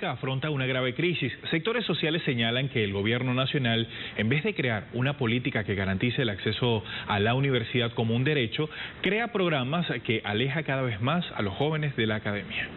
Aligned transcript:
Pública 0.00 0.12
afronta 0.12 0.50
una 0.50 0.66
grave 0.66 0.94
crisis. 0.94 1.32
Sectores 1.50 1.84
sociales 1.84 2.22
señalan 2.24 2.68
que 2.70 2.82
el 2.82 2.92
gobierno 2.92 3.34
nacional, 3.34 3.86
en 4.16 4.28
vez 4.30 4.42
de 4.44 4.54
crear 4.54 4.86
una 4.94 5.18
política 5.18 5.64
que 5.64 5.74
garantice 5.74 6.22
el 6.22 6.30
acceso 6.30 6.82
a 7.06 7.20
la 7.20 7.34
universidad 7.34 7.92
como 7.92 8.16
un 8.16 8.24
derecho, 8.24 8.70
crea 9.02 9.28
programas 9.28 9.86
que 10.04 10.22
aleja 10.24 10.62
cada 10.62 10.82
vez 10.82 11.00
más 11.02 11.24
a 11.36 11.42
los 11.42 11.54
jóvenes 11.54 11.94
de 11.96 12.06
la 12.06 12.16
academia. 12.16 12.68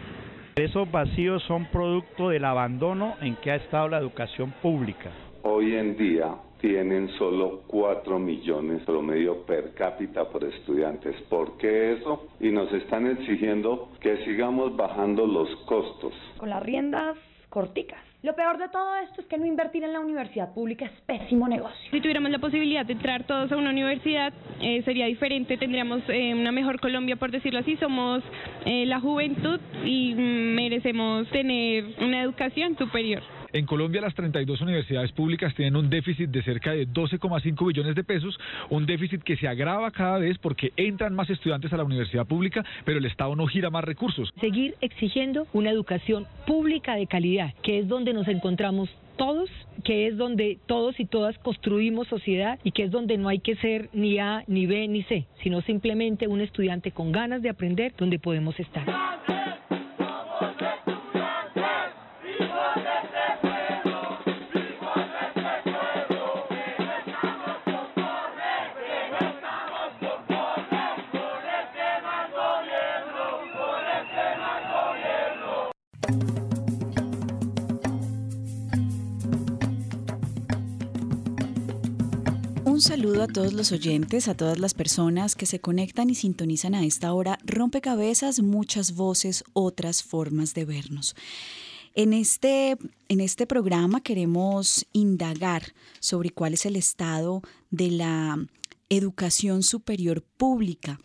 Esos 0.56 0.90
vacíos 0.90 1.42
son 1.44 1.66
producto 1.66 2.28
del 2.28 2.44
abandono 2.44 3.16
en 3.22 3.36
que 3.36 3.52
ha 3.52 3.56
estado 3.56 3.88
la 3.88 3.98
educación 3.98 4.52
pública. 4.62 5.10
Hoy 5.42 5.74
en 5.74 5.96
día 5.96 6.26
tienen 6.64 7.10
solo 7.18 7.60
4 7.66 8.18
millones 8.18 8.82
promedio 8.84 9.44
per 9.44 9.74
cápita 9.74 10.24
por 10.30 10.44
estudiantes. 10.44 11.14
¿Por 11.28 11.58
qué 11.58 11.92
eso? 11.92 12.28
Y 12.40 12.48
nos 12.48 12.72
están 12.72 13.06
exigiendo 13.06 13.90
que 14.00 14.24
sigamos 14.24 14.74
bajando 14.74 15.26
los 15.26 15.54
costos. 15.66 16.14
Con 16.38 16.48
las 16.48 16.62
riendas 16.62 17.18
corticas. 17.50 18.00
Lo 18.22 18.34
peor 18.34 18.56
de 18.56 18.70
todo 18.70 18.96
esto 18.96 19.20
es 19.20 19.26
que 19.26 19.36
no 19.36 19.44
invertir 19.44 19.84
en 19.84 19.92
la 19.92 20.00
universidad 20.00 20.54
pública 20.54 20.86
es 20.86 21.00
pésimo 21.02 21.46
negocio. 21.46 21.90
Si 21.90 22.00
tuviéramos 22.00 22.30
la 22.30 22.38
posibilidad 22.38 22.86
de 22.86 22.94
entrar 22.94 23.26
todos 23.26 23.52
a 23.52 23.56
una 23.58 23.68
universidad, 23.68 24.32
eh, 24.62 24.80
sería 24.86 25.04
diferente, 25.04 25.58
tendríamos 25.58 26.00
eh, 26.08 26.32
una 26.32 26.50
mejor 26.50 26.80
Colombia, 26.80 27.16
por 27.16 27.30
decirlo 27.30 27.58
así. 27.58 27.76
Somos 27.76 28.24
eh, 28.64 28.86
la 28.86 29.00
juventud 29.00 29.60
y 29.84 30.14
merecemos 30.14 31.28
tener 31.28 31.84
una 32.00 32.22
educación 32.22 32.78
superior. 32.78 33.22
En 33.54 33.66
Colombia 33.66 34.00
las 34.00 34.16
32 34.16 34.62
universidades 34.62 35.12
públicas 35.12 35.54
tienen 35.54 35.76
un 35.76 35.88
déficit 35.88 36.28
de 36.28 36.42
cerca 36.42 36.72
de 36.72 36.88
12,5 36.88 37.68
billones 37.68 37.94
de 37.94 38.02
pesos, 38.02 38.36
un 38.68 38.84
déficit 38.84 39.22
que 39.22 39.36
se 39.36 39.46
agrava 39.46 39.92
cada 39.92 40.18
vez 40.18 40.38
porque 40.38 40.72
entran 40.76 41.14
más 41.14 41.30
estudiantes 41.30 41.72
a 41.72 41.76
la 41.76 41.84
universidad 41.84 42.26
pública, 42.26 42.64
pero 42.84 42.98
el 42.98 43.04
Estado 43.04 43.36
no 43.36 43.46
gira 43.46 43.70
más 43.70 43.84
recursos. 43.84 44.34
Seguir 44.40 44.74
exigiendo 44.80 45.46
una 45.52 45.70
educación 45.70 46.26
pública 46.48 46.96
de 46.96 47.06
calidad, 47.06 47.54
que 47.62 47.78
es 47.78 47.86
donde 47.86 48.12
nos 48.12 48.26
encontramos 48.26 48.90
todos, 49.16 49.48
que 49.84 50.08
es 50.08 50.16
donde 50.16 50.58
todos 50.66 50.98
y 50.98 51.04
todas 51.04 51.38
construimos 51.38 52.08
sociedad 52.08 52.58
y 52.64 52.72
que 52.72 52.82
es 52.82 52.90
donde 52.90 53.18
no 53.18 53.28
hay 53.28 53.38
que 53.38 53.54
ser 53.54 53.88
ni 53.92 54.18
A, 54.18 54.42
ni 54.48 54.66
B, 54.66 54.88
ni 54.88 55.04
C, 55.04 55.26
sino 55.44 55.60
simplemente 55.60 56.26
un 56.26 56.40
estudiante 56.40 56.90
con 56.90 57.12
ganas 57.12 57.40
de 57.40 57.50
aprender 57.50 57.94
donde 57.96 58.18
podemos 58.18 58.58
estar. 58.58 58.84
A 83.24 83.26
todos 83.26 83.54
los 83.54 83.72
oyentes, 83.72 84.28
a 84.28 84.36
todas 84.36 84.58
las 84.58 84.74
personas 84.74 85.34
que 85.34 85.46
se 85.46 85.58
conectan 85.58 86.10
y 86.10 86.14
sintonizan 86.14 86.74
a 86.74 86.84
esta 86.84 87.14
hora. 87.14 87.38
Rompecabezas, 87.42 88.42
muchas 88.42 88.94
voces, 88.94 89.44
otras 89.54 90.02
formas 90.02 90.52
de 90.52 90.66
vernos. 90.66 91.16
En 91.94 92.12
este, 92.12 92.76
en 93.08 93.20
este 93.20 93.46
programa 93.46 94.02
queremos 94.02 94.86
indagar 94.92 95.74
sobre 96.00 96.30
cuál 96.30 96.52
es 96.52 96.66
el 96.66 96.76
estado 96.76 97.40
de 97.70 97.92
la 97.92 98.46
educación 98.90 99.62
superior 99.62 100.22
pública. 100.36 101.00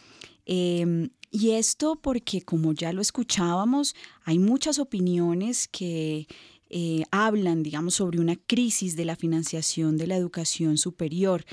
Em, 0.46 1.12
y 1.32 1.52
esto 1.52 1.98
porque, 2.02 2.42
como 2.42 2.74
ya 2.74 2.92
lo 2.92 3.02
escuchábamos, 3.02 3.96
hay 4.26 4.40
muchas 4.40 4.78
opiniones 4.78 5.70
que 5.70 6.28
eh, 6.70 7.04
hablan, 7.12 7.64
digamos, 7.64 7.94
sobre 7.94 8.20
una 8.20 8.36
crisis 8.36 8.98
de 8.98 9.06
la 9.06 9.16
financiación 9.16 9.96
de 9.96 10.08
la 10.08 10.18
educación 10.18 10.78
superior. 10.78 11.46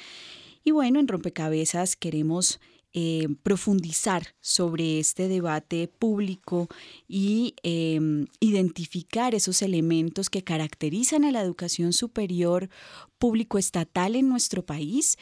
Y 0.67 0.73
bueno, 0.73 0.99
en 0.99 1.07
Rompecabezas 1.07 1.95
queremos 1.95 2.59
eh, 2.93 3.29
profundizar 3.45 4.35
sobre 4.41 4.99
este 4.99 5.29
debate 5.29 5.87
público 5.87 6.67
y 7.07 7.55
em, 7.63 8.27
identificar 8.41 9.37
esos 9.37 9.63
elementos 9.63 10.29
que 10.29 10.43
caracterizan 10.43 11.25
a 11.25 11.31
la 11.31 11.41
educación 11.41 11.93
superior 11.93 12.69
público-estatal 13.17 14.17
en 14.17 14.29
nuestro 14.29 14.67
país 14.67 15.19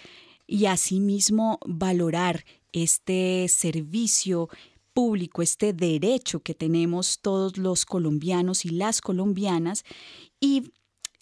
y 0.46 0.64
asimismo 0.64 1.58
valorar 1.66 2.46
este 2.72 3.46
servicio 3.50 4.48
público, 4.94 5.42
este 5.42 5.74
derecho 5.74 6.40
que 6.40 6.54
tenemos 6.54 7.18
todos 7.20 7.58
los 7.58 7.84
colombianos 7.84 8.64
y 8.64 8.70
las 8.70 9.02
colombianas 9.02 9.84
y 10.40 10.72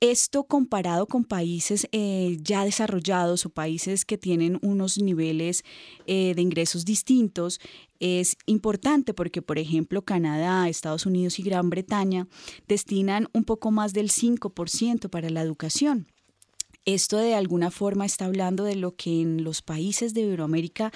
Esto 0.00 0.44
comparado 0.44 1.06
con 1.06 1.24
países 1.24 1.88
eh, 1.92 2.38
ya 2.40 2.64
desarrollados 2.64 3.44
o 3.44 3.50
países 3.50 4.06
que 4.06 4.16
tienen 4.16 4.58
unos 4.62 4.96
niveles 4.96 5.62
eh, 6.06 6.32
de 6.34 6.40
ingresos 6.40 6.86
distintos, 6.86 7.60
es 8.00 8.38
importante 8.46 9.12
porque, 9.12 9.42
por 9.42 9.58
ejemplo, 9.58 10.00
Canadá, 10.06 10.70
Estados 10.70 11.04
Unidos 11.04 11.38
y 11.38 11.42
Gran 11.42 11.68
Bretaña 11.68 12.28
destinan 12.66 13.28
un 13.34 13.44
poco 13.44 13.70
más 13.70 13.92
del 13.92 14.08
5% 14.08 15.10
para 15.10 15.28
la 15.28 15.42
educación. 15.42 16.06
Esto 16.84 17.18
de 17.18 17.34
alguna 17.34 17.70
forma 17.70 18.04
está 18.04 18.24
hablando 18.24 18.64
de 18.64 18.74
lo 18.74 18.96
que 18.96 19.20
en 19.20 19.44
los 19.44 19.62
países 19.62 20.14
de 20.14 20.22
Iberoamérica 20.22 20.92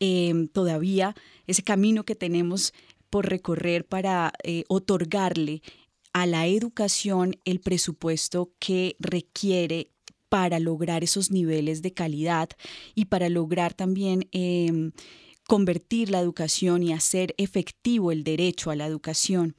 em, 0.00 0.48
todavía 0.48 1.14
ese 1.46 1.62
camino 1.62 2.04
que 2.04 2.14
tenemos 2.14 2.72
por 3.10 3.28
recorrer 3.28 3.86
para 3.86 4.32
eh, 4.42 4.64
otorgarle 4.68 5.62
a 6.14 6.24
la 6.24 6.46
educación 6.46 7.36
el 7.44 7.60
presupuesto 7.60 8.50
que 8.58 8.96
requiere 8.98 9.90
para 10.30 10.58
lograr 10.58 11.04
esos 11.04 11.30
niveles 11.30 11.82
de 11.82 11.92
calidad 11.92 12.48
y 12.94 13.04
para 13.06 13.28
lograr 13.28 13.74
también 13.74 14.28
em, 14.32 14.92
convertir 15.46 16.10
la 16.10 16.20
educación 16.20 16.82
y 16.82 16.92
hacer 16.94 17.34
efectivo 17.36 18.10
el 18.10 18.24
derecho 18.24 18.70
a 18.70 18.76
la 18.76 18.86
educación. 18.86 19.54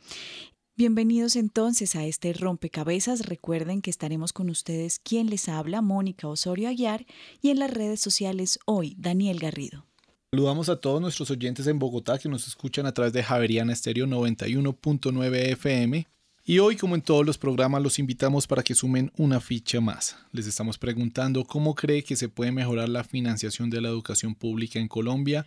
Bienvenidos 0.80 1.36
entonces 1.36 1.96
a 1.96 2.06
este 2.06 2.34
rompecabezas. 2.34 3.26
Recuerden 3.26 3.82
que 3.82 3.90
estaremos 3.90 4.32
con 4.32 4.48
ustedes 4.52 5.00
quien 5.00 5.28
les 5.28 5.50
habla, 5.50 5.82
Mónica 5.82 6.28
Osorio 6.28 6.70
Aguiar, 6.70 7.08
y 7.42 7.50
en 7.50 7.58
las 7.58 7.72
redes 7.72 8.00
sociales 8.00 8.60
hoy, 8.66 8.96
Daniel 9.00 9.40
Garrido. 9.40 9.88
Saludamos 10.32 10.70
a 10.70 10.80
todos 10.80 11.02
nuestros 11.02 11.32
oyentes 11.32 11.66
en 11.66 11.80
Bogotá 11.80 12.20
que 12.20 12.30
nos 12.30 12.48
escuchan 12.48 12.86
a 12.86 12.94
través 12.94 13.12
de 13.12 13.24
Javeriana 13.24 13.74
Estéreo 13.74 14.06
91.9 14.06 15.36
FM. 15.54 16.06
Y 16.46 16.60
hoy, 16.60 16.78
como 16.78 16.94
en 16.94 17.02
todos 17.02 17.26
los 17.26 17.40
programas, 17.40 17.82
los 17.82 17.98
invitamos 17.98 18.46
para 18.46 18.62
que 18.62 18.76
sumen 18.76 19.12
una 19.18 19.42
ficha 19.42 19.82
más. 19.82 20.16
Les 20.32 20.46
estamos 20.46 20.78
preguntando 20.78 21.44
cómo 21.44 21.74
cree 21.74 22.04
que 22.04 22.16
se 22.16 22.30
puede 22.30 22.52
mejorar 22.52 22.88
la 22.88 23.04
financiación 23.04 23.72
de 23.72 23.82
la 23.82 23.90
educación 23.90 24.36
pública 24.36 24.78
en 24.78 24.88
Colombia 24.88 25.44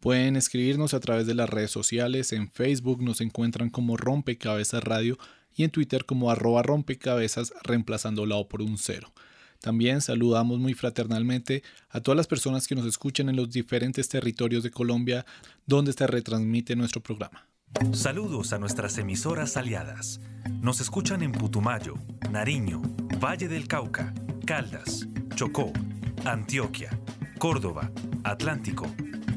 Pueden 0.00 0.36
escribirnos 0.36 0.94
a 0.94 1.00
través 1.00 1.26
de 1.26 1.34
las 1.34 1.48
redes 1.48 1.70
sociales, 1.70 2.32
en 2.32 2.50
Facebook 2.50 3.02
nos 3.02 3.20
encuentran 3.20 3.68
como 3.68 3.98
Rompecabezas 3.98 4.82
Radio 4.82 5.18
y 5.54 5.64
en 5.64 5.70
Twitter 5.70 6.06
como 6.06 6.30
arroba 6.30 6.62
rompecabezas 6.62 7.52
reemplazando 7.62 8.24
la 8.24 8.36
O 8.36 8.48
por 8.48 8.62
un 8.62 8.78
cero. 8.78 9.12
También 9.60 10.00
saludamos 10.00 10.58
muy 10.58 10.72
fraternalmente 10.72 11.62
a 11.90 12.00
todas 12.00 12.16
las 12.16 12.26
personas 12.26 12.66
que 12.66 12.74
nos 12.74 12.86
escuchan 12.86 13.28
en 13.28 13.36
los 13.36 13.50
diferentes 13.50 14.08
territorios 14.08 14.62
de 14.62 14.70
Colombia 14.70 15.26
donde 15.66 15.92
se 15.92 16.06
retransmite 16.06 16.76
nuestro 16.76 17.02
programa. 17.02 17.46
Saludos 17.92 18.54
a 18.54 18.58
nuestras 18.58 18.96
emisoras 18.96 19.58
aliadas. 19.58 20.20
Nos 20.62 20.80
escuchan 20.80 21.22
en 21.22 21.32
Putumayo, 21.32 21.94
Nariño, 22.30 22.80
Valle 23.22 23.48
del 23.48 23.68
Cauca, 23.68 24.14
Caldas, 24.46 25.06
Chocó, 25.34 25.72
Antioquia, 26.24 26.98
Córdoba, 27.38 27.92
Atlántico, 28.24 28.86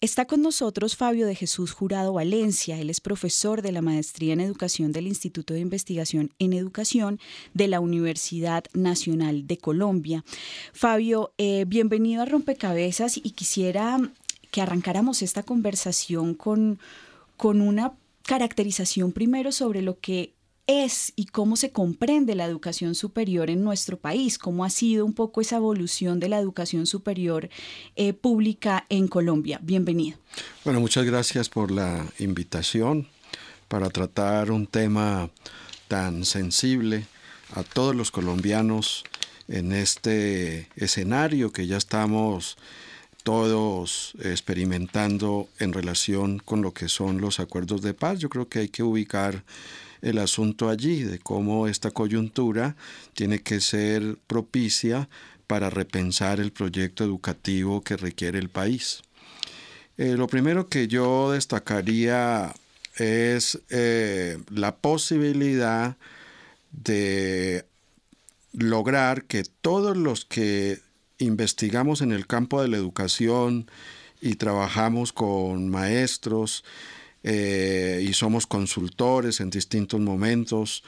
Está 0.00 0.26
con 0.26 0.42
nosotros 0.42 0.94
Fabio 0.94 1.26
de 1.26 1.34
Jesús 1.34 1.72
Jurado 1.72 2.12
Valencia. 2.12 2.78
Él 2.78 2.88
es 2.88 3.00
profesor 3.00 3.62
de 3.62 3.72
la 3.72 3.82
Maestría 3.82 4.32
en 4.32 4.38
Educación 4.38 4.92
del 4.92 5.08
Instituto 5.08 5.54
de 5.54 5.60
Investigación 5.60 6.30
en 6.38 6.52
Educación 6.52 7.18
de 7.52 7.66
la 7.66 7.80
Universidad 7.80 8.62
Nacional 8.74 9.48
de 9.48 9.58
Colombia. 9.58 10.24
Fabio, 10.72 11.32
eh, 11.36 11.64
bienvenido 11.66 12.22
a 12.22 12.26
Rompecabezas 12.26 13.16
y 13.16 13.32
quisiera 13.32 13.98
que 14.52 14.62
arrancáramos 14.62 15.20
esta 15.20 15.42
conversación 15.42 16.34
con, 16.34 16.78
con 17.36 17.60
una 17.60 17.94
caracterización 18.22 19.10
primero 19.10 19.50
sobre 19.50 19.82
lo 19.82 19.98
que 19.98 20.32
es 20.68 21.14
y 21.16 21.26
cómo 21.26 21.56
se 21.56 21.72
comprende 21.72 22.36
la 22.36 22.44
educación 22.44 22.94
superior 22.94 23.50
en 23.50 23.64
nuestro 23.64 23.98
país, 23.98 24.38
cómo 24.38 24.64
ha 24.64 24.70
sido 24.70 25.04
un 25.04 25.14
poco 25.14 25.40
esa 25.40 25.56
evolución 25.56 26.20
de 26.20 26.28
la 26.28 26.38
educación 26.38 26.86
superior 26.86 27.48
eh, 27.96 28.12
pública 28.12 28.84
en 28.90 29.08
Colombia. 29.08 29.58
Bienvenido. 29.62 30.18
Bueno, 30.64 30.80
muchas 30.80 31.04
gracias 31.06 31.48
por 31.48 31.70
la 31.70 32.06
invitación 32.18 33.08
para 33.66 33.88
tratar 33.88 34.50
un 34.50 34.66
tema 34.66 35.30
tan 35.88 36.24
sensible 36.26 37.06
a 37.54 37.62
todos 37.62 37.96
los 37.96 38.10
colombianos 38.10 39.04
en 39.48 39.72
este 39.72 40.68
escenario 40.76 41.50
que 41.50 41.66
ya 41.66 41.78
estamos 41.78 42.58
todos 43.22 44.12
experimentando 44.22 45.48
en 45.58 45.72
relación 45.72 46.38
con 46.38 46.60
lo 46.60 46.72
que 46.74 46.88
son 46.88 47.22
los 47.22 47.40
acuerdos 47.40 47.80
de 47.80 47.94
paz. 47.94 48.18
Yo 48.18 48.28
creo 48.28 48.48
que 48.48 48.60
hay 48.60 48.68
que 48.68 48.82
ubicar 48.82 49.44
el 50.02 50.18
asunto 50.18 50.68
allí, 50.68 51.02
de 51.02 51.18
cómo 51.18 51.66
esta 51.66 51.90
coyuntura 51.90 52.76
tiene 53.14 53.40
que 53.40 53.60
ser 53.60 54.18
propicia 54.26 55.08
para 55.46 55.70
repensar 55.70 56.40
el 56.40 56.52
proyecto 56.52 57.04
educativo 57.04 57.82
que 57.82 57.96
requiere 57.96 58.38
el 58.38 58.50
país. 58.50 59.02
Eh, 59.96 60.14
lo 60.16 60.28
primero 60.28 60.68
que 60.68 60.86
yo 60.86 61.32
destacaría 61.32 62.54
es 62.96 63.60
eh, 63.70 64.38
la 64.50 64.76
posibilidad 64.76 65.96
de 66.70 67.64
lograr 68.52 69.24
que 69.24 69.44
todos 69.60 69.96
los 69.96 70.24
que 70.24 70.80
investigamos 71.18 72.00
en 72.00 72.12
el 72.12 72.26
campo 72.26 72.62
de 72.62 72.68
la 72.68 72.76
educación 72.76 73.70
y 74.20 74.34
trabajamos 74.34 75.12
con 75.12 75.68
maestros, 75.68 76.64
eh, 77.30 78.02
y 78.08 78.14
somos 78.14 78.46
consultores 78.46 79.40
en 79.40 79.50
distintos 79.50 80.00
momentos, 80.00 80.82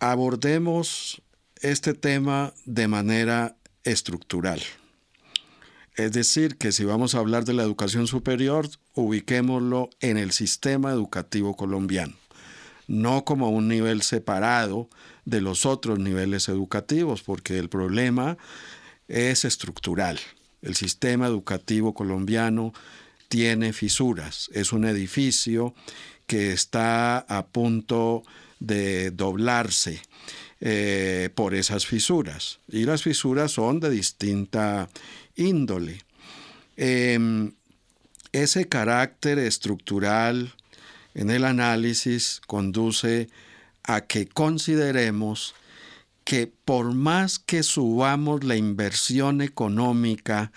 abordemos 0.00 1.22
este 1.60 1.94
tema 1.94 2.52
de 2.64 2.88
manera 2.88 3.56
estructural. 3.84 4.60
Es 5.94 6.10
decir, 6.10 6.56
que 6.58 6.72
si 6.72 6.82
vamos 6.82 7.14
a 7.14 7.20
hablar 7.20 7.44
de 7.44 7.54
la 7.54 7.62
educación 7.62 8.08
superior, 8.08 8.68
ubiquémoslo 8.94 9.90
en 10.00 10.18
el 10.18 10.32
sistema 10.32 10.90
educativo 10.90 11.54
colombiano, 11.54 12.16
no 12.88 13.24
como 13.24 13.50
un 13.50 13.68
nivel 13.68 14.02
separado 14.02 14.88
de 15.24 15.40
los 15.40 15.66
otros 15.66 16.00
niveles 16.00 16.48
educativos, 16.48 17.22
porque 17.22 17.60
el 17.60 17.68
problema 17.68 18.38
es 19.06 19.44
estructural. 19.44 20.18
El 20.62 20.74
sistema 20.74 21.28
educativo 21.28 21.94
colombiano 21.94 22.72
tiene 23.34 23.72
fisuras. 23.72 24.48
Es 24.52 24.72
un 24.72 24.84
edificio 24.84 25.74
que 26.28 26.52
está 26.52 27.18
a 27.18 27.46
punto 27.46 28.22
de 28.60 29.10
doblarse 29.10 30.00
eh, 30.60 31.30
por 31.34 31.52
esas 31.56 31.84
fisuras. 31.84 32.60
Y 32.68 32.84
las 32.84 33.02
fisuras 33.02 33.50
son 33.50 33.80
de 33.80 33.90
distinta 33.90 34.88
índole. 35.34 35.98
Em, 36.76 37.54
ese 38.30 38.68
carácter 38.68 39.40
estructural 39.40 40.54
en 41.14 41.30
el 41.30 41.44
análisis 41.44 42.40
conduce 42.46 43.28
a 43.82 44.02
que 44.02 44.28
consideremos 44.28 45.56
que 46.22 46.52
por 46.64 46.94
más 46.94 47.40
que 47.40 47.64
subamos 47.64 48.44
la 48.44 48.54
inversión 48.54 49.40
económica 49.40 50.52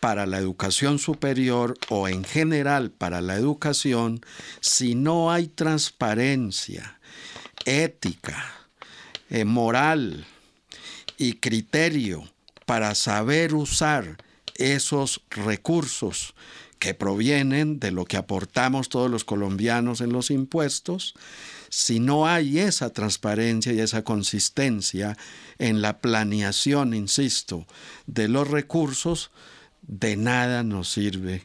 para 0.00 0.26
la 0.26 0.38
educación 0.38 0.98
superior 0.98 1.76
o 1.88 2.08
en 2.08 2.24
general 2.24 2.90
para 2.90 3.20
la 3.20 3.36
educación, 3.36 4.20
si 4.60 4.94
no 4.94 5.32
hay 5.32 5.48
transparencia, 5.48 6.98
ética, 7.64 8.52
eh, 9.30 9.44
moral 9.44 10.26
y 11.16 11.34
criterio 11.34 12.24
para 12.66 12.94
saber 12.94 13.54
usar 13.54 14.16
esos 14.54 15.22
recursos 15.30 16.34
que 16.78 16.94
provienen 16.94 17.80
de 17.80 17.90
lo 17.90 18.04
que 18.04 18.16
aportamos 18.16 18.88
todos 18.88 19.10
los 19.10 19.24
colombianos 19.24 20.00
en 20.00 20.12
los 20.12 20.30
impuestos, 20.30 21.14
si 21.70 22.00
no 22.00 22.26
hay 22.26 22.60
esa 22.60 22.90
transparencia 22.90 23.72
y 23.72 23.80
esa 23.80 24.04
consistencia 24.04 25.16
en 25.58 25.82
la 25.82 25.98
planeación, 25.98 26.94
insisto, 26.94 27.66
de 28.06 28.28
los 28.28 28.48
recursos, 28.48 29.30
de 29.88 30.16
nada 30.16 30.62
nos 30.62 30.90
sirve 30.92 31.42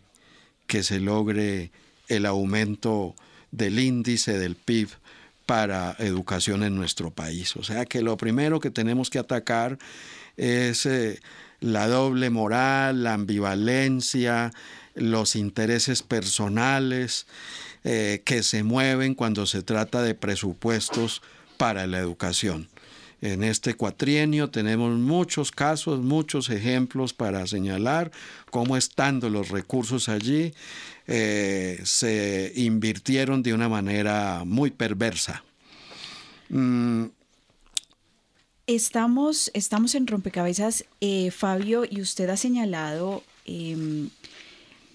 que 0.67 0.83
se 0.83 0.99
logre 0.99 1.71
el 2.07 2.25
aumento 2.25 3.15
del 3.51 3.79
índice 3.79 4.37
del 4.37 4.55
PIB 4.55 4.89
para 5.45 5.95
educación 5.99 6.63
en 6.63 6.75
nuestro 6.75 7.11
país. 7.11 7.55
O 7.55 7.63
sea 7.63 7.85
que 7.85 8.01
lo 8.01 8.17
primero 8.17 8.59
que 8.59 8.69
tenemos 8.69 9.09
que 9.09 9.19
atacar 9.19 9.77
es 10.37 10.85
eh, 10.85 11.19
la 11.59 11.87
doble 11.87 12.29
moral, 12.29 13.03
la 13.03 13.13
ambivalencia, 13.13 14.51
los 14.95 15.35
intereses 15.35 16.03
personales 16.03 17.25
eh, 17.83 18.21
que 18.25 18.43
se 18.43 18.63
mueven 18.63 19.15
cuando 19.15 19.45
se 19.45 19.63
trata 19.63 20.01
de 20.01 20.15
presupuestos 20.15 21.21
para 21.57 21.87
la 21.87 21.99
educación. 21.99 22.67
En 23.23 23.41
este 23.41 23.75
cuatrienio 23.75 24.49
tenemos 24.49 24.99
muchos 24.99 25.49
casos, 25.49 26.01
muchos 26.01 26.49
ejemplos 26.49 27.13
para 27.13 27.47
señalar 27.47 28.11
cómo 28.51 28.75
estando 28.75 29.29
los 29.29 29.47
recursos 29.47 30.09
allí 30.09 30.53
eh, 31.07 31.79
se 31.85 32.51
invirtieron 32.53 33.41
de 33.41 33.53
una 33.53 33.69
manera 33.69 34.43
muy 34.45 34.71
perversa. 34.71 35.41
Mm. 36.49 37.05
Estamos, 38.67 39.51
estamos 39.53 39.95
en 39.95 40.05
rompecabezas, 40.05 40.83
eh, 40.99 41.31
Fabio, 41.31 41.85
y 41.89 42.01
usted 42.01 42.29
ha 42.29 42.35
señalado 42.35 43.23
em, 43.45 44.09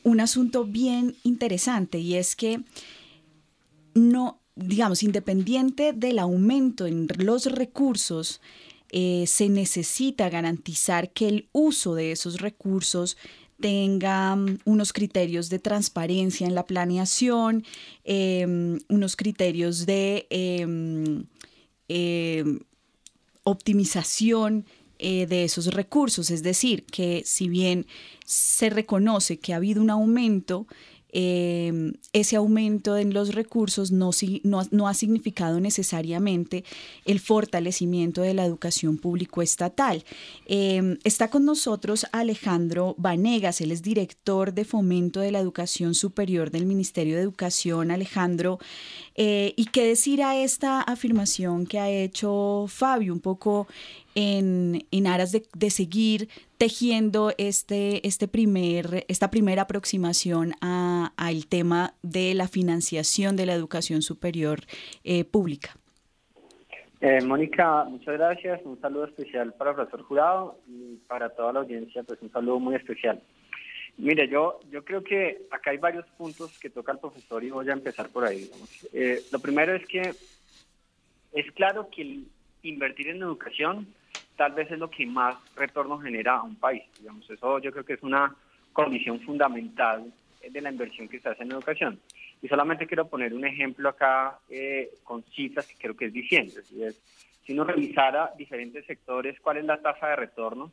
un 0.02 0.20
asunto 0.20 0.66
bien 0.66 1.16
interesante 1.23 1.99
y 1.99 2.16
es 2.16 2.37
que 2.37 2.61
no, 3.94 4.38
digamos, 4.58 5.02
independiente 5.02 5.92
del 5.92 6.18
aumento 6.18 6.86
en 6.86 7.06
los 7.18 7.46
recursos, 7.46 8.40
eh, 8.90 9.24
se 9.26 9.48
necesita 9.48 10.28
garantizar 10.30 11.10
que 11.12 11.28
el 11.28 11.48
uso 11.52 11.94
de 11.94 12.12
esos 12.12 12.40
recursos 12.40 13.16
tenga 13.60 14.34
mm, 14.34 14.58
unos 14.64 14.92
criterios 14.92 15.48
de 15.48 15.58
transparencia 15.58 16.46
en 16.46 16.54
la 16.54 16.66
planeación, 16.66 17.64
em, 18.04 18.78
unos 18.88 19.16
criterios 19.16 19.86
de 19.86 20.26
em, 20.30 21.24
em, 21.88 22.60
optimización 23.44 24.64
eh, 24.98 25.26
de 25.26 25.44
esos 25.44 25.66
recursos. 25.68 26.30
Es 26.30 26.42
decir, 26.42 26.84
que 26.84 27.22
si 27.24 27.48
bien 27.48 27.86
se 28.24 28.70
reconoce 28.70 29.38
que 29.38 29.52
ha 29.52 29.56
habido 29.56 29.80
un 29.80 29.90
aumento 29.90 30.66
eh, 31.10 31.92
ese 32.12 32.36
aumento 32.36 32.96
en 32.96 33.14
los 33.14 33.34
recursos 33.34 33.90
no, 33.92 34.10
no, 34.42 34.88
ha 34.88 34.94
significado 34.94 35.60
necesariamente 35.60 36.64
el 37.04 37.20
fortalecimiento 37.20 38.22
de 38.22 38.34
la 38.34 38.44
educación 38.44 38.98
público 38.98 39.42
estatal. 39.42 40.04
Eh, 40.46 40.98
está 41.04 41.28
con 41.30 41.44
nosotros 41.44 42.06
Alejandro 42.12 42.94
Vanegas, 42.98 43.60
él 43.60 43.72
es 43.72 43.82
director 43.82 44.52
de 44.52 44.64
fomento 44.64 45.20
de 45.20 45.32
la 45.32 45.40
educación 45.40 45.94
superior 45.94 46.50
del 46.50 46.66
Ministerio 46.66 47.16
de 47.16 47.22
Educación. 47.22 47.90
Alejandro, 47.90 48.58
eh, 49.14 49.54
¿y 49.56 49.66
qué 49.66 49.84
decir 49.84 50.22
a 50.22 50.36
esta 50.36 50.80
afirmación 50.80 51.66
que 51.66 51.78
ha 51.78 51.90
hecho 51.90 52.66
Fabio 52.68 53.12
un 53.12 53.20
poco 53.20 53.66
en, 54.20 55.06
aras 55.06 55.30
de, 55.32 55.70
seguir 55.70 56.28
tejiendo 56.58 57.32
este, 57.38 58.06
este 58.06 58.26
primer, 58.26 59.04
esta 59.06 59.30
primera 59.30 59.62
aproximación 59.62 60.54
al 60.60 61.46
tema 61.46 61.94
de 62.02 62.34
la 62.34 62.48
financiación 62.48 63.37
de 63.37 63.46
la 63.46 63.54
educación 63.54 64.02
superior 64.02 64.60
eh, 65.04 65.25
pública. 65.25 65.76
Eh, 67.00 67.20
Mónica, 67.22 67.84
muchas 67.84 68.14
gracias. 68.18 68.60
Un 68.64 68.80
saludo 68.80 69.04
especial 69.04 69.52
para 69.52 69.70
el 69.70 69.76
profesor 69.76 70.02
Jurado 70.02 70.58
y 70.66 70.96
para 71.06 71.28
toda 71.28 71.52
la 71.52 71.60
audiencia, 71.60 72.02
pues 72.02 72.20
un 72.20 72.32
saludo 72.32 72.58
muy 72.58 72.75
especial. 72.75 73.22
Mire, 73.98 74.28
yo, 74.28 74.58
yo 74.68 74.84
creo 74.84 75.04
que 75.04 75.42
acá 75.52 75.70
hay 75.70 75.78
varios 75.78 76.06
puntos 76.16 76.58
que 76.58 76.70
toca 76.70 76.90
el 76.90 76.98
profesor 76.98 77.44
y 77.44 77.50
voy 77.50 77.68
a 77.68 77.72
empezar 77.72 78.08
por 78.08 78.25
ahí. 78.25 78.50
Eh, 78.92 79.20
lo 79.30 79.38
primero 79.38 79.75
es 79.75 79.87
que 79.87 80.12
es 81.32 81.52
claro 81.52 81.88
que 81.90 82.22
invertir 82.64 83.08
en 83.08 83.22
educación 83.22 83.87
tal 84.38 84.52
vez 84.52 84.71
es 84.71 84.78
lo 84.78 84.88
que 84.88 85.04
más 85.04 85.37
retorno 85.57 85.99
genera 85.99 86.37
a 86.37 86.42
un 86.45 86.54
país. 86.54 86.85
Digamos, 86.97 87.28
eso 87.28 87.59
yo 87.59 87.73
creo 87.73 87.85
que 87.85 87.95
es 87.95 88.02
una 88.02 88.35
condición 88.73 89.21
fundamental 89.21 90.12
de 90.49 90.61
la 90.61 90.71
inversión 90.71 91.09
que 91.09 91.18
se 91.18 91.28
hace 91.28 91.42
en 91.42 91.50
educación. 91.50 92.00
Y 92.40 92.47
solamente 92.47 92.87
quiero 92.87 93.09
poner 93.09 93.35
un 93.35 93.45
ejemplo 93.45 93.88
acá 93.88 94.38
eh, 94.49 94.90
con 95.02 95.25
cifras 95.25 95.66
que 95.66 95.75
creo 95.76 95.97
que 95.97 96.07
es 96.07 96.12
diciendo. 96.12 96.54
Si 97.45 97.52
uno 97.52 97.64
revisara 97.64 98.33
diferentes 98.38 98.87
sectores, 98.87 99.40
cuál 99.40 99.57
es 99.57 99.64
la 99.64 99.83
tasa 99.83 100.07
de 100.07 100.16
retorno, 100.16 100.71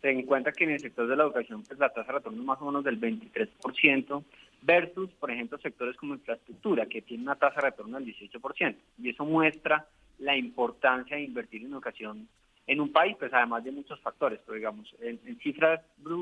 se 0.00 0.10
encuentra 0.10 0.52
que 0.52 0.64
en 0.64 0.70
el 0.70 0.80
sector 0.80 1.08
de 1.08 1.16
la 1.16 1.24
educación 1.24 1.64
pues 1.64 1.80
la 1.80 1.88
tasa 1.88 2.12
de 2.12 2.18
retorno 2.18 2.38
es 2.38 2.46
más 2.46 2.60
o 2.60 2.66
menos 2.66 2.84
del 2.84 3.00
23%, 3.00 4.24
versus, 4.62 5.10
por 5.14 5.32
ejemplo, 5.32 5.58
sectores 5.58 5.96
como 5.96 6.14
infraestructura, 6.14 6.86
que 6.86 7.02
tiene 7.02 7.24
una 7.24 7.34
tasa 7.34 7.56
de 7.56 7.70
retorno 7.70 7.98
del 7.98 8.14
18%. 8.14 8.76
Y 9.02 9.10
eso 9.10 9.24
muestra 9.24 9.86
la 10.20 10.36
importancia 10.36 11.16
de 11.16 11.24
invertir 11.24 11.62
en 11.62 11.72
educación 11.72 12.28
en 12.70 12.80
un 12.80 12.92
país, 12.92 13.16
pues 13.18 13.34
además 13.34 13.64
de 13.64 13.72
muchos 13.72 13.98
factores, 13.98 14.38
pero 14.46 14.54
digamos, 14.54 14.94
en, 15.00 15.18
cifras, 15.40 15.80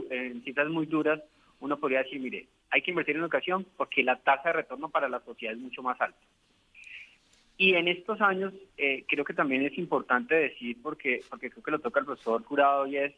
en 0.09 0.43
cifras 0.45 0.69
muy 0.71 0.87
duras, 0.87 1.21
uno 1.61 1.79
podría 1.79 2.03
decir, 2.03 2.19
mire, 2.19 2.47
hay 2.71 2.81
que 2.81 2.91
invertir 2.91 3.17
en 3.17 3.21
educación 3.21 3.67
porque 3.77 4.03
la 4.03 4.17
tasa 4.17 4.49
de 4.49 4.55
retorno 4.55 4.89
para 4.89 5.11
la 5.11 5.21
sociedad 5.21 5.55
es 5.55 5.61
mucho 5.61 5.83
más 5.83 6.01
alta. 6.01 6.19
Y 7.59 7.75
en 7.75 7.87
estos 7.87 8.23
años 8.23 8.55
eh, 8.79 9.05
creo 9.07 9.27
que 9.27 9.35
también 9.35 9.63
es 9.63 9.77
importante 9.77 10.35
decir, 10.35 10.79
porque, 10.83 11.21
porque 11.29 11.51
creo 11.51 11.63
que 11.63 11.71
lo 11.71 11.81
toca 11.81 12.01
el 12.01 12.07
profesor 12.07 12.43
Curado, 12.45 12.87
y 12.87 12.97
es, 12.97 13.13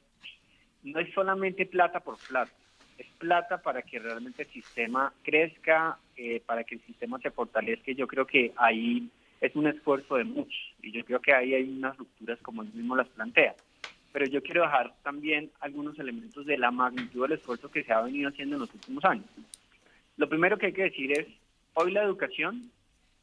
no 0.83 0.99
es 0.99 1.15
solamente 1.15 1.67
plata 1.67 2.01
por 2.01 2.17
plata, 2.19 2.51
es 2.99 3.07
plata 3.19 3.63
para 3.63 3.83
que 3.83 4.01
realmente 4.01 4.43
el 4.43 4.49
sistema 4.49 5.13
crezca, 5.23 5.99
eh, 6.17 6.43
para 6.45 6.65
que 6.65 6.75
el 6.75 6.81
sistema 6.81 7.21
se 7.21 7.31
fortalezca. 7.31 7.93
Yo 7.93 8.09
creo 8.09 8.27
que 8.27 8.53
ahí 8.57 9.09
es 9.41 9.57
un 9.57 9.67
esfuerzo 9.67 10.17
de 10.17 10.25
muchos 10.25 10.61
y 10.83 10.93
yo 10.93 11.05
creo 11.05 11.21
que 11.21 11.33
ahí 11.33 11.55
hay 11.55 11.65
unas 11.65 11.97
rupturas 11.97 12.39
como 12.43 12.63
él 12.63 12.71
mismo 12.75 12.97
las 12.97 13.09
plantea. 13.09 13.55
Pero 14.13 14.27
yo 14.27 14.43
quiero 14.43 14.63
dejar 14.63 14.95
también 15.03 15.51
algunos 15.61 15.99
elementos 15.99 16.45
de 16.45 16.59
la 16.59 16.71
magnitud 16.71 17.23
del 17.23 17.39
esfuerzo 17.39 17.71
que 17.71 17.85
se 17.85 17.93
ha 17.93 18.03
venido 18.03 18.29
haciendo 18.29 18.57
en 18.57 18.61
los 18.63 18.75
últimos 18.75 19.05
años. 19.05 19.27
Lo 20.17 20.29
primero 20.29 20.59
que 20.59 20.67
hay 20.67 20.73
que 20.73 20.83
decir 20.83 21.13
es, 21.13 21.27
hoy 21.75 21.93
la 21.93 22.03
educación 22.03 22.71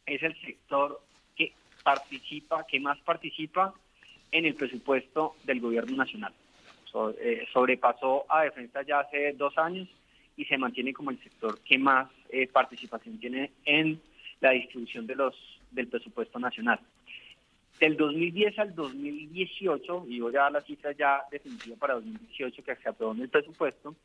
es 0.06 0.24
el 0.24 0.40
sector 0.42 1.02
que 1.36 1.54
participa, 1.84 2.66
que 2.66 2.80
más 2.80 2.98
participa 3.00 3.74
en 4.32 4.46
el 4.46 4.56
presupuesto 4.56 5.36
del 5.44 5.60
gobierno 5.60 5.96
nacional. 5.98 6.34
Eh, 7.20 7.46
sobrepasó 7.54 8.26
a 8.28 8.44
defensa 8.44 8.82
ya 8.82 9.02
hace 9.02 9.34
dos 9.34 9.56
años 9.58 9.88
y 10.36 10.46
se 10.46 10.58
mantiene 10.58 10.94
como 10.94 11.12
el 11.12 11.22
sector 11.22 11.60
que 11.60 11.78
más 11.78 12.10
eh, 12.30 12.48
participación 12.48 13.20
tiene 13.20 13.52
en 13.66 14.02
la 14.42 14.52
distribución 14.52 15.08
de 15.08 15.16
los 15.16 15.36
del 15.72 15.88
presupuesto 15.88 16.40
nacional. 16.40 16.80
Del 17.80 17.96
2010 17.96 18.58
al 18.60 18.74
2018, 18.74 20.06
y 20.10 20.20
voy 20.20 20.36
a 20.36 20.44
dar 20.44 20.52
la 20.52 20.62
cifra 20.62 20.92
ya 20.94 21.22
definitiva 21.32 21.76
para 21.78 21.96
2018 21.96 22.64
que 22.64 22.76
se 22.76 22.90
aprobó 22.90 23.14
en 23.14 23.22
el 23.22 23.30
presupuesto, 23.30 23.96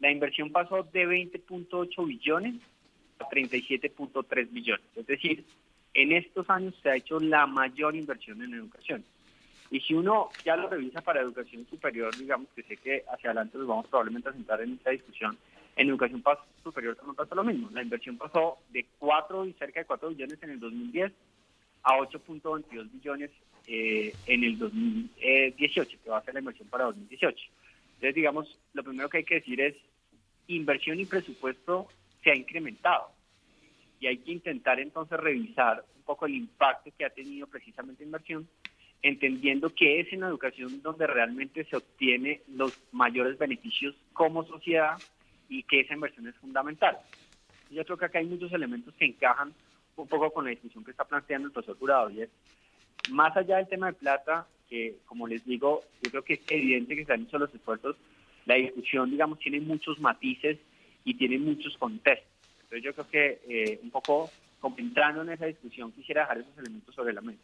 la 0.00 0.10
inversión 0.10 0.50
pasó 0.52 0.82
de 0.82 1.06
20.8 1.06 2.06
billones 2.06 2.56
a 3.18 3.28
37.3 3.28 4.50
billones. 4.50 4.84
Es 4.94 5.06
decir, 5.06 5.44
en 5.94 6.12
estos 6.12 6.48
años 6.50 6.74
se 6.82 6.90
ha 6.90 6.96
hecho 6.96 7.18
la 7.18 7.46
mayor 7.46 7.96
inversión 7.96 8.42
en 8.42 8.54
educación. 8.54 9.04
Y 9.70 9.80
si 9.80 9.94
uno 9.94 10.28
ya 10.44 10.56
lo 10.56 10.68
revisa 10.68 11.00
para 11.00 11.20
educación 11.20 11.66
superior, 11.68 12.16
digamos 12.16 12.48
que 12.54 12.62
sé 12.62 12.76
que 12.76 13.04
hacia 13.12 13.30
adelante 13.30 13.58
nos 13.58 13.66
vamos 13.66 13.86
probablemente 13.88 14.28
a 14.28 14.32
sentar 14.32 14.60
en 14.62 14.74
esta 14.74 14.90
discusión, 14.90 15.36
en 15.78 15.88
educación 15.88 16.22
superior 16.62 16.96
también 16.96 17.14
pasa 17.14 17.36
lo 17.36 17.44
mismo. 17.44 17.70
La 17.72 17.82
inversión 17.82 18.18
pasó 18.18 18.58
de 18.70 18.84
4 18.98 19.46
y 19.46 19.52
cerca 19.52 19.80
de 19.80 19.86
4 19.86 20.08
billones 20.08 20.42
en 20.42 20.50
el 20.50 20.60
2010 20.60 21.12
a 21.84 21.98
8.22 21.98 22.90
billones 22.90 23.30
eh, 23.68 24.12
en 24.26 24.42
el 24.42 24.58
2018, 24.58 25.98
que 26.02 26.10
va 26.10 26.18
a 26.18 26.24
ser 26.24 26.34
la 26.34 26.40
inversión 26.40 26.68
para 26.68 26.86
2018. 26.86 27.38
Entonces, 27.94 28.14
digamos, 28.14 28.58
lo 28.72 28.82
primero 28.82 29.08
que 29.08 29.18
hay 29.18 29.24
que 29.24 29.36
decir 29.36 29.60
es, 29.60 29.76
inversión 30.48 30.98
y 30.98 31.06
presupuesto 31.06 31.86
se 32.24 32.32
ha 32.32 32.34
incrementado. 32.34 33.12
Y 34.00 34.08
hay 34.08 34.18
que 34.18 34.32
intentar 34.32 34.80
entonces 34.80 35.18
revisar 35.18 35.84
un 35.96 36.02
poco 36.02 36.26
el 36.26 36.34
impacto 36.34 36.90
que 36.98 37.04
ha 37.04 37.10
tenido 37.10 37.46
precisamente 37.46 38.02
inversión, 38.02 38.48
entendiendo 39.00 39.72
que 39.72 40.00
es 40.00 40.12
en 40.12 40.20
la 40.20 40.28
educación 40.28 40.82
donde 40.82 41.06
realmente 41.06 41.64
se 41.66 41.76
obtiene 41.76 42.40
los 42.48 42.76
mayores 42.90 43.38
beneficios 43.38 43.94
como 44.12 44.44
sociedad 44.44 44.98
y 45.48 45.62
que 45.62 45.80
esa 45.80 45.94
inversión 45.94 46.26
es 46.28 46.36
fundamental. 46.36 46.98
Yo 47.70 47.84
creo 47.84 47.96
que 47.96 48.04
acá 48.06 48.18
hay 48.18 48.26
muchos 48.26 48.52
elementos 48.52 48.94
que 48.94 49.04
encajan 49.04 49.52
un 49.96 50.08
poco 50.08 50.30
con 50.30 50.44
la 50.44 50.50
discusión 50.50 50.84
que 50.84 50.92
está 50.92 51.04
planteando 51.04 51.48
el 51.48 51.52
profesor 51.52 51.78
Jurado 51.78 52.10
y 52.10 52.22
es, 52.22 52.30
más 53.10 53.36
allá 53.36 53.56
del 53.56 53.68
tema 53.68 53.88
de 53.88 53.94
plata, 53.94 54.46
que 54.68 54.96
como 55.06 55.26
les 55.26 55.44
digo, 55.44 55.82
yo 56.02 56.10
creo 56.10 56.24
que 56.24 56.34
es 56.34 56.40
evidente 56.48 56.94
que 56.94 57.04
se 57.04 57.12
han 57.12 57.22
hecho 57.22 57.38
los 57.38 57.54
esfuerzos, 57.54 57.96
la 58.46 58.54
discusión, 58.54 59.10
digamos, 59.10 59.38
tiene 59.38 59.60
muchos 59.60 59.98
matices 59.98 60.58
y 61.04 61.14
tiene 61.14 61.38
muchos 61.38 61.76
contextos. 61.78 62.28
Entonces 62.62 62.82
yo 62.84 62.92
creo 62.92 63.10
que 63.10 63.40
eh, 63.48 63.80
un 63.82 63.90
poco 63.90 64.30
entrando 64.76 65.22
en 65.22 65.30
esa 65.30 65.46
discusión 65.46 65.92
quisiera 65.92 66.22
dejar 66.22 66.38
esos 66.38 66.58
elementos 66.58 66.94
sobre 66.94 67.12
la 67.12 67.20
mesa. 67.20 67.40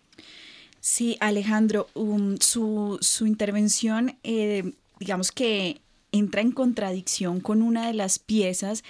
Sí, 0.81 1.17
Alejandro, 1.21 1.87
um, 1.95 2.37
su, 2.37 2.99
su, 3.01 3.27
intervención, 3.27 4.17
eh, 4.23 4.75
digamos 4.99 5.33
que 5.33 5.81
entra 6.15 6.41
en 6.41 6.53
contradicción 6.53 7.41
con 7.41 7.61
una 7.61 7.89
de 7.89 7.93
las 7.93 8.21
piezas 8.21 8.85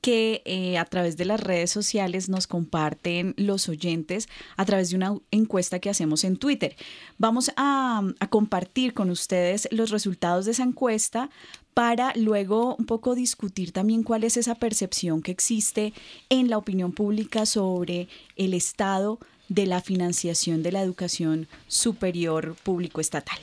que 0.00 0.40
eh, 0.46 0.78
a 0.78 0.86
través 0.86 1.18
de 1.18 1.26
las 1.26 1.40
redes 1.40 1.70
sociales 1.70 2.30
nos 2.30 2.46
comparten 2.46 3.34
los 3.36 3.68
oyentes 3.68 4.30
a 4.56 4.64
través 4.64 4.88
de 4.88 4.96
una 4.96 5.14
encuesta 5.30 5.78
que 5.78 5.90
hacemos 5.90 6.24
en 6.24 6.38
Twitter. 6.38 6.74
Vamos 7.18 7.52
a, 7.56 8.02
a, 8.18 8.26
compartir 8.28 8.94
con 8.94 9.10
ustedes 9.10 9.68
los 9.70 9.90
resultados 9.90 10.46
de 10.46 10.52
esa 10.52 10.62
encuesta 10.62 11.28
para 11.74 12.14
luego 12.16 12.76
un 12.76 12.86
poco 12.86 13.14
discutir 13.14 13.72
también 13.72 14.02
cuál 14.02 14.24
es 14.24 14.38
esa 14.38 14.54
percepción 14.54 15.20
que 15.20 15.32
existe 15.32 15.92
en 16.30 16.48
la 16.48 16.56
opinión 16.56 16.92
pública 16.92 17.44
sobre 17.44 18.08
el 18.36 18.54
estado 18.54 19.18
de 19.50 19.66
la 19.66 19.82
financiación 19.82 20.62
de 20.62 20.72
la 20.72 20.80
educación 20.80 21.46
superior 21.68 22.56
público 22.62 23.02
estatal. 23.02 23.38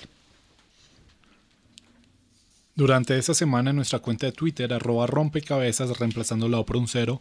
Durante 2.77 3.17
esta 3.17 3.34
semana 3.34 3.72
en 3.72 3.75
nuestra 3.75 3.98
cuenta 3.98 4.27
de 4.27 4.31
Twitter, 4.31 4.72
arroba 4.72 5.07
rompecabezas, 5.07 5.98
reemplazando 5.98 6.48
la 6.48 6.60
O 6.60 6.65
por 6.65 6.77
un 6.77 6.88
cero, 6.88 7.19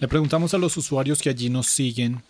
le 0.00 0.08
preguntamos 0.08 0.52
a 0.52 0.58
los 0.58 0.76
usuarios 0.76 1.22
que 1.22 1.30
allí 1.30 1.48
nos 1.48 1.68
siguen, 1.68 2.22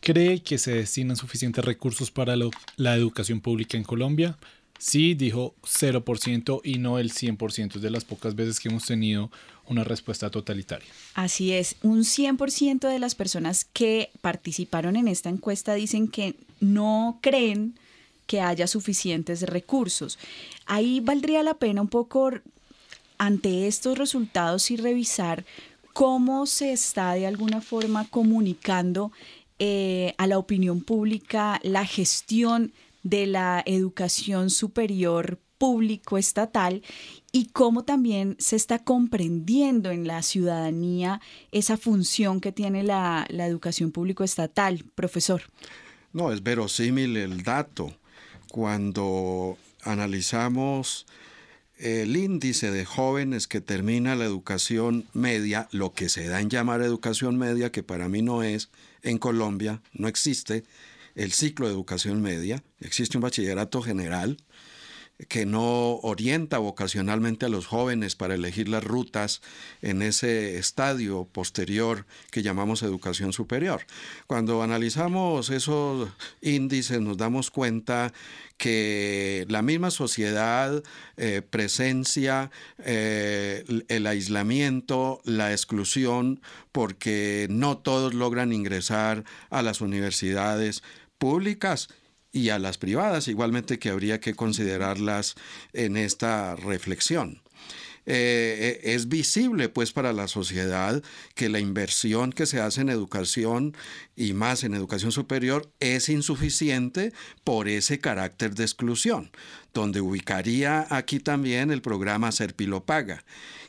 ¿cree 0.00 0.42
que 0.42 0.58
se 0.58 0.74
destinan 0.74 1.16
suficientes 1.16 1.64
recursos 1.64 2.10
para 2.10 2.34
la 2.76 2.96
educación 2.96 3.40
pública 3.40 3.76
en 3.76 3.84
Colombia? 3.84 4.36
Sí, 4.80 5.14
dijo 5.14 5.54
0% 5.62 6.60
y 6.64 6.78
no 6.78 6.98
el 6.98 7.12
100%, 7.12 7.76
es 7.76 7.82
de 7.82 7.90
las 7.90 8.04
pocas 8.04 8.34
veces 8.34 8.58
que 8.58 8.68
hemos 8.68 8.86
tenido 8.86 9.30
una 9.68 9.84
respuesta 9.84 10.28
totalitaria. 10.28 10.88
Así 11.14 11.52
es, 11.52 11.76
un 11.82 12.00
100% 12.00 12.88
de 12.88 12.98
las 12.98 13.14
personas 13.14 13.64
que 13.64 14.10
participaron 14.22 14.96
en 14.96 15.06
esta 15.06 15.28
encuesta 15.28 15.74
dicen 15.74 16.08
que 16.08 16.34
no 16.58 17.20
creen 17.22 17.78
que 18.30 18.40
haya 18.40 18.68
suficientes 18.68 19.42
recursos. 19.42 20.16
Ahí 20.64 21.00
valdría 21.00 21.42
la 21.42 21.54
pena 21.54 21.82
un 21.82 21.88
poco 21.88 22.30
ante 23.18 23.66
estos 23.66 23.98
resultados 23.98 24.70
y 24.70 24.76
revisar 24.76 25.44
cómo 25.92 26.46
se 26.46 26.72
está 26.72 27.14
de 27.14 27.26
alguna 27.26 27.60
forma 27.60 28.06
comunicando 28.08 29.10
eh, 29.58 30.14
a 30.16 30.28
la 30.28 30.38
opinión 30.38 30.80
pública 30.80 31.58
la 31.64 31.84
gestión 31.84 32.72
de 33.02 33.26
la 33.26 33.64
educación 33.66 34.48
superior 34.48 35.40
público 35.58 36.16
estatal 36.16 36.82
y 37.32 37.46
cómo 37.46 37.82
también 37.82 38.36
se 38.38 38.54
está 38.54 38.78
comprendiendo 38.78 39.90
en 39.90 40.06
la 40.06 40.22
ciudadanía 40.22 41.20
esa 41.50 41.76
función 41.76 42.40
que 42.40 42.52
tiene 42.52 42.84
la, 42.84 43.26
la 43.28 43.48
educación 43.48 43.90
público 43.90 44.22
estatal, 44.22 44.84
profesor. 44.94 45.42
No, 46.12 46.30
es 46.30 46.44
verosímil 46.44 47.16
el 47.16 47.42
dato. 47.42 47.92
Cuando 48.50 49.56
analizamos 49.82 51.06
el 51.78 52.16
índice 52.16 52.70
de 52.70 52.84
jóvenes 52.84 53.46
que 53.46 53.60
termina 53.60 54.16
la 54.16 54.24
educación 54.24 55.06
media, 55.14 55.68
lo 55.70 55.92
que 55.92 56.08
se 56.08 56.26
da 56.26 56.40
en 56.40 56.50
llamar 56.50 56.82
educación 56.82 57.38
media, 57.38 57.70
que 57.70 57.82
para 57.82 58.08
mí 58.08 58.22
no 58.22 58.42
es, 58.42 58.68
en 59.02 59.18
Colombia 59.18 59.82
no 59.92 60.08
existe 60.08 60.64
el 61.14 61.32
ciclo 61.32 61.66
de 61.68 61.74
educación 61.74 62.22
media, 62.22 62.62
existe 62.80 63.16
un 63.16 63.22
bachillerato 63.22 63.82
general, 63.82 64.36
que 65.28 65.46
no 65.46 65.96
orienta 65.96 66.58
vocacionalmente 66.58 67.46
a 67.46 67.48
los 67.48 67.66
jóvenes 67.66 68.16
para 68.16 68.34
elegir 68.34 68.68
las 68.68 68.84
rutas 68.84 69.42
en 69.82 70.02
ese 70.02 70.58
estadio 70.58 71.26
posterior 71.30 72.06
que 72.30 72.42
llamamos 72.42 72.82
educación 72.82 73.32
superior. 73.32 73.82
Cuando 74.26 74.62
analizamos 74.62 75.50
esos 75.50 76.08
índices 76.40 77.00
nos 77.00 77.16
damos 77.16 77.50
cuenta 77.50 78.12
que 78.56 79.46
la 79.48 79.62
misma 79.62 79.90
sociedad 79.90 80.82
eh, 81.16 81.42
presencia 81.48 82.50
eh, 82.78 83.64
el 83.88 84.06
aislamiento, 84.06 85.20
la 85.24 85.52
exclusión, 85.52 86.42
porque 86.70 87.46
no 87.50 87.78
todos 87.78 88.12
logran 88.12 88.52
ingresar 88.52 89.24
a 89.48 89.62
las 89.62 89.80
universidades 89.80 90.82
públicas 91.18 91.88
y 92.32 92.50
a 92.50 92.58
las 92.58 92.78
privadas, 92.78 93.28
igualmente 93.28 93.78
que 93.78 93.90
habría 93.90 94.20
que 94.20 94.34
considerarlas 94.34 95.34
en 95.72 95.96
esta 95.96 96.56
reflexión. 96.56 97.42
Eh, 98.06 98.80
eh, 98.82 98.94
es 98.94 99.08
visible 99.08 99.68
pues 99.68 99.92
para 99.92 100.12
la 100.12 100.26
sociedad 100.26 101.02
que 101.34 101.50
la 101.50 101.60
inversión 101.60 102.32
que 102.32 102.46
se 102.46 102.58
hace 102.58 102.80
en 102.80 102.88
educación 102.88 103.76
y 104.16 104.32
más 104.32 104.64
en 104.64 104.74
educación 104.74 105.12
superior 105.12 105.70
es 105.80 106.08
insuficiente 106.08 107.12
por 107.44 107.68
ese 107.68 107.98
carácter 108.00 108.54
de 108.54 108.64
exclusión, 108.64 109.30
donde 109.74 110.00
ubicaría 110.00 110.86
aquí 110.90 111.20
también 111.20 111.70
el 111.70 111.82
programa 111.82 112.32
Serpilopaga, 112.32 113.22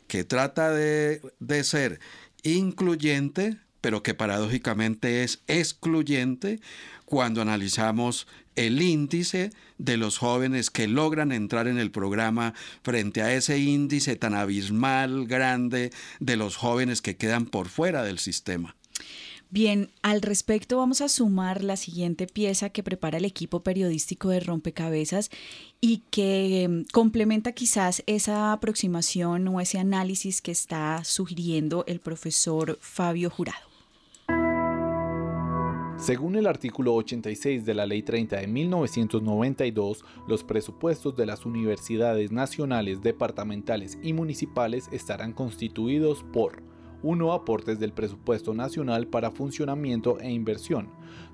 que 0.08 0.24
trata 0.24 0.70
de, 0.70 1.20
de 1.38 1.62
ser 1.62 2.00
incluyente, 2.42 3.58
pero 3.82 4.02
que 4.02 4.14
paradójicamente 4.14 5.24
es 5.24 5.42
excluyente 5.46 6.60
cuando 7.04 7.42
analizamos 7.42 8.26
el 8.56 8.82
índice 8.82 9.50
de 9.78 9.96
los 9.96 10.18
jóvenes 10.18 10.70
que 10.70 10.88
logran 10.88 11.32
entrar 11.32 11.68
en 11.68 11.78
el 11.78 11.90
programa 11.90 12.54
frente 12.82 13.22
a 13.22 13.34
ese 13.34 13.58
índice 13.58 14.16
tan 14.16 14.34
abismal, 14.34 15.26
grande, 15.26 15.90
de 16.20 16.36
los 16.36 16.56
jóvenes 16.56 17.02
que 17.02 17.16
quedan 17.16 17.46
por 17.46 17.68
fuera 17.68 18.02
del 18.04 18.18
sistema. 18.18 18.76
Bien, 19.52 19.90
al 20.00 20.22
respecto 20.22 20.78
vamos 20.78 21.02
a 21.02 21.10
sumar 21.10 21.62
la 21.62 21.76
siguiente 21.76 22.26
pieza 22.26 22.70
que 22.70 22.82
prepara 22.82 23.18
el 23.18 23.26
equipo 23.26 23.62
periodístico 23.62 24.30
de 24.30 24.40
Rompecabezas 24.40 25.28
y 25.78 26.04
que 26.10 26.62
em, 26.62 26.86
complementa 26.90 27.52
quizás 27.52 28.02
esa 28.06 28.54
aproximación 28.54 29.46
o 29.48 29.60
ese 29.60 29.78
análisis 29.78 30.40
que 30.40 30.52
está 30.52 31.04
sugiriendo 31.04 31.84
el 31.86 32.00
profesor 32.00 32.78
Fabio 32.80 33.28
Jurado. 33.28 33.71
Según 36.02 36.34
el 36.34 36.48
artículo 36.48 36.96
86 36.96 37.64
de 37.64 37.74
la 37.74 37.86
Ley 37.86 38.02
30 38.02 38.38
de 38.38 38.48
1992, 38.48 40.04
los 40.26 40.42
presupuestos 40.42 41.14
de 41.14 41.26
las 41.26 41.46
universidades 41.46 42.32
nacionales, 42.32 43.02
departamentales 43.02 43.96
y 44.02 44.12
municipales 44.12 44.88
estarán 44.90 45.32
constituidos 45.32 46.24
por 46.32 46.64
1. 47.04 47.32
Aportes 47.32 47.78
del 47.78 47.92
presupuesto 47.92 48.52
nacional 48.52 49.06
para 49.06 49.30
funcionamiento 49.30 50.18
e 50.18 50.32
inversión, 50.32 50.88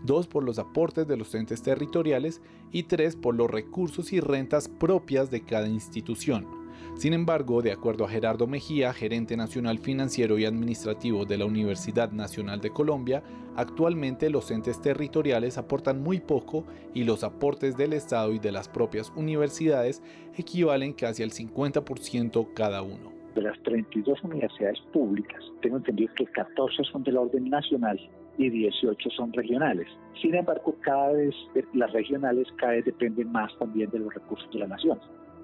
2. 0.04 0.26
Por 0.26 0.44
los 0.44 0.58
aportes 0.58 1.08
de 1.08 1.16
los 1.16 1.34
entes 1.34 1.62
territoriales 1.62 2.42
y 2.70 2.82
3. 2.82 3.16
Por 3.16 3.36
los 3.36 3.50
recursos 3.50 4.12
y 4.12 4.20
rentas 4.20 4.68
propias 4.68 5.30
de 5.30 5.40
cada 5.40 5.66
institución. 5.66 6.57
Sin 6.98 7.12
embargo, 7.12 7.62
de 7.62 7.70
acuerdo 7.70 8.04
a 8.04 8.08
Gerardo 8.08 8.48
Mejía, 8.48 8.92
gerente 8.92 9.36
nacional 9.36 9.78
financiero 9.78 10.36
y 10.36 10.44
administrativo 10.44 11.26
de 11.26 11.38
la 11.38 11.44
Universidad 11.44 12.10
Nacional 12.10 12.60
de 12.60 12.70
Colombia, 12.70 13.22
actualmente 13.54 14.28
los 14.30 14.50
entes 14.50 14.82
territoriales 14.82 15.58
aportan 15.58 16.02
muy 16.02 16.18
poco 16.18 16.64
y 16.94 17.04
los 17.04 17.22
aportes 17.22 17.76
del 17.76 17.92
Estado 17.92 18.32
y 18.32 18.40
de 18.40 18.50
las 18.50 18.68
propias 18.68 19.12
universidades 19.14 20.02
equivalen 20.36 20.92
casi 20.92 21.22
al 21.22 21.30
50% 21.30 22.48
cada 22.52 22.82
uno. 22.82 23.12
De 23.36 23.42
las 23.42 23.62
32 23.62 24.24
universidades 24.24 24.80
públicas, 24.92 25.40
tengo 25.62 25.76
entendido 25.76 26.12
que 26.16 26.26
14 26.26 26.82
son 26.82 27.04
del 27.04 27.18
orden 27.18 27.48
nacional 27.48 27.96
y 28.38 28.50
18 28.50 29.10
son 29.10 29.32
regionales. 29.34 29.86
Sin 30.20 30.34
embargo, 30.34 30.74
cada 30.80 31.12
vez 31.12 31.32
las 31.74 31.92
regionales 31.92 32.48
cada 32.56 32.72
vez 32.72 32.86
dependen 32.86 33.30
más 33.30 33.56
también 33.60 33.88
de 33.90 34.00
los 34.00 34.12
recursos 34.12 34.50
de 34.52 34.58
la 34.58 34.66
nación. 34.66 34.98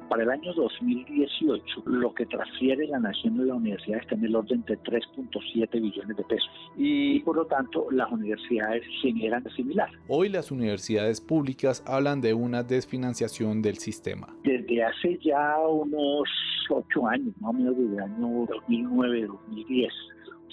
Para 0.08 0.22
el 0.22 0.30
año 0.30 0.52
2018, 0.52 1.82
lo 1.86 2.14
que 2.14 2.26
transfiere 2.26 2.86
la 2.86 2.98
nación 2.98 3.38
de 3.38 3.46
la 3.46 3.54
universidad 3.54 4.00
está 4.00 4.14
en 4.14 4.24
el 4.24 4.36
orden 4.36 4.62
de 4.66 4.78
3.7 4.78 5.80
billones 5.80 6.16
de 6.16 6.24
pesos. 6.24 6.50
Y 6.76 7.20
por 7.20 7.36
lo 7.36 7.46
tanto, 7.46 7.90
las 7.90 8.10
universidades 8.12 8.82
generan 9.00 9.44
similar. 9.56 9.88
Hoy 10.08 10.28
las 10.28 10.50
universidades 10.50 11.20
públicas 11.20 11.82
hablan 11.86 12.20
de 12.20 12.34
una 12.34 12.62
desfinanciación 12.62 13.62
del 13.62 13.78
sistema. 13.78 14.28
Desde 14.44 14.84
hace 14.84 15.18
ya 15.24 15.58
unos 15.58 16.28
ocho 16.70 17.06
años, 17.06 17.34
más 17.40 17.50
o 17.50 17.52
menos 17.54 17.76
desde 17.76 17.94
el 17.94 18.00
año 18.00 18.46
2009-2010, 18.68 19.88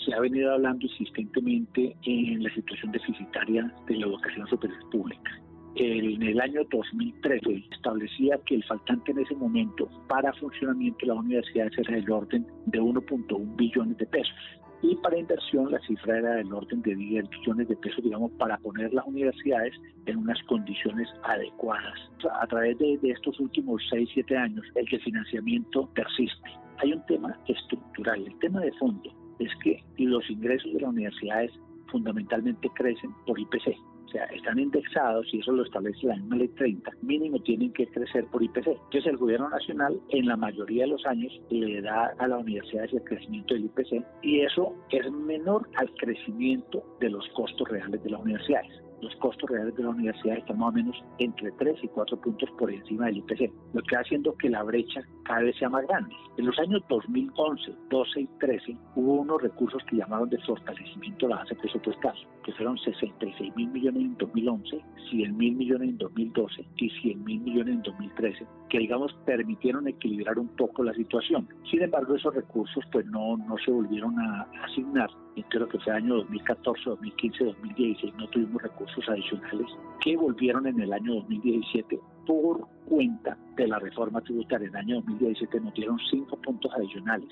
se 0.06 0.14
ha 0.14 0.20
venido 0.20 0.54
hablando 0.54 0.86
insistentemente 0.86 1.96
en 2.04 2.44
la 2.44 2.54
situación 2.54 2.92
deficitaria 2.92 3.74
de 3.88 3.98
la 3.98 4.08
educación 4.08 4.48
superior 4.48 4.90
pública 4.90 5.32
en 5.76 6.22
el 6.22 6.42
año 6.42 6.62
2013 6.70 7.64
establecía 7.72 8.38
que 8.46 8.56
el 8.56 8.64
faltante 8.66 9.12
en 9.12 9.20
ese 9.20 9.36
momento 9.36 9.88
para 10.08 10.34
funcionamiento 10.34 11.00
de 11.02 11.08
las 11.08 11.18
universidades 11.18 11.78
era 11.78 11.96
del 11.96 12.12
orden 12.12 12.46
de 12.66 12.82
1.1 12.82 13.56
billones 13.56 13.98
de 13.98 14.06
pesos. 14.06 14.36
Y 14.84 14.96
para 14.96 15.18
inversión 15.18 15.72
la 15.72 15.80
cifra 15.82 16.18
era 16.18 16.36
del 16.36 16.52
orden 16.52 16.82
de 16.82 16.96
10 16.96 17.30
billones 17.30 17.68
de 17.68 17.76
pesos, 17.76 18.04
digamos, 18.04 18.32
para 18.32 18.58
poner 18.58 18.92
las 18.94 19.06
universidades 19.06 19.74
en 20.08 20.18
unas 20.18 20.42
condiciones 20.44 21.08
adecuadas. 21.24 22.00
A 22.42 22.48
través 22.48 22.78
de, 22.80 23.00
estos 23.04 23.40
últimos 23.40 23.82
6, 23.92 24.10
7 24.14 24.38
años, 24.38 24.66
el 24.76 25.02
financiamiento 25.02 25.88
persiste. 25.94 26.50
Hay 26.80 26.94
un 26.94 27.06
tema 27.06 27.38
estructural, 27.48 28.26
el 28.26 28.40
tema 28.40 28.60
de 28.62 28.72
fondo 28.74 29.14
es 29.38 29.52
que 29.64 29.84
los 29.98 30.28
ingresos 30.30 30.74
de 30.74 30.82
las 30.82 30.90
universidades 30.90 31.52
fundamentalmente 31.92 32.68
crecen 32.76 33.12
por 33.28 33.40
IPC. 33.40 33.76
Sea, 34.12 34.26
están 34.26 34.60
indexados 34.60 35.26
y 35.34 35.40
eso 35.40 35.54
lo 35.54 35.64
establece 35.64 36.08
la 36.08 36.16
misma 36.18 36.36
ley 36.38 36.50
30. 36.50 36.92
Mínimo 37.02 37.40
tienen 37.40 37.72
que 37.72 37.88
crecer 37.88 38.26
por 38.26 38.44
IPC. 38.44 38.68
Entonces 38.68 39.06
el 39.06 39.18
gobierno 39.18 39.50
nacional 39.50 40.00
en 40.10 40.26
la 40.26 40.36
mayoría 40.36 40.84
de 40.84 40.90
los 40.90 41.06
años 41.06 41.32
le 41.50 41.82
da 41.82 42.14
a 42.18 42.28
las 42.28 42.42
universidades 42.42 42.94
el 42.94 43.04
crecimiento 43.04 43.54
del 43.54 43.66
IPC 43.66 44.04
y 44.22 44.42
eso 44.42 44.76
es 44.90 45.10
menor 45.12 45.70
al 45.78 45.90
crecimiento 45.96 46.84
de 47.00 47.10
los 47.10 47.26
costos 47.30 47.68
reales 47.70 48.04
de 48.04 48.10
las 48.10 48.22
universidades 48.22 48.91
los 49.02 49.16
costos 49.18 49.50
reales 49.50 49.76
de 49.76 49.84
la 49.84 49.90
universidad 49.90 50.38
están 50.38 50.60
más 50.60 50.70
o 50.70 50.72
menos 50.74 51.04
entre 51.20 51.52
3 51.52 51.84
y 51.84 51.88
4 51.88 52.22
puntos 52.22 52.50
por 52.58 52.72
encima 52.72 53.08
del 53.08 53.18
IPC, 53.18 53.52
lo 53.74 53.82
que 53.84 53.96
va 53.96 54.02
haciendo 54.02 54.36
que 54.38 54.50
la 54.50 54.64
brecha 54.64 55.02
cada 55.24 55.42
vez 55.42 55.56
sea 55.58 55.70
más 55.70 55.86
grande. 55.88 56.16
En 56.38 56.46
los 56.46 56.58
años 56.60 56.82
2011, 56.90 57.76
12 57.90 58.22
y 58.22 58.28
13 58.40 58.78
hubo 58.96 59.14
unos 59.22 59.42
recursos 59.42 59.82
que 59.90 59.98
llamaron 59.98 60.30
de 60.30 60.38
fortalecimiento 60.40 61.28
de 61.28 61.34
la 61.34 61.40
base 61.40 61.56
presupuestal, 61.56 62.16
que 62.44 62.54
fueron 62.54 62.78
66 62.78 63.56
mil 63.56 63.70
millones 63.70 64.04
en 64.04 64.18
2011, 64.18 64.82
100 65.10 65.38
mil 65.38 65.56
millones 65.56 65.90
en 65.90 65.98
2012 65.98 66.66
y 66.78 66.90
100 66.90 67.24
mil 67.24 67.42
millones 67.42 67.76
en 67.76 67.82
2013, 67.84 68.48
que 68.70 68.80
digamos 68.80 69.14
permitieron 69.26 69.88
equilibrar 69.88 70.40
un 70.40 70.50
poco 70.50 70.84
la 70.84 70.94
situación. 70.94 71.48
Sin 71.70 71.82
embargo, 71.82 72.16
esos 72.16 72.34
recursos 72.34 72.84
pues 72.92 73.06
no, 73.08 73.38
no 73.38 73.56
se 73.64 73.72
volvieron 73.72 74.18
a 74.20 74.48
asignar 74.64 75.10
y 75.36 75.44
creo 75.44 75.68
que 75.68 75.80
fue 75.80 75.94
año 75.94 76.16
2014, 76.16 76.82
2015, 76.86 77.44
2016 77.46 78.14
no 78.16 78.28
tuvimos 78.30 78.62
recursos 78.62 79.08
adicionales 79.08 79.68
que 80.02 80.18
volvieron 80.18 80.68
en 80.68 80.80
el 80.80 80.92
año 80.92 81.16
2017 81.16 82.00
por 82.26 82.68
cuenta 82.86 83.38
de 83.56 83.68
la 83.68 83.80
reforma 83.80 84.22
tributaria. 84.22 84.68
En 84.68 84.76
el 84.76 84.82
año 84.82 84.96
2017 84.98 85.60
nos 85.62 85.74
dieron 85.74 85.98
cinco 86.10 86.38
puntos 86.38 86.72
adicionales, 86.76 87.30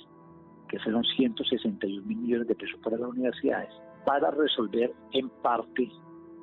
que 0.70 0.80
fueron 0.80 1.04
161 1.04 2.06
mil 2.06 2.18
millones 2.18 2.48
de 2.48 2.56
pesos 2.56 2.80
para 2.84 2.98
las 2.98 3.10
universidades, 3.10 3.70
para 4.06 4.32
resolver 4.32 4.94
en 5.12 5.30
parte 5.42 5.90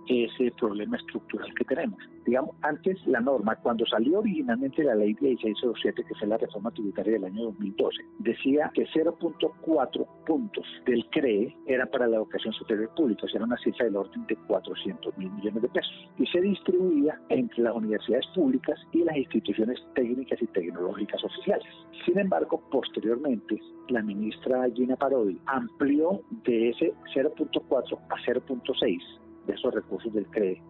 ese 0.09 0.53
problema 0.53 0.97
estructural 0.97 1.53
que 1.55 1.65
tenemos. 1.65 1.99
Digamos, 2.25 2.57
antes 2.63 2.99
la 3.07 3.21
norma, 3.21 3.57
cuando 3.57 3.87
salió 3.87 4.19
originalmente 4.19 4.83
la 4.83 4.95
ley 4.95 5.17
1607, 5.21 6.05
que 6.05 6.15
fue 6.15 6.29
la 6.29 6.39
reforma 6.39 6.71
tributaria 6.71 7.15
del 7.15 7.25
año 7.25 7.45
2012, 7.45 8.03
decía 8.19 8.71
que 8.75 8.87
0.4 8.87 10.07
puntos 10.27 10.67
del 10.87 11.05
CRE 11.11 11.57
era 11.67 11.87
para 11.87 12.07
la 12.07 12.17
educación 12.17 12.53
superior 12.55 12.91
pública, 12.95 13.27
o 13.27 13.29
sea, 13.29 13.39
era 13.39 13.47
una 13.47 13.59
cifra 13.59 13.85
del 13.85 13.97
orden 13.97 14.27
de 14.27 14.37
400 14.37 15.17
mil 15.19 15.31
millones 15.33 15.63
de 15.63 15.69
pesos, 15.69 16.11
y 16.19 16.27
se 16.27 16.41
distribuía 16.41 17.21
entre 17.29 17.63
las 17.63 17.75
universidades 17.75 18.27
públicas 18.35 18.79
y 18.93 19.05
las 19.05 19.17
instituciones 19.17 19.81
técnicas 19.95 20.41
y 20.43 20.47
tecnológicas 20.47 21.23
oficiales. 21.25 21.69
Sin 22.05 22.19
embargo, 22.19 22.63
posteriormente, 22.71 23.61
la 23.89 24.03
ministra 24.03 24.69
Gina 24.75 24.97
Parodi 24.97 25.41
amplió 25.47 26.21
de 26.45 26.71
ese 26.71 26.93
0.4 27.15 27.99
a 28.09 28.17
0.6 28.27 29.26
de 29.47 29.55
esos 29.55 29.75
recursos 29.75 30.13
del 30.13 30.27
CRE 30.27 30.63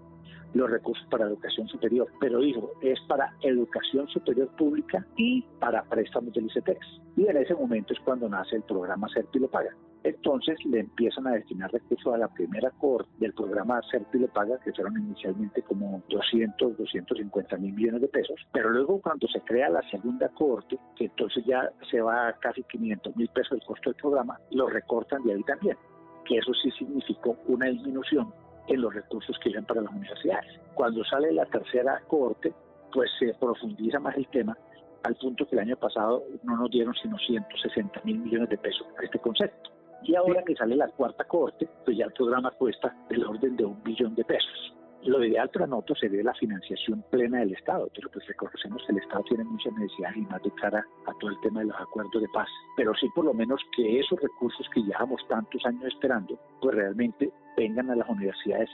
los 0.57 0.71
recursos 0.71 1.07
para 1.11 1.27
educación 1.27 1.69
superior, 1.69 2.09
pero 2.19 2.41
dijo, 2.41 2.73
es 2.81 2.99
para 3.09 3.35
educación 3.43 4.09
superior 4.09 4.49
pública 4.57 5.07
y 5.17 5.43
para 5.61 5.83
préstamos 5.85 6.33
del 6.33 6.47
ICETEX. 6.47 6.81
Y 7.17 7.27
en 7.27 7.37
ese 7.37 7.55
momento 7.55 7.93
es 7.93 8.01
cuando 8.01 8.29
nace 8.29 8.57
el 8.57 8.63
programa 8.63 9.09
CERPI 9.13 9.39
lo 9.41 9.49
paga. 9.49 9.71
Entonces 10.03 10.57
le 10.65 10.81
empiezan 10.81 11.27
a 11.27 11.33
destinar 11.33 11.73
recursos 11.73 12.15
a 12.15 12.19
la 12.19 12.29
primera 12.29 12.71
cohorte 12.71 13.11
del 13.19 13.35
programa 13.35 13.81
CERPI 13.91 14.21
lo 14.21 14.29
paga, 14.29 14.59
que 14.61 14.73
fueron 14.73 14.97
inicialmente 14.99 15.63
como 15.63 16.03
200, 16.09 16.79
250 16.79 17.57
mil 17.59 17.75
millones 17.75 18.03
de 18.03 18.09
pesos, 18.09 18.37
pero 18.53 18.71
luego 18.71 19.01
cuando 19.01 19.27
se 19.29 19.41
crea 19.41 19.69
la 19.69 19.83
segunda 19.91 20.29
cohorte, 20.31 20.79
que 20.97 21.07
entonces 21.07 21.45
ya 21.45 21.71
se 21.91 22.01
va 22.01 22.29
a 22.29 22.33
casi 22.35 22.63
500 22.63 23.17
mil 23.17 23.29
pesos 23.29 23.53
el 23.53 23.67
costo 23.67 23.91
del 23.91 24.01
programa, 24.01 24.39
lo 24.53 24.69
recortan 24.69 25.23
de 25.25 25.35
ahí 25.35 25.43
también, 25.43 25.77
que 26.25 26.39
eso 26.39 26.53
sí 26.55 26.71
significó 26.73 27.37
una 27.49 27.67
disminución 27.67 28.33
en 28.69 28.81
los 28.81 28.95
recursos 28.95 29.39
que 29.39 29.51
iban 29.51 29.65
para 29.65 29.83
las 29.83 29.93
universidades. 29.93 30.61
Cuando 30.75 31.05
sale 31.05 31.33
la 31.33 31.47
tercera 31.47 32.01
cohorte, 32.09 32.53
pues 32.93 33.11
se 33.19 33.35
profundiza 33.35 33.99
más 33.99 34.17
el 34.17 34.27
tema, 34.29 34.57
al 35.03 35.15
punto 35.17 35.47
que 35.47 35.55
el 35.55 35.61
año 35.61 35.77
pasado 35.77 36.25
no 36.43 36.57
nos 36.57 36.71
dieron 36.71 36.95
sino 36.95 37.17
160 37.19 38.01
mil 38.05 38.19
millones 38.19 38.49
de 38.49 38.59
pesos 38.59 38.87
para 38.93 39.05
este 39.05 39.19
concepto. 39.19 39.71
Y 40.03 40.15
ahora 40.15 40.43
que 40.45 40.55
sale 40.55 40.77
la 40.77 40.89
cuarta 40.89 41.25
cohorte, 41.25 41.69
pues 41.85 41.97
ya 41.97 42.05
el 42.07 42.13
programa 42.13 42.51
cuesta 42.53 42.95
del 43.09 43.25
orden 43.25 43.57
de 43.57 43.65
un 43.65 43.83
billón 43.83 44.15
de 44.15 44.25
pesos. 44.25 44.75
Lo 45.03 45.25
ideal 45.25 45.49
para 45.51 45.69
nosotros 45.69 46.01
sería 46.01 46.23
la 46.25 46.35
financiación 46.35 47.05
plena 47.11 47.39
del 47.39 47.53
Estado, 47.53 47.89
pero 47.95 48.11
pues 48.11 48.27
reconocemos 48.27 48.83
que 48.85 48.93
el 48.93 48.99
Estado 48.99 49.23
tiene 49.29 49.45
muchas 49.45 49.73
necesidades 49.75 50.17
y 50.17 50.21
más 50.23 50.43
de 50.43 50.51
cara 50.61 50.85
a 51.07 51.13
todo 51.21 51.31
el 51.31 51.41
tema 51.43 51.61
de 51.61 51.67
los 51.67 51.81
acuerdos 51.81 52.21
de 52.21 52.29
paz. 52.35 52.49
Pero 52.77 52.93
sí 52.95 53.09
por 53.15 53.25
lo 53.25 53.33
menos 53.33 53.61
que 53.77 54.01
esos 54.01 54.21
recursos 54.21 54.67
que 54.75 54.83
llevamos 54.83 55.21
tantos 55.29 55.65
años 55.65 55.85
esperando, 55.85 56.37
pues 56.61 56.75
realmente 56.75 57.31
vengan 57.57 57.91
a 57.91 57.97
las 57.97 58.09
universidades 58.09 58.71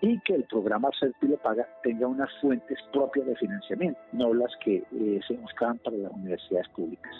y 0.00 0.18
que 0.20 0.34
el 0.34 0.44
programa 0.44 0.90
Serpi 0.98 1.28
lo 1.28 1.36
paga 1.38 1.66
tenga 1.82 2.06
unas 2.06 2.30
fuentes 2.40 2.78
propias 2.92 3.26
de 3.26 3.36
financiamiento, 3.36 3.98
no 4.12 4.34
las 4.34 4.52
que 4.64 4.84
eh, 4.92 5.20
se 5.26 5.34
buscaban 5.34 5.78
para 5.78 5.96
las 5.96 6.12
universidades 6.12 6.68
públicas. 6.68 7.12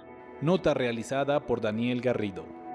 Nota 0.43 0.75
realizada 0.75 1.41
por 1.41 1.61
Daniel 1.61 2.01
Garrido. 2.03 2.66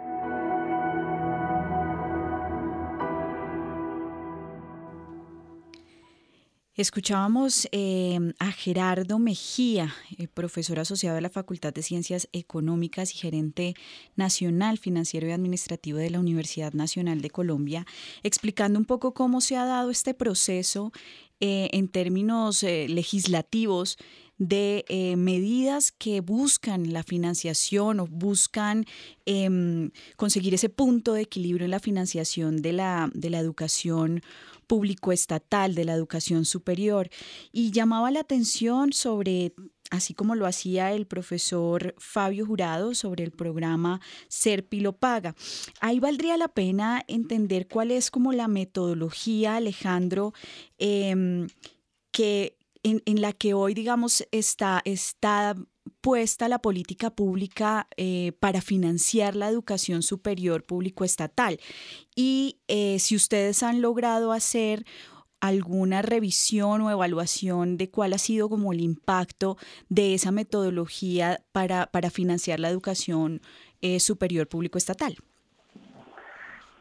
Escuchábamos 6.81 7.67
em, 7.71 8.33
a 8.39 8.51
Gerardo 8.51 9.19
Mejía, 9.19 9.93
eh, 10.17 10.27
profesor 10.27 10.79
asociado 10.79 11.13
de 11.13 11.21
la 11.21 11.29
Facultad 11.29 11.71
de 11.71 11.83
Ciencias 11.83 12.27
Económicas 12.33 13.13
y 13.13 13.19
gerente 13.19 13.75
nacional 14.15 14.79
financiero 14.79 15.27
y 15.27 15.31
administrativo 15.31 15.99
de 15.99 16.09
la 16.09 16.19
Universidad 16.19 16.73
Nacional 16.73 17.21
de 17.21 17.29
Colombia, 17.29 17.85
explicando 18.23 18.79
un 18.79 18.85
poco 18.85 19.13
cómo 19.13 19.41
se 19.41 19.57
ha 19.57 19.65
dado 19.65 19.91
este 19.91 20.15
proceso 20.15 20.91
eh, 21.39 21.69
en 21.71 21.87
términos 21.87 22.63
eh, 22.63 22.87
legislativos 22.89 23.99
de 24.41 25.13
medidas 25.17 25.91
que 25.91 26.19
buscan 26.19 26.93
la 26.93 27.03
financiación 27.03 27.99
o 27.99 28.07
buscan 28.07 28.85
em, 29.27 29.91
conseguir 30.15 30.55
ese 30.55 30.67
punto 30.67 31.13
de 31.13 31.21
equilibrio 31.21 31.65
en 31.65 31.71
la 31.71 31.79
financiación 31.79 32.63
de 32.63 32.73
la, 32.73 33.11
de 33.13 33.29
la 33.29 33.37
educación 33.37 34.23
público 34.65 35.11
estatal 35.11 35.75
de 35.75 35.85
la 35.85 35.93
educación 35.93 36.45
superior 36.45 37.09
y 37.51 37.71
llamaba 37.71 38.09
la 38.09 38.21
atención 38.21 38.93
sobre 38.93 39.53
así 39.91 40.13
como 40.13 40.33
lo 40.33 40.47
hacía 40.47 40.93
el 40.93 41.05
profesor 41.05 41.93
Fabio 41.99 42.45
Jurado 42.45 42.95
sobre 42.95 43.25
el 43.25 43.31
programa 43.31 43.99
Serpi 44.29 44.79
lo 44.79 44.93
paga. 44.93 45.35
Ahí 45.81 45.99
valdría 45.99 46.37
la 46.37 46.47
pena 46.47 47.03
entender 47.07 47.67
cuál 47.67 47.91
es 47.91 48.09
como 48.09 48.31
la 48.31 48.47
metodología, 48.47 49.57
Alejandro, 49.57 50.33
em, 50.79 51.47
que 52.11 52.57
en, 52.83 53.21
la 53.21 53.33
que 53.33 53.53
hoy, 53.53 53.73
digamos, 53.73 54.27
está, 54.31 54.83
puesta 56.01 56.47
la 56.47 56.59
política 56.59 57.11
pública 57.11 57.87
eh, 57.97 58.33
para 58.39 58.61
financiar 58.61 59.35
la 59.35 59.49
educación 59.49 60.01
superior 60.01 60.63
público-estatal. 60.63 61.59
Y 62.15 62.59
eh, 62.67 62.99
si 62.99 63.15
ustedes 63.15 63.63
han 63.63 63.81
logrado 63.81 64.31
hacer 64.31 64.85
alguna 65.41 66.03
revisión 66.03 66.81
o 66.81 66.91
evaluación 66.91 67.77
de 67.77 67.89
cuál 67.89 68.13
ha 68.13 68.19
sido 68.19 68.47
como 68.47 68.71
el 68.71 68.79
impacto 68.79 69.57
de 69.89 70.13
esa 70.13 70.31
metodología 70.31 71.41
para, 71.51 71.87
para 71.87 72.11
financiar 72.11 72.59
la 72.59 72.69
educación 72.69 73.41
eh, 73.81 73.99
superior 73.99 74.47
público-estatal. 74.47 75.17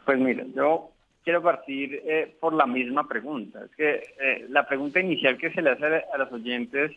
Pues 0.05 0.19
mira, 0.19 0.45
yo 0.55 0.93
quiero 1.25 1.43
partir 1.43 2.03
por 2.41 2.55
la 2.55 2.67
misma 2.67 3.07
pregunta. 3.07 3.65
Es 3.65 3.71
que 3.77 4.47
la 4.49 4.67
pregunta 4.67 5.01
inicial 5.01 5.37
que 5.37 5.51
se 5.51 5.63
le 5.63 5.71
hace 5.71 6.05
a 6.13 6.19
los 6.19 6.33
oyentes 6.33 6.93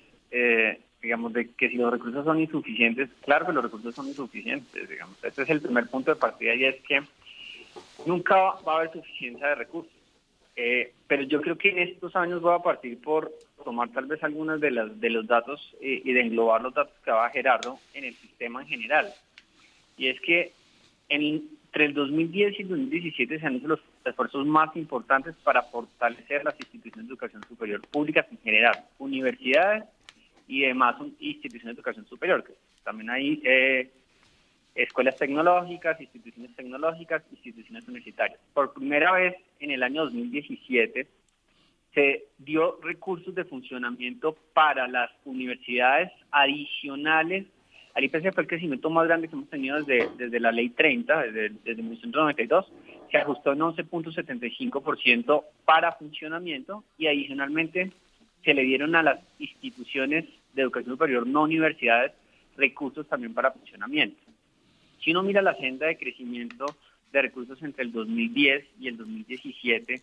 digamos, 1.03 1.33
de 1.33 1.49
que 1.51 1.69
si 1.69 1.75
los 1.75 1.91
recursos 1.91 2.23
son 2.23 2.39
insuficientes, 2.39 3.09
claro 3.21 3.45
que 3.45 3.51
los 3.51 3.63
recursos 3.63 3.93
son 3.93 4.07
insuficientes, 4.07 4.89
digamos. 4.89 5.21
Este 5.21 5.43
es 5.43 5.49
el 5.49 5.61
primer 5.61 5.87
punto 5.87 6.11
de 6.11 6.19
partida 6.19 6.55
y 6.55 6.63
es 6.63 6.81
que 6.87 7.03
nunca 8.05 8.35
va 8.35 8.73
a 8.73 8.75
haber 8.77 8.93
suficiencia 8.93 9.49
de 9.49 9.55
recursos. 9.55 9.91
Eh, 10.55 10.93
pero 11.07 11.23
yo 11.23 11.41
creo 11.41 11.57
que 11.57 11.71
en 11.71 11.79
estos 11.79 12.15
años 12.15 12.41
voy 12.41 12.55
a 12.55 12.63
partir 12.63 13.01
por 13.01 13.31
tomar 13.63 13.89
tal 13.89 14.05
vez 14.05 14.23
algunos 14.23 14.61
de, 14.61 14.71
las, 14.71 14.99
de 14.99 15.09
los 15.09 15.27
datos 15.27 15.75
eh, 15.81 16.01
y 16.05 16.13
de 16.13 16.21
englobar 16.21 16.61
los 16.61 16.73
datos 16.73 16.93
que 17.03 17.11
va 17.11 17.29
Gerardo 17.29 17.79
en 17.93 18.05
el 18.05 18.13
sistema 18.15 18.61
en 18.61 18.67
general. 18.67 19.13
Y 19.97 20.07
es 20.07 20.21
que 20.21 20.53
entre 21.09 21.85
el 21.85 21.93
2010 21.93 22.59
y 22.59 22.61
el 22.61 22.69
2017 22.69 23.39
se 23.39 23.45
han 23.45 23.55
hecho 23.55 23.67
los 23.67 23.79
esfuerzos 24.05 24.45
más 24.45 24.75
importantes 24.75 25.35
para 25.43 25.61
fortalecer 25.63 26.43
las 26.43 26.59
instituciones 26.59 27.07
de 27.07 27.13
educación 27.13 27.43
superior 27.47 27.81
públicas 27.87 28.25
en 28.31 28.37
general, 28.39 28.85
universidades 28.99 29.85
y 30.47 30.61
demás 30.61 30.95
instituciones 31.19 31.75
de 31.75 31.79
educación 31.79 32.05
superior. 32.07 32.43
Que 32.43 32.53
también 32.83 33.09
hay 33.09 33.41
eh, 33.43 33.91
escuelas 34.75 35.17
tecnológicas, 35.17 35.99
instituciones 35.99 36.55
tecnológicas, 36.55 37.23
instituciones 37.31 37.87
universitarias. 37.87 38.39
Por 38.53 38.73
primera 38.73 39.11
vez 39.13 39.35
en 39.59 39.71
el 39.71 39.83
año 39.83 40.05
2017 40.05 41.07
se 41.93 42.25
dio 42.39 42.79
recursos 42.81 43.35
de 43.35 43.45
funcionamiento 43.45 44.35
para 44.53 44.87
las 44.87 45.11
universidades 45.25 46.11
adicionales. 46.31 47.45
Al 47.93 48.03
IPC 48.03 48.33
fue 48.33 48.43
el 48.43 48.49
crecimiento 48.49 48.89
más 48.89 49.05
grande 49.05 49.27
que 49.27 49.35
hemos 49.35 49.49
tenido 49.49 49.81
desde, 49.83 50.09
desde 50.17 50.39
la 50.39 50.51
ley 50.51 50.69
30, 50.69 51.23
desde, 51.23 51.49
desde 51.63 51.81
1992. 51.81 52.71
Se 53.11 53.17
ajustó 53.17 53.53
en 53.53 53.59
11.75% 53.59 55.43
para 55.65 55.91
funcionamiento 55.93 56.83
y 56.97 57.07
adicionalmente 57.07 57.91
se 58.43 58.53
le 58.53 58.63
dieron 58.63 58.95
a 58.95 59.03
las 59.03 59.19
instituciones 59.39 60.25
de 60.53 60.61
educación 60.61 60.95
superior 60.95 61.27
no 61.27 61.43
universidades 61.43 62.13
recursos 62.57 63.07
también 63.07 63.33
para 63.33 63.51
funcionamiento. 63.51 64.21
Si 65.03 65.11
uno 65.11 65.23
mira 65.23 65.41
la 65.41 65.51
agenda 65.51 65.87
de 65.87 65.97
crecimiento 65.97 66.65
de 67.11 67.21
recursos 67.21 67.61
entre 67.61 67.83
el 67.83 67.91
2010 67.91 68.65
y 68.79 68.87
el 68.87 68.97
2017, 68.97 70.01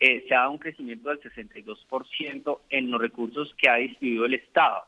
eh, 0.00 0.24
se 0.28 0.34
ha 0.34 0.40
dado 0.40 0.52
un 0.52 0.58
crecimiento 0.58 1.08
del 1.08 1.20
62% 1.20 2.60
en 2.68 2.90
los 2.90 3.00
recursos 3.00 3.54
que 3.56 3.68
ha 3.68 3.76
distribuido 3.76 4.26
el 4.26 4.34
Estado. 4.34 4.82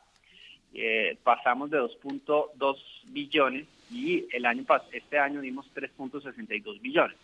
Eh, 0.78 1.16
pasamos 1.22 1.70
de 1.70 1.80
2.2 1.80 2.76
billones 3.06 3.66
y 3.90 4.26
el 4.30 4.44
año 4.44 4.66
este 4.92 5.18
año 5.18 5.40
dimos 5.40 5.66
3.62 5.74 6.82
billones. 6.82 7.16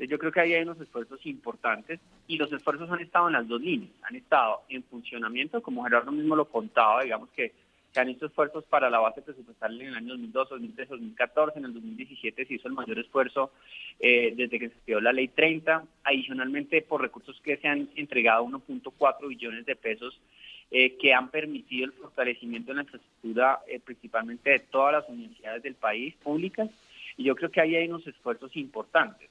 Yo 0.00 0.18
creo 0.18 0.32
que 0.32 0.40
ahí 0.40 0.54
hay 0.54 0.62
unos 0.62 0.80
esfuerzos 0.80 1.24
importantes 1.26 2.00
y 2.26 2.36
los 2.38 2.52
esfuerzos 2.52 2.90
han 2.90 2.98
estado 2.98 3.28
en 3.28 3.34
las 3.34 3.46
dos 3.46 3.60
líneas, 3.60 3.92
han 4.02 4.16
estado 4.16 4.62
en 4.68 4.82
funcionamiento, 4.82 5.62
como 5.62 5.84
Gerardo 5.84 6.10
mismo 6.10 6.34
lo 6.34 6.46
contaba, 6.46 7.04
digamos 7.04 7.28
que 7.36 7.52
se 7.92 8.00
han 8.00 8.08
hecho 8.08 8.26
esfuerzos 8.26 8.64
para 8.64 8.90
la 8.90 8.98
base 8.98 9.22
presupuestal 9.22 9.80
en 9.80 9.88
el 9.88 9.94
año 9.94 10.14
2002, 10.14 10.48
2003, 10.48 10.88
2014, 10.88 11.58
en 11.60 11.64
el 11.66 11.74
2017 11.74 12.46
se 12.46 12.54
hizo 12.54 12.66
el 12.66 12.74
mayor 12.74 12.98
esfuerzo 12.98 13.52
eh, 14.00 14.34
desde 14.36 14.58
que 14.58 14.70
se 14.70 14.80
creó 14.84 15.00
la 15.00 15.12
ley 15.12 15.28
30, 15.28 15.84
adicionalmente 16.02 16.82
por 16.82 17.00
recursos 17.00 17.40
que 17.44 17.58
se 17.58 17.68
han 17.68 17.88
entregado 17.94 18.44
1.4 18.44 19.28
billones 19.28 19.66
de 19.66 19.76
pesos 19.76 20.18
eh, 20.74 20.96
que 20.96 21.12
han 21.12 21.28
permitido 21.28 21.84
el 21.84 21.92
fortalecimiento 21.92 22.70
de 22.70 22.76
la 22.76 22.82
infraestructura 22.82 23.60
eh, 23.68 23.78
principalmente 23.78 24.48
de 24.48 24.58
todas 24.58 24.94
las 24.94 25.08
universidades 25.08 25.62
del 25.62 25.74
país 25.74 26.14
públicas 26.16 26.70
y 27.18 27.24
yo 27.24 27.36
creo 27.36 27.50
que 27.50 27.60
ahí 27.60 27.76
hay 27.76 27.88
unos 27.88 28.06
esfuerzos 28.06 28.56
importantes. 28.56 29.28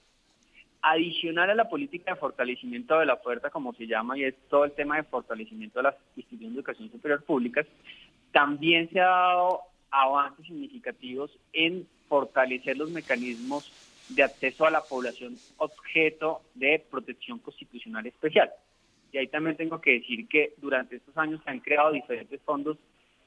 adicional 0.83 1.49
a 1.49 1.55
la 1.55 1.67
política 1.67 2.11
de 2.11 2.19
fortalecimiento 2.19 2.99
de 2.99 3.07
la 3.07 3.13
oferta, 3.13 3.49
como 3.49 3.73
se 3.73 3.87
llama, 3.87 4.17
y 4.17 4.23
es 4.23 4.35
todo 4.49 4.65
el 4.65 4.71
tema 4.71 4.97
de 4.97 5.03
fortalecimiento 5.03 5.79
de 5.79 5.83
las 5.83 5.95
instituciones 6.15 6.53
de 6.53 6.59
educación 6.59 6.91
superior 6.91 7.23
públicas, 7.23 7.65
también 8.31 8.89
se 8.89 8.99
ha 8.99 9.05
dado 9.05 9.61
avances 9.89 10.45
significativos 10.45 11.37
en 11.53 11.87
fortalecer 12.07 12.77
los 12.77 12.91
mecanismos 12.91 13.71
de 14.09 14.23
acceso 14.23 14.65
a 14.65 14.71
la 14.71 14.81
población 14.81 15.37
objeto 15.57 16.41
de 16.53 16.83
protección 16.89 17.39
constitucional 17.39 18.05
especial. 18.05 18.51
Y 19.11 19.17
ahí 19.17 19.27
también 19.27 19.57
tengo 19.57 19.81
que 19.81 19.93
decir 19.93 20.27
que 20.27 20.53
durante 20.57 20.95
estos 20.95 21.15
años 21.17 21.41
se 21.43 21.49
han 21.49 21.59
creado 21.59 21.91
diferentes 21.91 22.41
fondos, 22.41 22.77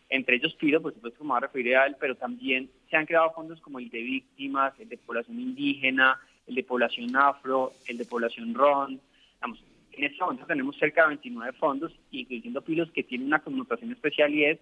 entre 0.09 0.37
ellos 0.37 0.55
PIDO, 0.55 0.81
por 0.81 0.94
supuesto, 0.94 1.18
como 1.18 1.33
va 1.33 1.38
a 1.38 1.42
referir 1.42 1.77
a 1.77 1.87
él, 1.87 1.97
pero 1.99 2.14
también 2.14 2.70
se 2.88 2.97
han 2.97 3.07
creado 3.07 3.33
fondos 3.33 3.61
como 3.61 3.79
el 3.79 3.90
de 3.90 4.03
víctimas, 4.03 4.73
el 4.79 4.88
de 4.88 4.99
población 4.99 5.40
indígena, 5.40 6.20
el 6.47 6.55
de 6.55 6.62
población 6.62 7.16
afro, 7.16 7.73
el 7.87 7.99
de 7.99 8.05
población 8.05 8.55
ron. 8.55 9.01
en 9.92 10.05
este 10.05 10.18
momento 10.20 10.47
tenemos 10.47 10.77
cerca 10.77 11.03
de 11.03 11.09
29 11.09 11.53
fondos, 11.55 11.92
incluyendo 12.11 12.62
PILOS, 12.62 12.90
que 12.92 13.03
tienen 13.03 13.29
una 13.29 13.40
connotación 13.40 13.92
especial 13.92 14.33
y 14.35 14.44
es 14.44 14.59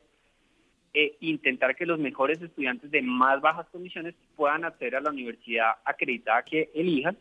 eh, 0.95 1.17
intentar 1.21 1.75
que 1.75 1.87
los 1.87 1.99
mejores 1.99 2.41
estudiantes 2.43 2.91
de 2.91 3.03
más 3.03 3.41
bajas 3.41 3.67
condiciones 3.71 4.15
puedan 4.37 4.65
acceder 4.65 4.97
a 4.97 5.01
la 5.01 5.11
universidad 5.11 5.73
acreditada 5.85 6.45
que 6.45 6.71
elijan. 6.75 7.17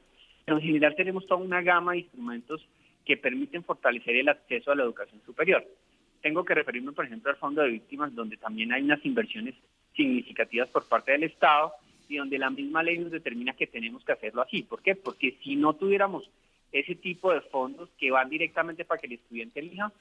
Pero 0.46 0.58
en 0.58 0.64
general 0.64 0.96
tenemos 0.96 1.26
toda 1.26 1.42
una 1.42 1.62
gama 1.62 1.94
de 1.94 2.00
instrumentos 2.00 2.68
que 3.06 3.18
permiten 3.18 3.64
fortalecer 3.64 4.16
el 4.16 4.30
acceso 4.30 4.72
a 4.72 4.76
la 4.76 4.84
educación 4.84 5.22
superior. 5.26 5.66
Tengo 6.22 6.46
que 6.46 6.54
referirme, 6.54 6.92
por 6.92 7.06
ejemplo, 7.06 7.32
al 7.32 7.38
Fondo 7.38 7.62
de 7.62 7.70
Víctimas, 7.70 8.14
donde 8.14 8.38
también 8.38 8.72
hay 8.72 8.84
unas 8.84 9.04
inversiones 9.06 9.56
significativas 9.96 10.70
por 10.70 10.88
parte 10.88 11.12
del 11.12 11.24
Estado 11.24 11.74
y 12.08 12.18
donde 12.18 12.38
la 12.38 12.50
misma 12.50 12.84
ley 12.84 13.00
nos 13.00 13.12
determina 13.12 13.54
que 13.54 13.68
tenemos 13.68 14.04
que 14.04 14.12
hacerlo 14.12 14.42
así. 14.42 14.64
¿Por 14.64 14.82
qué? 14.82 14.96
Porque 14.96 15.38
si 15.44 15.56
no 15.56 15.74
tuviéramos 15.74 16.30
ese 16.72 16.96
tipo 16.96 17.34
de 17.34 17.42
fondos 17.42 17.90
que 17.98 18.12
van 18.12 18.30
directamente 18.30 18.86
para 18.86 19.00
que 19.00 19.08
el 19.08 19.14
estudiante 19.14 19.60
elija, 19.60 19.92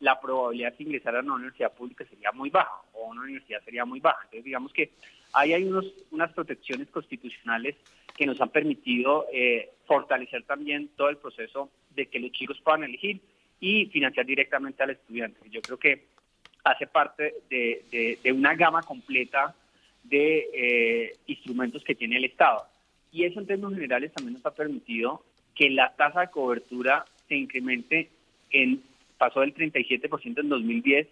la 0.00 0.20
probabilidad 0.20 0.76
de 0.76 0.84
ingresar 0.84 1.16
a 1.16 1.20
una 1.20 1.34
universidad 1.34 1.72
pública 1.72 2.04
sería 2.08 2.32
muy 2.32 2.50
baja 2.50 2.82
o 2.92 3.06
una 3.08 3.22
universidad 3.22 3.62
sería 3.64 3.84
muy 3.84 4.00
baja. 4.00 4.20
Entonces, 4.24 4.44
digamos 4.44 4.72
que 4.72 4.90
ahí 5.32 5.52
hay 5.52 5.64
unos, 5.64 5.86
unas 6.10 6.32
protecciones 6.32 6.88
constitucionales 6.88 7.76
que 8.16 8.26
nos 8.26 8.40
han 8.40 8.50
permitido 8.50 9.26
eh, 9.32 9.70
fortalecer 9.86 10.44
también 10.44 10.88
todo 10.96 11.08
el 11.08 11.18
proceso 11.18 11.70
de 11.94 12.06
que 12.06 12.20
los 12.20 12.32
chicos 12.32 12.60
puedan 12.62 12.84
elegir 12.84 13.20
y 13.60 13.86
financiar 13.86 14.26
directamente 14.26 14.82
al 14.82 14.90
estudiante. 14.90 15.40
Yo 15.50 15.60
creo 15.60 15.78
que 15.78 16.06
hace 16.64 16.86
parte 16.86 17.34
de, 17.48 18.18
de 18.22 18.32
una 18.32 18.54
gama 18.54 18.82
completa 18.82 19.54
de 20.04 20.48
eh, 20.52 21.16
instrumentos 21.26 21.84
que 21.84 21.94
tiene 21.94 22.16
el 22.16 22.24
Estado. 22.24 22.66
Y 23.12 23.24
eso 23.24 23.40
en 23.40 23.46
términos 23.46 23.74
generales 23.74 24.12
también 24.12 24.34
nos 24.34 24.46
ha 24.46 24.54
permitido 24.54 25.24
que 25.54 25.70
la 25.70 25.94
tasa 25.96 26.20
de 26.20 26.30
cobertura 26.30 27.04
se 27.28 27.36
incremente 27.36 28.08
en 28.50 28.82
pasó 29.18 29.40
del 29.40 29.54
37% 29.54 30.40
en 30.40 30.48
2010 30.48 31.08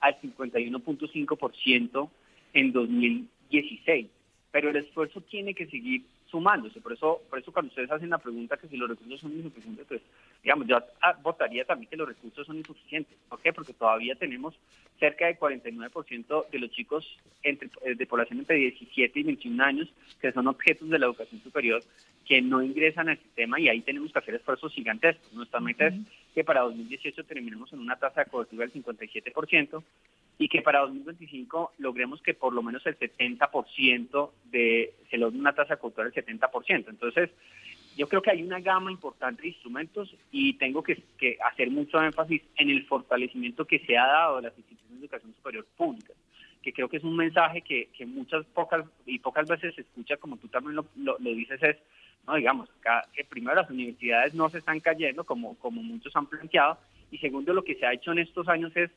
al 0.00 0.18
51.5% 0.20 2.10
en 2.54 2.72
2016. 2.72 4.06
Pero 4.50 4.70
el 4.70 4.76
esfuerzo 4.76 5.20
tiene 5.20 5.54
que 5.54 5.66
seguir 5.66 6.04
sumándose. 6.32 6.80
Por 6.80 6.94
eso, 6.94 7.20
por 7.28 7.38
eso 7.38 7.52
cuando 7.52 7.68
ustedes 7.68 7.90
hacen 7.90 8.08
la 8.08 8.18
pregunta 8.18 8.56
que 8.56 8.66
si 8.66 8.76
los 8.78 8.88
recursos 8.88 9.20
son 9.20 9.32
insuficientes, 9.32 9.86
pues 9.86 10.00
digamos, 10.42 10.66
yo 10.66 10.78
votaría 11.22 11.64
también 11.64 11.90
que 11.90 11.96
los 11.96 12.08
recursos 12.08 12.46
son 12.46 12.56
insuficientes. 12.56 13.14
¿Por 13.28 13.40
qué? 13.40 13.52
Porque 13.52 13.74
todavía 13.74 14.14
tenemos 14.16 14.54
cerca 14.98 15.26
del 15.26 15.38
49% 15.38 16.50
de 16.50 16.58
los 16.58 16.70
chicos 16.70 17.06
entre, 17.42 17.68
eh, 17.84 17.94
de 17.94 18.06
población 18.06 18.38
entre 18.38 18.56
17 18.56 19.20
y 19.20 19.22
21 19.22 19.62
años 19.62 19.88
que 20.20 20.32
son 20.32 20.46
objetos 20.46 20.88
de 20.88 20.98
la 20.98 21.06
educación 21.06 21.42
superior 21.42 21.82
que 22.24 22.40
no 22.40 22.62
ingresan 22.62 23.10
al 23.10 23.18
sistema 23.18 23.60
y 23.60 23.68
ahí 23.68 23.82
tenemos 23.82 24.10
que 24.10 24.18
hacer 24.18 24.34
esfuerzos 24.36 24.72
gigantescos. 24.72 25.32
Nuestra 25.34 25.60
meta 25.60 25.88
es 25.88 25.94
que 26.34 26.44
para 26.44 26.62
2018 26.62 27.24
terminemos 27.24 27.72
en 27.72 27.80
una 27.80 27.96
tasa 27.96 28.24
de 28.24 28.30
cobertura 28.30 28.66
del 28.66 28.72
57% 28.72 29.82
y 30.42 30.48
que 30.48 30.60
para 30.60 30.80
2025 30.80 31.74
logremos 31.78 32.20
que 32.20 32.34
por 32.34 32.52
lo 32.52 32.64
menos 32.64 32.84
el 32.86 32.98
70% 32.98 34.30
de, 34.46 34.92
se 35.08 35.16
logre 35.16 35.38
una 35.38 35.52
tasa 35.52 35.74
de 35.74 35.80
cobertura 35.80 36.10
del 36.10 36.40
70%. 36.40 36.88
Entonces, 36.88 37.30
yo 37.96 38.08
creo 38.08 38.22
que 38.22 38.32
hay 38.32 38.42
una 38.42 38.58
gama 38.58 38.90
importante 38.90 39.42
de 39.42 39.48
instrumentos 39.50 40.12
y 40.32 40.54
tengo 40.54 40.82
que, 40.82 41.00
hacer 41.48 41.70
mucho 41.70 42.02
énfasis 42.02 42.42
en 42.56 42.70
el 42.70 42.84
fortalecimiento 42.86 43.64
que 43.64 43.78
se 43.86 43.96
ha 43.96 44.04
dado 44.04 44.38
a 44.38 44.42
las 44.42 44.58
instituciones 44.58 44.98
de 44.98 45.06
educación 45.06 45.32
superior 45.34 45.64
públicas, 45.76 46.16
que 46.60 46.72
creo 46.72 46.88
que 46.88 46.96
es 46.96 47.04
un 47.04 47.14
mensaje 47.14 47.60
que, 47.62 47.88
muchas 48.06 48.44
pocas 48.46 48.84
y 49.06 49.20
pocas 49.20 49.46
veces 49.46 49.76
se 49.76 49.82
escucha, 49.82 50.16
como 50.16 50.38
tú 50.38 50.48
también 50.48 50.74
lo, 50.74 50.86
lo, 50.96 51.18
dices, 51.30 51.62
es, 51.62 51.76
no 52.26 52.34
digamos, 52.34 52.68
que 53.14 53.22
primero 53.24 53.54
las 53.54 53.70
universidades 53.70 54.34
no 54.34 54.48
se 54.48 54.58
están 54.58 54.80
cayendo 54.80 55.22
como, 55.22 55.56
como 55.58 55.84
muchos 55.84 56.16
han 56.16 56.26
planteado, 56.26 56.78
y 57.12 57.18
segundo 57.18 57.54
lo 57.54 57.62
que 57.62 57.76
se 57.76 57.86
ha 57.86 57.92
hecho 57.92 58.10
en 58.10 58.18
estos 58.18 58.48
años 58.48 58.72
es 58.74 58.90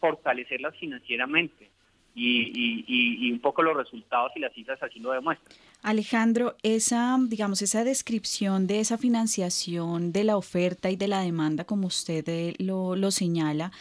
fortalecerlas 0.00 0.76
financieramente 0.78 1.70
y, 2.14 3.32
un 3.32 3.40
poco 3.40 3.62
los 3.62 3.76
resultados 3.76 4.32
y 4.36 4.40
las 4.40 4.52
cifras 4.52 4.82
así 4.82 4.98
lo 4.98 5.12
demuestran. 5.12 5.52
Alejandro, 5.82 6.56
esa, 6.62 7.16
digamos, 7.26 7.62
esa 7.62 7.84
descripción 7.84 8.66
de 8.66 8.80
esa 8.80 8.98
financiación 8.98 10.12
de 10.12 10.24
la 10.24 10.36
oferta 10.36 10.90
y 10.90 10.96
de 10.96 11.08
la 11.08 11.22
demanda, 11.22 11.64
como 11.64 11.86
usted 11.86 12.28
eh, 12.28 12.54
lo, 12.58 13.10
señala, 13.10 13.72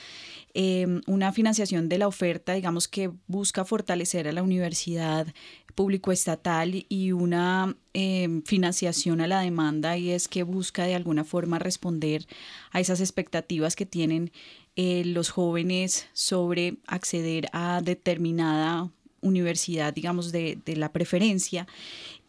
em, 0.54 1.02
una 1.08 1.34
financiación 1.34 1.90
de 1.90 1.98
la 1.98 2.08
oferta, 2.08 2.54
digamos, 2.54 2.88
que 2.88 3.12
busca 3.28 3.66
fortalecer 3.66 4.28
a 4.28 4.32
la 4.32 4.44
universidad 4.44 5.28
público-estatal 5.76 6.86
y 6.88 7.12
una 7.12 7.76
em, 7.94 8.44
financiación 8.44 9.22
a 9.22 9.28
la 9.28 9.42
demanda 9.42 9.98
y 9.98 10.12
es 10.12 10.28
que 10.28 10.44
busca 10.44 10.86
de 10.86 10.96
alguna 10.96 11.24
forma 11.24 11.60
responder 11.60 12.26
a 12.72 12.80
esas 12.80 13.02
expectativas 13.02 13.76
que 13.76 13.86
tienen 13.86 14.32
eh, 14.82 15.04
los 15.04 15.30
jóvenes 15.30 16.08
sobre 16.14 16.78
acceder 16.88 17.50
a 17.52 17.82
determinada 17.82 18.90
universidad, 19.20 19.94
digamos, 19.94 20.32
de, 20.32 20.58
la 20.68 20.94
preferencia. 20.94 21.68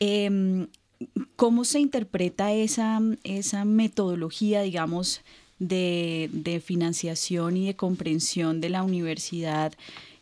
Em, 0.01 0.67
¿Cómo 1.37 1.65
se 1.65 1.79
interpreta 1.79 2.53
esa, 2.53 3.01
esa 3.23 3.65
metodología, 3.65 4.63
digamos, 4.63 5.21
de, 5.61 6.61
financiación 6.65 7.57
y 7.57 7.67
de 7.67 7.77
comprensión 7.77 8.61
de 8.61 8.71
la 8.71 8.83
universidad? 8.83 9.73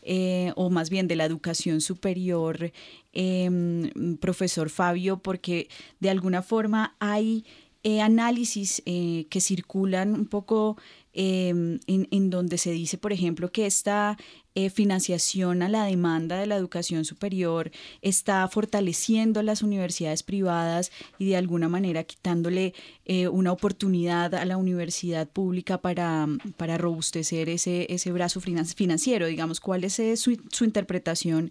Eh, 0.02 0.52
o 0.54 0.68
más 0.68 0.90
bien 0.90 1.08
de 1.08 1.16
la 1.16 1.24
educación 1.24 1.80
superior, 1.80 2.72
em, 3.14 4.18
profesor 4.18 4.68
Fabio, 4.68 5.16
porque 5.16 5.68
de 5.98 6.10
alguna 6.10 6.42
forma 6.42 6.94
hay 6.98 7.46
eh, 7.84 8.02
análisis 8.02 8.82
que 8.84 9.40
circulan 9.40 10.12
un 10.12 10.26
poco 10.26 10.76
Em, 11.20 11.80
en, 11.88 12.30
donde 12.30 12.58
se 12.58 12.70
dice, 12.70 12.96
por 12.96 13.12
ejemplo, 13.12 13.50
que 13.50 13.66
esta 13.66 14.16
eh, 14.54 14.70
financiación 14.70 15.62
a 15.62 15.68
la 15.68 15.82
demanda 15.82 16.38
de 16.38 16.46
la 16.46 16.54
educación 16.54 17.04
superior 17.04 17.72
está 18.02 18.46
fortaleciendo 18.46 19.42
las 19.42 19.64
universidades 19.64 20.22
privadas 20.22 20.92
y 21.18 21.26
de 21.26 21.36
alguna 21.36 21.68
manera 21.68 22.04
quitándole 22.04 22.72
eh, 23.04 23.26
una 23.26 23.50
oportunidad 23.50 24.32
a 24.36 24.44
la 24.44 24.58
universidad 24.58 25.28
pública 25.28 25.78
para, 25.78 26.28
para 26.56 26.78
robustecer 26.78 27.48
ese, 27.48 27.92
ese 27.92 28.12
brazo 28.12 28.40
financiero. 28.40 29.26
Digamos, 29.26 29.58
¿cuál 29.58 29.82
es 29.82 29.98
eh, 29.98 30.16
su, 30.16 30.40
su 30.52 30.64
interpretación 30.64 31.50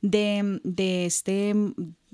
de, 0.00 0.60
de 0.62 1.06
este 1.06 1.56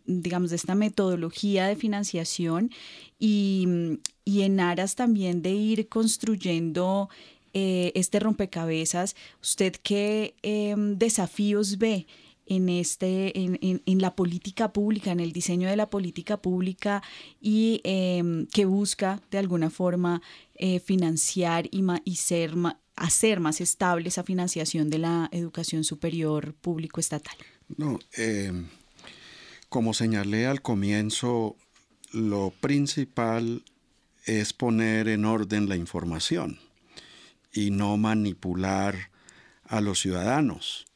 digamos, 0.07 0.51
de 0.51 0.57
esta 0.57 0.75
metodología 0.75 1.67
de 1.67 1.77
financiación 1.77 2.71
y, 3.19 3.99
en 4.27 4.61
aras 4.61 4.95
también 4.95 5.43
de 5.43 5.51
ir 5.51 5.89
construyendo 5.89 7.09
eh, 7.53 7.93
este 7.95 8.19
rompecabezas, 8.21 9.15
¿usted 9.41 9.75
qué 9.83 10.35
em, 10.43 10.99
desafíos 10.99 11.79
ve 11.79 12.07
en, 12.47 12.69
este, 12.69 13.39
en, 13.39 13.59
en, 13.63 13.99
la 14.01 14.15
política 14.17 14.73
pública, 14.73 15.13
en 15.13 15.21
el 15.21 15.33
diseño 15.33 15.69
de 15.69 15.77
la 15.77 15.89
política 15.89 16.37
pública 16.37 17.03
y 17.41 17.81
em, 17.85 18.47
que 18.49 18.65
busca 18.65 19.23
de 19.31 19.39
alguna 19.39 19.71
forma 19.71 20.21
eh, 20.57 20.81
financiar 20.81 21.67
y, 21.71 21.85
y 22.05 22.17
ser 22.17 22.55
hacer 22.97 23.41
más 23.41 23.61
estable 23.61 24.09
esa 24.09 24.23
financiación 24.23 24.91
de 24.91 24.99
la 24.99 25.29
educación 25.33 25.85
superior 25.85 26.55
público 26.55 27.01
estatal? 27.01 27.37
No, 27.77 27.99
eh, 28.17 28.53
como 29.69 29.95
señalé 29.95 30.47
al 30.47 30.63
comienzo, 30.63 31.57
lo 32.13 32.53
principal 32.61 33.65
es 34.25 34.53
poner 34.53 35.09
en 35.09 35.25
orden 35.25 35.69
la 35.69 35.77
información 35.77 36.59
y 37.53 37.71
no 37.71 37.97
manipular 37.97 39.11
a 39.65 39.81
los 39.81 40.01
ciudadanos. 40.01 40.87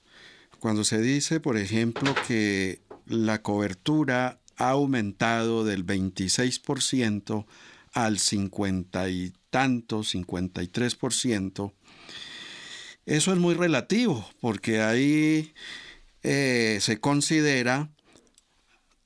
Cuando 0.59 0.85
se 0.85 1.01
dice, 1.01 1.41
por 1.41 1.57
ejemplo, 1.57 2.15
que 2.27 2.81
la 3.07 3.43
cobertura 3.43 4.41
ha 4.57 4.71
aumentado 4.71 5.65
del 5.65 5.87
26% 5.87 7.47
al 7.93 8.19
50 8.19 9.09
y 9.09 9.33
tanto, 9.51 10.01
53%, 10.01 11.73
eso 13.07 13.33
es 13.33 13.39
muy 13.39 13.55
relativo, 13.55 14.29
porque 14.41 14.83
ahí 14.83 15.55
eh, 16.23 16.79
se 16.81 17.01
considera 17.01 17.89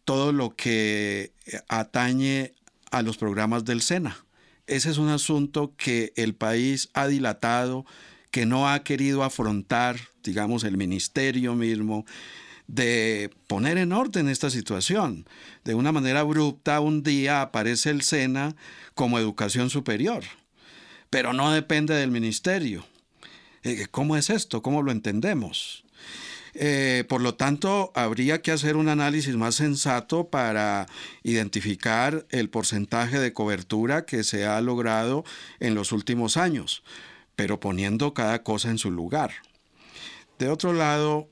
todo 0.05 0.33
lo 0.33 0.57
que 0.57 1.33
atañe 1.69 2.55
a 2.93 3.03
los 3.03 3.17
programas 3.17 3.65
del 3.65 3.83
SENA. 3.83 4.25
Ese 4.69 4.91
es 4.91 4.99
un 4.99 5.09
asunto 5.09 5.75
que 5.77 6.13
el 6.15 6.35
país 6.35 6.91
ha 6.95 7.09
dilatado, 7.09 7.85
que 8.31 8.47
no 8.47 8.69
ha 8.69 8.85
querido 8.85 9.25
afrontar, 9.25 9.97
digamos, 10.23 10.63
el 10.63 10.77
ministerio 10.77 11.55
mismo, 11.57 12.07
de 12.69 13.31
poner 13.49 13.79
en 13.79 13.93
orden 13.93 14.29
esta 14.29 14.51
situación. 14.51 15.27
De 15.65 15.75
una 15.75 15.91
manera 15.91 16.21
abrupta, 16.21 16.81
un 16.81 17.03
día 17.03 17.43
aparece 17.43 17.91
el 17.91 18.03
SENA 18.03 18.55
como 18.95 19.19
educación 19.19 19.69
superior, 19.69 20.23
pero 21.11 21.33
no 21.33 21.51
depende 21.51 21.95
del 21.95 22.11
ministerio. 22.11 22.87
Eh, 23.65 23.87
¿Cómo 23.91 24.17
es 24.17 24.31
esto? 24.31 24.63
¿Cómo 24.63 24.83
lo 24.83 24.93
entendemos? 24.93 25.85
Eh, 26.55 27.05
por 27.09 27.23
lo 27.23 27.35
tanto, 27.35 27.93
habría 27.95 28.43
que 28.43 28.53
hacer 28.53 28.77
un 28.77 28.89
análisis 28.89 29.37
más 29.37 29.55
sensato 29.55 30.29
para 30.29 30.87
identificar 31.23 32.27
el 32.31 32.51
porcentaje 32.51 33.19
de 33.19 33.33
cobertura 33.33 34.05
que 34.05 34.23
se 34.23 34.45
ha 34.45 34.61
logrado 34.61 35.25
en 35.61 35.75
los 35.75 35.93
últimos 35.93 36.37
años, 36.37 36.83
pero 37.37 37.59
poniendo 37.59 38.13
cada 38.13 38.43
cosa 38.43 38.71
en 38.71 38.79
su 38.79 38.91
lugar. 38.91 39.33
De 40.39 40.49
otro 40.49 40.73
lado, 40.73 41.29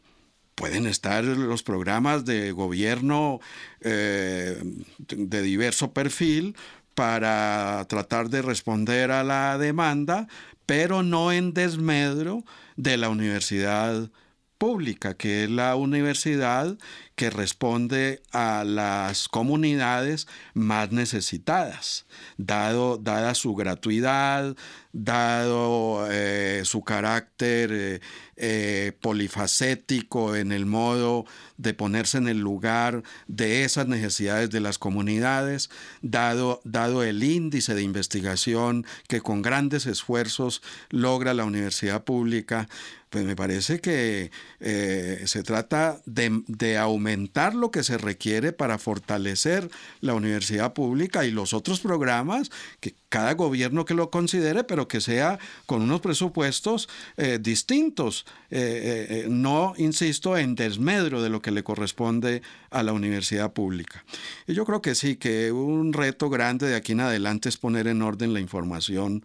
pueden 0.54 0.86
estar 0.86 1.24
los 1.24 1.62
programas 1.62 2.24
de 2.24 2.52
gobierno 2.52 3.40
eh, 3.80 4.62
de 5.08 5.42
diverso 5.42 5.92
perfil 5.92 6.56
para 6.94 7.84
tratar 7.88 8.28
de 8.30 8.42
responder 8.42 9.10
a 9.10 9.24
la 9.24 9.58
demanda, 9.58 10.28
pero 10.66 11.02
no 11.02 11.32
en 11.32 11.54
desmedro 11.54 12.44
de 12.76 12.96
la 12.96 13.08
universidad 13.08 14.10
pública, 14.60 15.14
que 15.14 15.44
es 15.44 15.50
la 15.50 15.74
universidad 15.74 16.76
que 17.16 17.30
responde 17.30 18.22
a 18.30 18.62
las 18.64 19.26
comunidades 19.28 20.28
más 20.52 20.92
necesitadas, 20.92 22.06
dado, 22.36 22.98
dada 22.98 23.34
su 23.34 23.54
gratuidad, 23.54 24.54
dado 24.92 26.06
eh, 26.10 26.60
su 26.64 26.82
carácter 26.82 27.70
eh, 27.72 28.00
eh, 28.36 28.92
polifacético 29.00 30.36
en 30.36 30.52
el 30.52 30.66
modo 30.66 31.24
de 31.56 31.74
ponerse 31.74 32.18
en 32.18 32.28
el 32.28 32.40
lugar 32.40 33.02
de 33.28 33.64
esas 33.64 33.86
necesidades 33.86 34.50
de 34.50 34.60
las 34.60 34.78
comunidades, 34.78 35.70
dado, 36.02 36.60
dado 36.64 37.02
el 37.02 37.22
índice 37.22 37.74
de 37.74 37.82
investigación 37.82 38.86
que 39.08 39.20
con 39.20 39.42
grandes 39.42 39.86
esfuerzos 39.86 40.62
logra 40.90 41.34
la 41.34 41.44
universidad 41.44 42.04
pública, 42.04 42.68
pues 43.10 43.24
me 43.24 43.36
parece 43.36 43.80
que 43.80 44.30
se 44.60 45.42
trata 45.42 46.00
de, 46.06 46.78
aumentar 46.78 47.54
lo 47.54 47.70
que 47.70 47.82
se 47.82 47.98
requiere 47.98 48.52
para 48.52 48.78
fortalecer 48.78 49.68
la 50.00 50.14
universidad 50.14 50.72
pública 50.72 51.24
y 51.24 51.30
los 51.30 51.52
otros 51.52 51.80
programas 51.80 52.50
que 52.80 52.94
cada 53.10 53.34
gobierno 53.34 53.84
que 53.84 53.92
lo 53.92 54.10
considere, 54.10 54.64
pero 54.64 54.88
que 54.88 55.00
sea 55.00 55.38
con 55.66 55.82
unos 55.82 56.00
presupuestos 56.00 56.88
eh, 57.16 57.38
distintos. 57.42 58.24
Eh, 58.50 59.24
eh, 59.24 59.26
no, 59.28 59.74
insisto, 59.76 60.36
en 60.36 60.54
desmedro 60.54 61.20
de 61.20 61.28
lo 61.28 61.42
que 61.42 61.50
le 61.50 61.64
corresponde 61.64 62.40
a 62.70 62.82
la 62.82 62.92
universidad 62.92 63.52
pública. 63.52 64.04
Y 64.46 64.54
yo 64.54 64.64
creo 64.64 64.80
que 64.80 64.94
sí, 64.94 65.16
que 65.16 65.50
un 65.50 65.92
reto 65.92 66.30
grande 66.30 66.68
de 66.68 66.76
aquí 66.76 66.92
en 66.92 67.00
adelante 67.00 67.48
es 67.48 67.56
poner 67.56 67.88
en 67.88 68.00
orden 68.00 68.32
la 68.32 68.40
información 68.40 69.24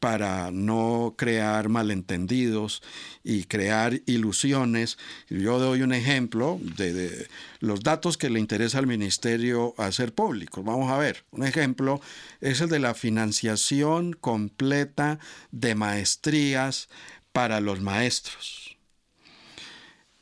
para 0.00 0.50
no 0.50 1.14
crear 1.16 1.68
malentendidos 1.68 2.82
y 3.24 3.44
crear 3.44 4.00
ilusiones. 4.06 4.98
Yo 5.28 5.58
doy 5.58 5.82
un 5.82 5.92
ejemplo 5.92 6.60
de, 6.60 7.28
los 7.60 7.82
datos 7.82 8.18
que 8.18 8.30
le 8.30 8.40
interesa 8.40 8.78
al 8.78 8.86
ministerio 8.86 9.74
hacer 9.78 10.14
públicos. 10.14 10.64
Vamos 10.64 10.90
a 10.90 10.98
ver, 10.98 11.24
un 11.30 11.44
ejemplo 11.44 12.00
es 12.40 12.60
el 12.60 12.68
de 12.68 12.78
la 12.78 12.94
financiación 12.94 14.12
completa 14.12 15.18
de 15.50 15.74
maestrías 15.74 16.88
para 17.32 17.60
los 17.60 17.80
maestros. 17.80 18.76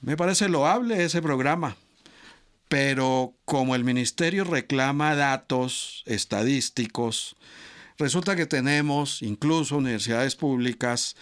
Me 0.00 0.16
parece 0.16 0.48
loable 0.48 1.02
ese 1.02 1.22
programa, 1.22 1.76
pero 2.68 3.34
como 3.44 3.74
el 3.74 3.84
ministerio 3.84 4.44
reclama 4.44 5.14
datos 5.14 6.02
estadísticos, 6.06 7.36
Resulta 7.98 8.34
que 8.34 8.46
tenemos 8.46 9.22
incluso 9.22 9.76
universidades 9.76 10.34
públicas 10.34 11.16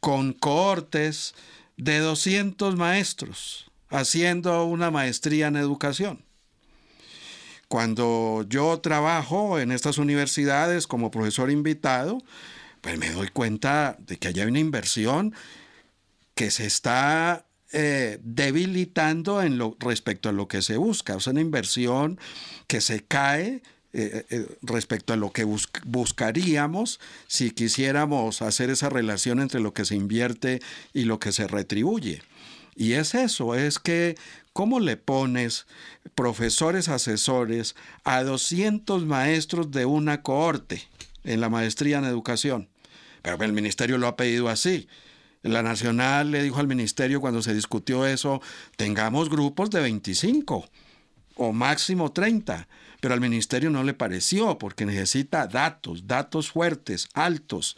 con 0.00 0.32
cohortes 0.32 1.34
de 1.76 1.98
200 1.98 2.76
maestros 2.76 3.70
haciendo 3.90 4.64
una 4.64 4.90
maestría 4.90 5.48
en 5.48 5.56
educación. 5.56 6.24
Cuando 7.68 8.44
yo 8.48 8.78
trabajo 8.80 9.58
en 9.58 9.72
estas 9.72 9.98
universidades 9.98 10.86
como 10.86 11.10
profesor 11.10 11.50
invitado, 11.50 12.22
pues 12.80 12.98
me 12.98 13.10
doy 13.10 13.28
cuenta 13.28 13.96
de 13.98 14.18
que 14.18 14.28
hay 14.28 14.40
una 14.40 14.58
inversión 14.58 15.34
que 16.34 16.50
se 16.50 16.66
está 16.66 17.46
eh, 17.72 18.18
debilitando 18.22 19.42
en 19.42 19.58
lo, 19.58 19.76
respecto 19.80 20.28
a 20.28 20.32
lo 20.32 20.46
que 20.46 20.62
se 20.62 20.76
busca. 20.76 21.16
Es 21.16 21.26
una 21.26 21.40
inversión 21.40 22.20
que 22.66 22.80
se 22.80 23.04
cae 23.04 23.62
eh, 23.96 24.26
eh, 24.28 24.48
respecto 24.62 25.12
a 25.12 25.16
lo 25.16 25.30
que 25.30 25.44
buscaríamos 25.44 26.98
si 27.28 27.52
quisiéramos 27.52 28.42
hacer 28.42 28.70
esa 28.70 28.88
relación 28.88 29.38
entre 29.38 29.60
lo 29.60 29.72
que 29.72 29.84
se 29.84 29.94
invierte 29.94 30.60
y 30.92 31.04
lo 31.04 31.20
que 31.20 31.30
se 31.30 31.46
retribuye. 31.46 32.20
Y 32.74 32.94
es 32.94 33.14
eso, 33.14 33.54
es 33.54 33.78
que 33.78 34.16
¿cómo 34.52 34.80
le 34.80 34.96
pones 34.96 35.68
profesores 36.16 36.88
asesores 36.88 37.76
a 38.02 38.24
200 38.24 39.06
maestros 39.06 39.70
de 39.70 39.86
una 39.86 40.22
cohorte 40.22 40.82
en 41.22 41.40
la 41.40 41.48
maestría 41.48 41.98
en 41.98 42.04
educación? 42.04 42.68
Pero 43.22 43.44
el 43.44 43.52
ministerio 43.52 43.96
lo 43.98 44.08
ha 44.08 44.16
pedido 44.16 44.48
así. 44.48 44.88
La 45.42 45.62
Nacional 45.62 46.32
le 46.32 46.42
dijo 46.42 46.58
al 46.58 46.66
ministerio 46.66 47.20
cuando 47.20 47.42
se 47.42 47.54
discutió 47.54 48.06
eso, 48.06 48.42
tengamos 48.74 49.30
grupos 49.30 49.70
de 49.70 49.82
25 49.82 50.68
o 51.36 51.52
máximo 51.52 52.10
30 52.10 52.66
pero 53.04 53.12
al 53.12 53.20
ministerio 53.20 53.68
no 53.68 53.84
le 53.84 53.92
pareció 53.92 54.56
porque 54.56 54.86
necesita 54.86 55.46
datos, 55.46 56.06
datos 56.06 56.50
fuertes, 56.50 57.06
altos, 57.12 57.76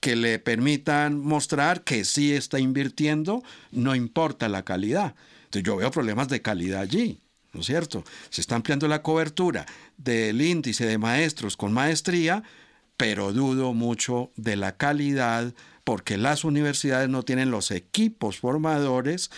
que 0.00 0.16
le 0.16 0.40
permitan 0.40 1.20
mostrar 1.20 1.84
que 1.84 2.04
sí 2.04 2.32
está 2.32 2.58
invirtiendo, 2.58 3.44
no 3.70 3.94
importa 3.94 4.48
la 4.48 4.64
calidad. 4.64 5.14
Entonces 5.44 5.62
yo 5.62 5.76
veo 5.76 5.92
problemas 5.92 6.26
de 6.26 6.42
calidad 6.42 6.80
allí. 6.80 7.20
¿no 7.52 7.60
es 7.60 7.66
cierto? 7.66 8.02
Se 8.28 8.40
está 8.40 8.56
ampliando 8.56 8.88
la 8.88 9.02
cobertura 9.02 9.66
del 9.98 10.42
índice 10.42 10.84
de 10.84 10.98
maestros 10.98 11.56
con 11.56 11.72
maestría, 11.72 12.42
pero 12.96 13.32
dudo 13.32 13.72
mucho 13.72 14.32
de 14.34 14.56
la 14.56 14.76
calidad 14.76 15.54
porque 15.84 16.18
las 16.18 16.42
universidades 16.42 17.08
no 17.08 17.22
tienen 17.22 17.52
los 17.52 17.70
equipos 17.70 18.40
formadores 18.40 19.30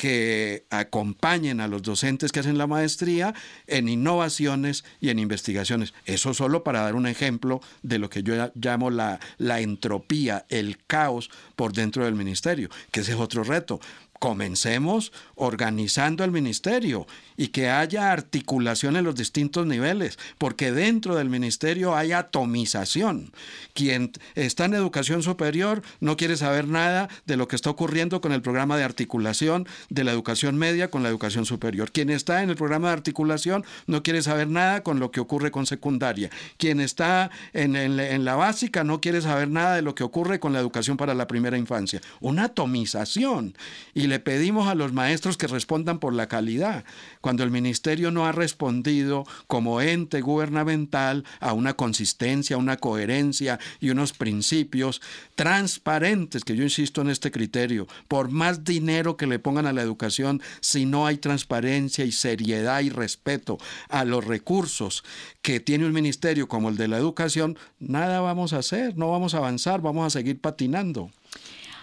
que 0.00 0.64
acompañen 0.70 1.60
a 1.60 1.68
los 1.68 1.82
docentes 1.82 2.32
que 2.32 2.40
hacen 2.40 2.56
la 2.56 2.66
maestría 2.66 3.34
en 3.66 3.86
innovaciones 3.86 4.82
y 4.98 5.10
en 5.10 5.18
investigaciones. 5.18 5.92
Eso 6.06 6.32
solo 6.32 6.64
para 6.64 6.80
dar 6.80 6.94
un 6.94 7.06
ejemplo 7.06 7.60
de 7.82 7.98
lo 7.98 8.08
que 8.08 8.22
yo 8.22 8.50
llamo 8.54 8.88
la, 8.88 9.20
la 9.36 9.60
entropía, 9.60 10.46
el 10.48 10.78
caos 10.86 11.28
por 11.54 11.74
dentro 11.74 12.06
del 12.06 12.14
ministerio, 12.14 12.70
que 12.90 13.00
ese 13.00 13.12
es 13.12 13.18
otro 13.18 13.44
reto 13.44 13.78
comencemos 14.20 15.12
organizando 15.34 16.22
el 16.22 16.30
ministerio 16.30 17.06
y 17.38 17.48
que 17.48 17.70
haya 17.70 18.12
articulación 18.12 18.96
en 18.96 19.04
los 19.04 19.14
distintos 19.14 19.66
niveles, 19.66 20.18
porque 20.36 20.72
dentro 20.72 21.16
del 21.16 21.30
ministerio 21.30 21.96
hay 21.96 22.12
atomización. 22.12 23.32
Quien 23.72 24.12
está 24.34 24.66
en 24.66 24.74
educación 24.74 25.22
superior 25.22 25.82
no 26.00 26.18
quiere 26.18 26.36
saber 26.36 26.68
nada 26.68 27.08
de 27.24 27.38
lo 27.38 27.48
que 27.48 27.56
está 27.56 27.70
ocurriendo 27.70 28.20
con 28.20 28.32
el 28.32 28.42
programa 28.42 28.76
de 28.76 28.84
articulación 28.84 29.66
de 29.88 30.04
la 30.04 30.12
educación 30.12 30.58
media 30.58 30.90
con 30.90 31.02
la 31.02 31.08
educación 31.08 31.46
superior. 31.46 31.90
Quien 31.90 32.10
está 32.10 32.42
en 32.42 32.50
el 32.50 32.56
programa 32.56 32.88
de 32.88 32.94
articulación 32.94 33.64
no 33.86 34.02
quiere 34.02 34.20
saber 34.20 34.48
nada 34.48 34.82
con 34.82 35.00
lo 35.00 35.10
que 35.10 35.20
ocurre 35.20 35.50
con 35.50 35.64
secundaria. 35.64 36.28
Quien 36.58 36.78
está 36.78 37.30
en, 37.54 37.74
en 37.74 38.24
la 38.26 38.36
básica 38.36 38.84
no 38.84 39.00
quiere 39.00 39.22
saber 39.22 39.48
nada 39.48 39.76
de 39.76 39.82
lo 39.82 39.94
que 39.94 40.04
ocurre 40.04 40.40
con 40.40 40.52
la 40.52 40.60
educación 40.60 40.98
para 40.98 41.14
la 41.14 41.26
primera 41.26 41.56
infancia. 41.56 42.02
Una 42.20 42.44
atomización. 42.44 43.54
Y 43.94 44.09
le 44.10 44.18
pedimos 44.18 44.66
a 44.66 44.74
los 44.74 44.92
maestros 44.92 45.36
que 45.36 45.46
respondan 45.46 46.00
por 46.00 46.12
la 46.12 46.26
calidad, 46.26 46.84
cuando 47.20 47.44
el 47.44 47.52
ministerio 47.52 48.10
no 48.10 48.26
ha 48.26 48.32
respondido 48.32 49.24
como 49.46 49.80
ente 49.80 50.20
gubernamental 50.20 51.24
a 51.38 51.52
una 51.52 51.74
consistencia, 51.74 52.56
una 52.56 52.76
coherencia 52.76 53.60
y 53.78 53.90
unos 53.90 54.12
principios 54.12 55.00
transparentes, 55.36 56.44
que 56.44 56.56
yo 56.56 56.64
insisto 56.64 57.00
en 57.02 57.10
este 57.10 57.30
criterio, 57.30 57.86
por 58.08 58.30
más 58.30 58.64
dinero 58.64 59.16
que 59.16 59.28
le 59.28 59.38
pongan 59.38 59.66
a 59.66 59.72
la 59.72 59.82
educación, 59.82 60.42
si 60.60 60.86
no 60.86 61.06
hay 61.06 61.18
transparencia 61.18 62.04
y 62.04 62.10
seriedad 62.10 62.80
y 62.80 62.90
respeto 62.90 63.58
a 63.88 64.04
los 64.04 64.24
recursos 64.24 65.04
que 65.40 65.60
tiene 65.60 65.86
un 65.86 65.92
ministerio 65.92 66.48
como 66.48 66.68
el 66.68 66.76
de 66.76 66.88
la 66.88 66.98
educación, 66.98 67.56
nada 67.78 68.20
vamos 68.20 68.52
a 68.54 68.58
hacer, 68.58 68.98
no 68.98 69.08
vamos 69.08 69.34
a 69.34 69.38
avanzar, 69.38 69.80
vamos 69.80 70.04
a 70.04 70.10
seguir 70.10 70.40
patinando. 70.40 71.12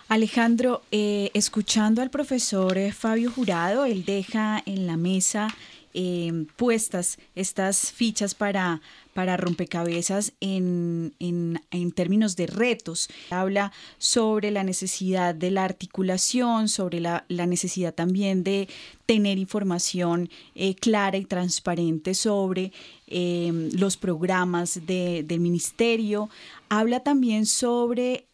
Alejandro, 0.10 0.84
eh, 0.92 1.32
escuchando 1.34 2.02
al 2.02 2.10
profesor 2.10 2.78
eh, 2.78 2.94
Fabio 2.94 3.30
Jurado, 3.30 3.84
él 3.84 4.06
deja 4.06 4.64
en 4.66 4.88
la 4.88 4.96
mesa 4.96 5.54
eh, 5.94 6.46
puestas 6.56 7.18
estas 7.36 7.92
fichas 7.92 8.34
para, 8.34 8.80
para 9.14 9.36
rompecabezas 9.36 10.32
en, 10.40 11.14
en, 11.20 11.62
en, 11.72 11.92
términos 11.92 12.38
de 12.38 12.48
retos. 12.48 13.10
Habla 13.32 13.74
sobre 13.98 14.50
la 14.52 14.64
necesidad 14.64 15.36
de 15.36 15.52
la 15.52 15.66
articulación, 15.66 16.70
sobre 16.70 17.02
la, 17.02 17.26
la 17.28 17.46
necesidad 17.46 17.94
también 17.94 18.46
de 18.46 18.70
tener 19.06 19.38
información 19.38 20.30
eh, 20.56 20.74
clara 20.76 21.18
y 21.18 21.26
transparente 21.26 22.14
sobre 22.14 22.72
los 23.10 23.96
programas 23.96 24.86
de, 24.86 25.24
del 25.24 25.40
ministerio. 25.40 26.30
Habla 26.68 27.00
también 27.00 27.46
sobre 27.46 28.26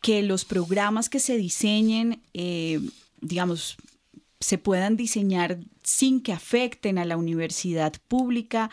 que 0.00 0.22
los 0.22 0.44
programas 0.44 1.08
que 1.08 1.20
se 1.20 1.36
diseñen, 1.36 2.22
digamos, 3.20 3.76
se 4.40 4.56
puedan 4.56 4.96
diseñar 4.96 5.58
sin 5.82 6.22
que 6.22 6.32
afecten 6.32 6.96
a 6.98 7.04
la 7.04 7.18
universidad 7.18 7.92
pública 8.08 8.70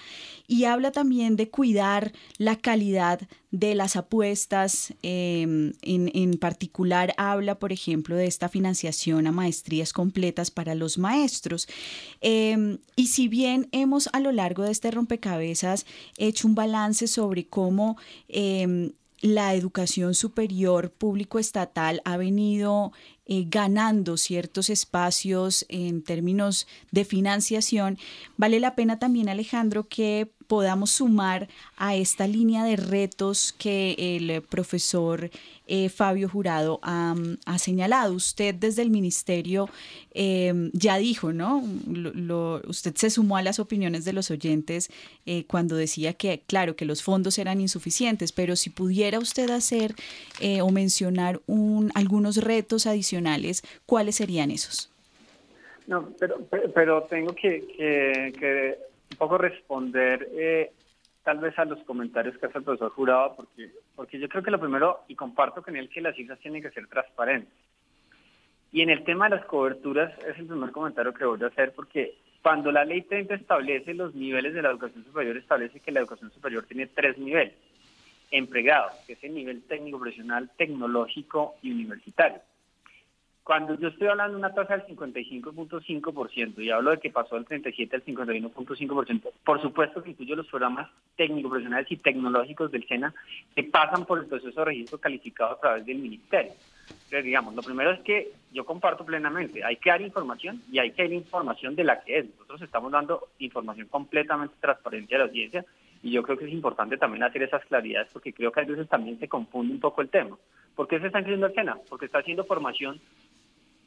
y 0.47 0.63
habla 0.63 0.91
también 0.91 1.35
de 1.35 1.49
cuidar 1.49 2.13
la 2.37 2.55
calidad 2.55 3.19
de 3.51 3.75
las 3.75 3.97
apuestas. 3.97 4.93
Em, 5.01 5.73
en, 5.81 6.37
particular 6.37 7.13
habla, 7.17 7.59
por 7.59 7.73
ejemplo, 7.73 8.15
de 8.15 8.27
esta 8.27 8.47
financiación 8.47 9.27
a 9.27 9.31
maestrías 9.31 9.91
completas 9.91 10.51
para 10.51 10.73
los 10.73 10.97
maestros. 10.97 11.67
Em, 12.21 12.77
y 12.95 13.07
si 13.07 13.27
bien 13.27 13.67
hemos 13.73 14.09
a 14.13 14.21
lo 14.21 14.31
largo 14.31 14.63
de 14.63 14.71
este 14.71 14.91
rompecabezas 14.91 15.85
hecho 16.17 16.47
un 16.47 16.55
balance 16.55 17.07
sobre 17.07 17.47
cómo 17.47 17.97
em, 18.29 18.93
la 19.21 19.53
educación 19.55 20.13
superior 20.13 20.91
público-estatal 20.91 22.01
ha 22.05 22.17
venido 22.17 22.91
eh, 23.25 23.45
ganando 23.47 24.15
ciertos 24.17 24.69
espacios 24.69 25.65
en 25.69 26.03
términos 26.03 26.67
de 26.91 27.03
financiación, 27.03 27.97
vale 28.37 28.59
la 28.59 28.75
pena 28.75 28.99
también, 28.99 29.27
Alejandro, 29.27 29.87
que 29.87 30.31
podamos 30.47 30.91
sumar 30.91 31.47
a 31.77 31.95
esta 31.95 32.27
línea 32.27 32.63
de 32.63 32.77
retos 32.77 33.53
que 33.57 33.95
el 33.97 34.41
profesor 34.41 35.29
eh, 35.67 35.89
Fabio 35.89 36.29
Jurado 36.29 36.79
ha, 36.81 37.13
señalado. 37.57 38.13
Usted 38.13 38.55
desde 38.55 38.81
el 38.81 38.89
ministerio 38.89 39.69
eh, 40.13 40.69
ya 40.73 40.97
dijo, 40.97 41.33
¿no? 41.33 41.63
usted 42.67 42.95
se 42.95 43.09
sumó 43.09 43.37
a 43.37 43.41
las 43.41 43.59
opiniones 43.59 44.05
de 44.05 44.13
los 44.13 44.31
oyentes 44.31 44.89
eh, 45.25 45.43
cuando 45.45 45.75
decía 45.75 46.13
que, 46.13 46.41
claro, 46.47 46.75
que 46.75 46.85
los 46.85 47.03
fondos 47.03 47.37
eran 47.37 47.59
insuficientes, 47.59 48.31
pero 48.31 48.55
si 48.55 48.69
pudiera 48.69 49.19
usted 49.19 49.49
hacer 49.49 49.93
o 50.61 50.71
mencionar 50.71 51.41
un, 51.47 51.91
algunos 51.95 52.37
retos 52.37 52.87
adicionales, 52.87 53.63
¿cuáles 53.85 54.15
serían 54.15 54.51
esos? 54.51 54.89
No, 55.87 56.09
pero, 56.19 56.37
pero 56.73 57.03
tengo 57.03 57.33
que, 57.33 57.65
que 57.77 58.77
un 59.11 59.17
poco 59.17 59.37
responder 59.37 60.29
eh, 60.33 60.71
tal 61.23 61.39
vez 61.39 61.57
a 61.59 61.65
los 61.65 61.79
comentarios 61.83 62.37
que 62.37 62.45
hace 62.45 62.57
el 62.57 62.63
profesor 62.63 62.91
Jurado, 62.91 63.35
porque, 63.35 63.71
porque 63.95 64.19
yo 64.19 64.29
creo 64.29 64.43
que 64.43 64.51
lo 64.51 64.59
primero, 64.59 65.01
y 65.07 65.15
comparto 65.15 65.61
con 65.61 65.75
él, 65.75 65.89
que 65.89 66.01
las 66.01 66.15
cifras 66.15 66.39
tienen 66.39 66.61
que 66.61 66.71
ser 66.71 66.87
transparentes. 66.87 67.53
Y 68.71 68.81
en 68.81 68.89
el 68.89 69.03
tema 69.03 69.29
de 69.29 69.37
las 69.37 69.45
coberturas 69.45 70.17
es 70.19 70.37
el 70.37 70.47
primer 70.47 70.71
comentario 70.71 71.13
que 71.13 71.25
voy 71.25 71.41
a 71.43 71.47
hacer, 71.47 71.73
porque 71.73 72.15
cuando 72.41 72.71
la 72.71 72.85
ley 72.85 73.01
30 73.01 73.35
establece 73.35 73.93
los 73.93 74.15
niveles 74.15 74.53
de 74.53 74.61
la 74.61 74.69
educación 74.69 75.03
superior, 75.03 75.35
establece 75.35 75.79
que 75.79 75.91
la 75.91 75.99
educación 75.99 76.31
superior 76.31 76.65
tiene 76.65 76.87
tres 76.87 77.17
niveles. 77.17 77.55
Empregado, 78.31 78.91
que 79.05 79.13
es 79.13 79.23
el 79.23 79.33
nivel 79.33 79.63
técnico 79.63 79.99
profesional, 79.99 80.49
tecnológico 80.57 81.55
y 81.61 81.71
universitario. 81.71 82.39
Cuando 83.47 83.79
yo 83.79 83.87
estoy 83.87 84.09
hablando 84.09 84.33
de 84.33 84.39
una 84.39 84.53
tasa 84.53 84.75
del 84.75 84.97
55.5% 84.97 86.61
y 86.61 86.69
hablo 86.69 86.91
de 86.91 86.97
que 86.97 87.09
pasó 87.09 87.35
del 87.35 87.45
37 87.45 87.95
al 87.95 88.03
51.5%, 88.03 89.21
por 89.45 89.61
supuesto 89.61 90.03
que 90.03 90.09
incluyo 90.09 90.35
los 90.35 90.47
programas 90.47 90.89
técnicos, 91.15 91.51
profesionales 91.51 91.89
y 91.89 91.95
tecnológicos 91.95 92.69
del 92.73 92.85
SENA 92.85 93.13
que 93.55 93.63
pasan 93.63 94.05
por 94.05 94.19
el 94.19 94.25
proceso 94.25 94.59
de 94.59 94.65
registro 94.65 94.97
calificado 94.97 95.51
a 95.51 95.59
través 95.61 95.85
del 95.85 95.99
ministerio. 95.99 96.51
Entonces, 96.89 97.23
digamos, 97.23 97.55
lo 97.55 97.61
primero 97.61 97.91
es 97.91 98.01
que 98.01 98.33
yo 98.51 98.65
comparto 98.65 99.05
plenamente, 99.05 99.63
hay 99.63 99.77
que 99.77 99.91
dar 99.91 100.01
información 100.01 100.61
y 100.69 100.79
hay 100.79 100.91
que 100.91 101.03
dar 101.03 101.13
información 101.13 101.73
de 101.73 101.85
la 101.85 102.01
que 102.01 102.17
es. 102.17 102.25
Nosotros 102.25 102.63
estamos 102.63 102.91
dando 102.91 103.29
información 103.39 103.87
completamente 103.87 104.55
transparente 104.59 105.15
a 105.15 105.19
la 105.19 105.23
audiencia 105.23 105.63
y 106.03 106.11
yo 106.11 106.21
creo 106.21 106.37
que 106.37 106.47
es 106.47 106.51
importante 106.51 106.97
también 106.97 107.23
hacer 107.23 107.43
esas 107.43 107.63
claridades 107.63 108.09
porque 108.11 108.33
creo 108.33 108.51
que 108.51 108.59
a 108.59 108.65
veces 108.65 108.89
también 108.89 109.17
se 109.17 109.29
confunde 109.29 109.73
un 109.73 109.79
poco 109.79 110.01
el 110.01 110.09
tema. 110.09 110.35
¿Por 110.77 110.87
qué 110.87 110.99
se 110.99 111.07
está 111.07 111.17
haciendo 111.17 111.47
el 111.47 111.55
SENA? 111.55 111.79
Porque 111.89 112.05
está 112.05 112.19
haciendo 112.19 112.45
formación 112.45 113.01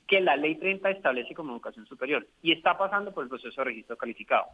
que 0.09 0.20
la 0.20 0.36
ley 0.36 0.57
30 0.57 0.91
establece 0.91 1.34
como 1.34 1.53
educación 1.53 1.86
superior 1.86 2.26
y 2.43 2.51
está 2.51 2.76
pasando 2.76 3.14
por 3.14 3.22
el 3.22 3.30
proceso 3.30 3.61
de 3.61 3.66
registro 3.66 3.97
calificado. 3.97 4.47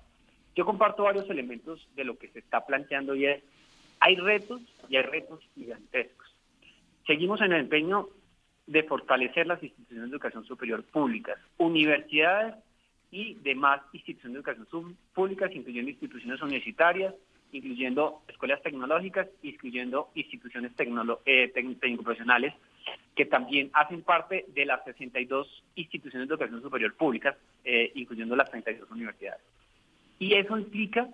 Yo 0.55 0.67
comparto 0.67 1.05
varios 1.05 1.31
elementos 1.31 1.89
de 1.97 2.05
lo 2.05 2.19
que 2.19 2.29
se 2.29 2.41
está 2.41 2.61
planteando 2.67 3.15
y 3.15 3.25
es, 3.25 3.43
hay 4.01 4.17
retos 4.17 4.61
y 4.87 4.97
hay 4.97 5.05
retos 5.05 5.41
gigantescos. 5.55 6.27
Seguimos 7.07 7.41
en 7.41 7.55
el 7.55 7.61
empeño 7.63 8.09
de 8.67 8.83
fortalecer 8.83 9.47
las 9.47 9.63
instituciones 9.63 10.11
de 10.11 10.17
educación 10.17 10.45
superior 10.45 10.85
públicas, 10.85 11.39
universidades 11.57 12.55
y 13.11 13.37
demás 13.37 13.81
instituciones 13.95 14.35
de 14.35 14.53
educación 14.53 14.99
públicas, 15.15 15.51
incluyendo 15.55 15.91
instituciones 15.91 16.43
universitarias, 16.43 17.15
incluyendo 17.57 18.23
escuelas 18.29 18.63
tecnológicas, 18.63 19.29
incluyendo 19.43 20.11
instituciones 20.15 20.73
eh, 21.25 21.51
técnico-profesionales 21.55 22.55
que 23.15 23.25
también 23.25 23.71
hacen 23.73 24.03
parte 24.03 24.45
de 24.49 24.67
las 24.67 24.85
62 24.85 25.65
instituciones 25.75 26.29
de 26.29 26.35
educación 26.35 26.63
superior 26.63 26.95
públicas, 26.95 27.37
eh, 27.65 27.91
incluyendo 27.95 28.37
las 28.37 28.51
32 28.51 28.91
universidades. 28.91 29.41
Y 30.19 30.35
eso 30.35 30.57
implica, 30.59 31.09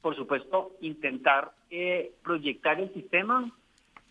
por 0.00 0.16
supuesto, 0.16 0.72
intentar 0.80 1.52
eh, 1.70 2.12
proyectar 2.22 2.80
el 2.80 2.92
sistema 2.94 3.52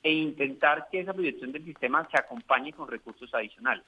e 0.03 0.13
intentar 0.13 0.87
que 0.91 0.99
esa 0.99 1.13
proyección 1.13 1.51
del 1.51 1.65
sistema 1.65 2.07
se 2.09 2.17
acompañe 2.17 2.71
con 2.71 2.87
recursos 2.87 3.33
adicionales. 3.33 3.83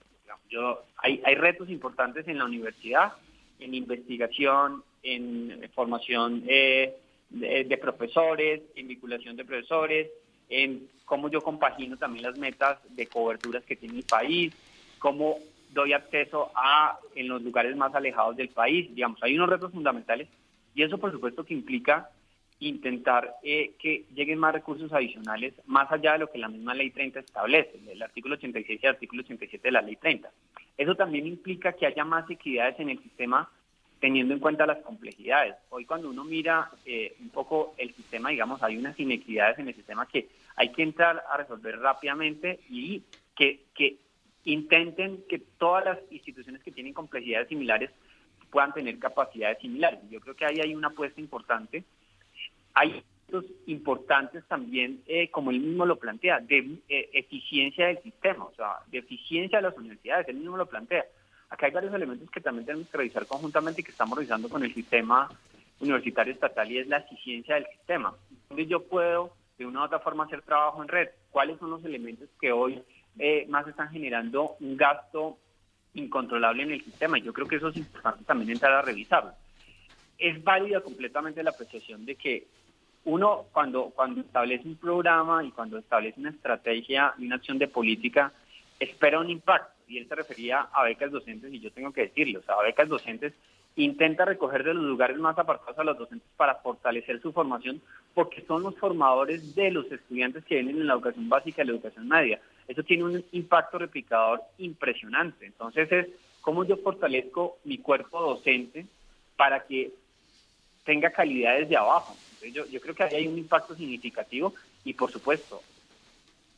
Yo, 0.49 0.83
hay, 0.97 1.21
hay 1.25 1.35
retos 1.35 1.69
importantes 1.69 2.27
en 2.27 2.39
la 2.39 2.45
universidad, 2.45 3.13
en 3.59 3.75
investigación, 3.75 4.83
en 5.03 5.69
formación 5.75 6.43
eh, 6.47 6.95
de 7.33 7.77
profesores, 7.77 8.61
en 8.75 8.87
vinculación 8.87 9.35
de 9.35 9.43
profesores, 9.43 10.09
en 10.49 10.87
cómo 11.05 11.29
yo 11.29 11.41
compagino 11.41 11.97
también 11.97 12.23
las 12.23 12.37
metas 12.37 12.79
de 12.95 13.07
coberturas 13.07 13.63
que 13.63 13.75
tiene 13.75 13.95
mi 13.95 14.01
país, 14.03 14.53
cómo 14.99 15.37
doy 15.71 15.93
acceso 15.93 16.51
a 16.55 16.97
en 17.15 17.27
los 17.27 17.41
lugares 17.41 17.75
más 17.75 17.93
alejados 17.95 18.37
del 18.37 18.49
país. 18.49 18.93
Digamos, 18.93 19.21
hay 19.23 19.35
unos 19.35 19.49
retos 19.49 19.71
fundamentales 19.71 20.27
y 20.75 20.83
eso 20.83 20.97
por 20.97 21.11
supuesto 21.11 21.43
que 21.43 21.53
implica 21.53 22.09
intentar 22.59 23.35
eh, 23.43 23.73
que 23.79 24.05
lleguen 24.13 24.39
más 24.39 24.53
recursos 24.53 24.93
adicionales 24.93 25.53
más 25.65 25.91
allá 25.91 26.13
de 26.13 26.19
lo 26.19 26.31
que 26.31 26.37
la 26.37 26.47
misma 26.47 26.73
ley 26.73 26.91
30 26.91 27.19
establece, 27.19 27.79
el 27.91 28.01
artículo 28.01 28.35
86 28.35 28.79
y 28.81 28.85
el 28.85 28.93
artículo 28.93 29.21
87 29.23 29.67
de 29.67 29.71
la 29.71 29.81
ley 29.81 29.95
30. 29.97 30.29
Eso 30.77 30.95
también 30.95 31.27
implica 31.27 31.73
que 31.73 31.85
haya 31.85 32.05
más 32.05 32.29
equidades 32.29 32.79
en 32.79 32.89
el 32.89 32.99
sistema 33.01 33.49
teniendo 34.03 34.33
en 34.33 34.41
cuenta 34.41 34.65
las 34.65 34.79
complejidades. 34.79 35.55
Hoy 35.69 35.85
cuando 35.85 36.09
uno 36.09 36.25
mira 36.25 36.69
eh, 36.85 37.15
un 37.21 37.29
poco 37.29 37.73
el 37.77 37.95
sistema, 37.95 38.31
digamos, 38.31 38.61
hay 38.61 38.75
unas 38.75 38.99
inequidades 38.99 39.59
en 39.59 39.69
el 39.69 39.75
sistema 39.75 40.05
que 40.05 40.27
hay 40.57 40.73
que 40.73 40.83
entrar 40.83 41.23
a 41.31 41.37
resolver 41.37 41.79
rápidamente 41.79 42.59
y 42.69 43.01
que, 43.33 43.61
intenten 44.43 45.23
que 45.29 45.39
todas 45.57 45.85
las 45.85 45.99
instituciones 46.11 46.61
que 46.63 46.71
tienen 46.73 46.93
complejidades 46.93 47.47
similares 47.47 47.91
puedan 48.51 48.73
tener 48.73 48.99
capacidades 48.99 49.59
similares. 49.59 50.01
Yo 50.09 50.19
creo 50.19 50.35
que 50.35 50.47
ahí 50.47 50.59
hay 50.59 50.75
una 50.75 50.89
apuesta 50.89 51.21
importante. 51.21 51.85
Hay 52.73 53.01
importantes 53.67 54.43
también, 54.49 55.01
eh, 55.07 55.29
como 55.29 55.49
él 55.49 55.61
mismo 55.61 55.85
lo 55.85 55.95
plantea, 55.95 56.41
de 56.41 56.77
eh, 56.89 57.09
eficiencia 57.13 57.87
del 57.87 58.03
sistema, 58.03 58.43
o 58.43 58.53
sea, 58.53 58.79
de 58.87 58.97
eficiencia 58.97 59.59
de 59.59 59.69
las 59.69 59.77
universidades, 59.77 60.27
él 60.27 60.35
mismo 60.35 60.57
lo 60.57 60.65
plantea 60.65 61.05
Acá 61.53 61.67
hay 61.67 61.71
varios 61.71 61.93
elementos 61.93 62.31
que 62.31 62.41
también 62.41 62.65
tenemos 62.65 62.89
que 62.89 62.97
revisar 62.97 63.27
conjuntamente 63.27 63.81
y 63.81 63.83
que 63.83 63.91
estamos 63.91 64.17
revisando 64.17 64.49
con 64.49 64.63
el 64.63 64.73
sistema 64.73 65.29
universitario 65.79 66.33
estatal 66.33 66.71
y 66.71 66.79
es 66.79 66.87
la 66.87 66.97
eficiencia 66.97 67.53
del 67.53 67.67
sistema. 67.67 68.11
Donde 68.49 68.65
yo 68.65 68.81
puedo 68.81 69.35
de 69.59 69.67
una 69.67 69.81
u 69.81 69.83
otra 69.83 69.99
forma 69.99 70.23
hacer 70.23 70.41
trabajo 70.41 70.81
en 70.81 70.87
red. 70.87 71.09
¿Cuáles 71.29 71.59
son 71.59 71.69
los 71.69 71.85
elementos 71.85 72.27
que 72.41 72.51
hoy 72.51 72.81
eh, 73.19 73.45
más 73.49 73.67
están 73.67 73.89
generando 73.91 74.55
un 74.61 74.75
gasto 74.75 75.37
incontrolable 75.93 76.63
en 76.63 76.71
el 76.71 76.83
sistema? 76.83 77.19
Yo 77.19 77.31
creo 77.31 77.47
que 77.47 77.57
eso 77.57 77.67
es 77.67 77.77
importante 77.77 78.23
también 78.23 78.49
entrar 78.49 78.71
a 78.73 78.81
revisarlo. 78.81 79.33
Es 80.17 80.43
válida 80.43 80.81
completamente 80.81 81.43
la 81.43 81.51
apreciación 81.51 82.03
de 82.03 82.15
que 82.15 82.47
uno 83.03 83.45
cuando, 83.51 83.91
cuando 83.91 84.21
establece 84.21 84.67
un 84.67 84.77
programa 84.77 85.43
y 85.43 85.51
cuando 85.51 85.77
establece 85.77 86.19
una 86.19 86.31
estrategia 86.31 87.13
y 87.19 87.27
una 87.27 87.35
acción 87.35 87.59
de 87.59 87.67
política, 87.67 88.33
espera 88.79 89.19
un 89.19 89.29
impacto 89.29 89.72
y 89.87 89.97
él 89.97 90.07
se 90.07 90.15
refería 90.15 90.61
a 90.73 90.83
becas 90.83 91.11
docentes 91.11 91.53
y 91.53 91.59
yo 91.59 91.71
tengo 91.71 91.91
que 91.91 92.01
decirlo, 92.01 92.39
o 92.39 92.43
sea, 92.43 92.61
becas 92.61 92.89
docentes 92.89 93.33
intenta 93.75 94.25
recoger 94.25 94.63
de 94.63 94.73
los 94.73 94.83
lugares 94.83 95.17
más 95.17 95.37
apartados 95.37 95.77
a 95.79 95.83
los 95.83 95.97
docentes 95.97 96.27
para 96.37 96.55
fortalecer 96.55 97.21
su 97.21 97.31
formación 97.31 97.81
porque 98.13 98.41
son 98.45 98.63
los 98.63 98.77
formadores 98.77 99.55
de 99.55 99.71
los 99.71 99.91
estudiantes 99.91 100.45
que 100.45 100.55
vienen 100.55 100.77
en 100.77 100.87
la 100.87 100.93
educación 100.93 101.27
básica 101.27 101.63
y 101.63 101.65
la 101.65 101.71
educación 101.73 102.07
media. 102.07 102.39
Eso 102.67 102.83
tiene 102.83 103.03
un 103.03 103.25
impacto 103.31 103.79
replicador 103.79 104.41
impresionante. 104.59 105.45
Entonces 105.45 105.91
es 105.91 106.07
cómo 106.41 106.63
yo 106.65 106.77
fortalezco 106.77 107.57
mi 107.63 107.79
cuerpo 107.79 108.21
docente 108.21 108.85
para 109.35 109.65
que 109.65 109.91
tenga 110.85 111.09
calidad 111.09 111.57
desde 111.57 111.75
abajo. 111.75 112.15
yo, 112.51 112.65
yo 112.67 112.79
creo 112.79 112.93
que 112.93 113.03
ahí 113.03 113.15
hay 113.15 113.27
un 113.27 113.37
impacto 113.37 113.75
significativo 113.75 114.53
y 114.83 114.93
por 114.93 115.11
supuesto, 115.11 115.61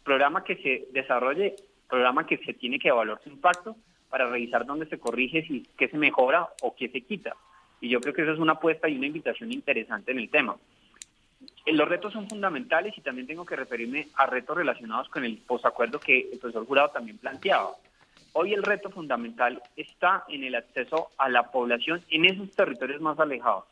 programa 0.04 0.44
que 0.44 0.56
se 0.58 0.88
desarrolle, 0.92 1.56
programa 1.88 2.26
que 2.26 2.38
se 2.38 2.54
tiene 2.54 2.80
que 2.80 2.90
evaluar 2.90 3.22
su 3.24 3.30
impacto 3.30 3.76
para 4.10 4.28
revisar 4.28 4.66
dónde 4.66 4.86
se 4.88 5.00
corrige, 5.00 5.46
si 5.46 5.64
qué 5.78 5.88
se 5.88 5.98
mejora 5.98 6.48
o 6.62 6.76
qué 6.76 6.90
se 6.90 7.02
quita. 7.02 7.36
Y 7.82 7.90
yo 7.90 8.00
creo 8.00 8.14
que 8.14 8.22
esa 8.22 8.32
es 8.32 8.40
una 8.40 8.54
apuesta 8.54 8.88
y 8.88 8.98
una 8.98 9.08
invitación 9.08 9.52
interesante 9.52 10.12
en 10.12 10.20
el 10.20 10.30
tema. 10.30 10.56
Eh, 11.66 11.74
los 11.74 11.88
retos 11.88 12.14
son 12.14 12.30
fundamentales 12.30 12.98
y 12.98 13.02
también 13.02 13.28
tengo 13.28 13.46
que 13.46 13.56
referirme 13.56 14.08
a 14.16 14.26
retos 14.26 14.58
relacionados 14.58 15.10
con 15.10 15.26
el 15.26 15.38
posacuerdo 15.38 16.00
que 16.00 16.30
el 16.32 16.40
profesor 16.40 16.66
Jurado 16.66 16.90
también 16.90 17.18
planteaba. 17.18 17.72
Hoy 18.34 18.54
el 18.54 18.64
reto 18.64 18.90
fundamental 18.90 19.62
está 19.76 20.26
en 20.28 20.44
el 20.44 20.56
acceso 20.56 21.10
a 21.18 21.30
la 21.30 21.52
población 21.52 22.04
en 22.10 22.26
esos 22.26 22.52
territorios 22.52 23.02
más 23.02 23.20
alejados. 23.20 23.66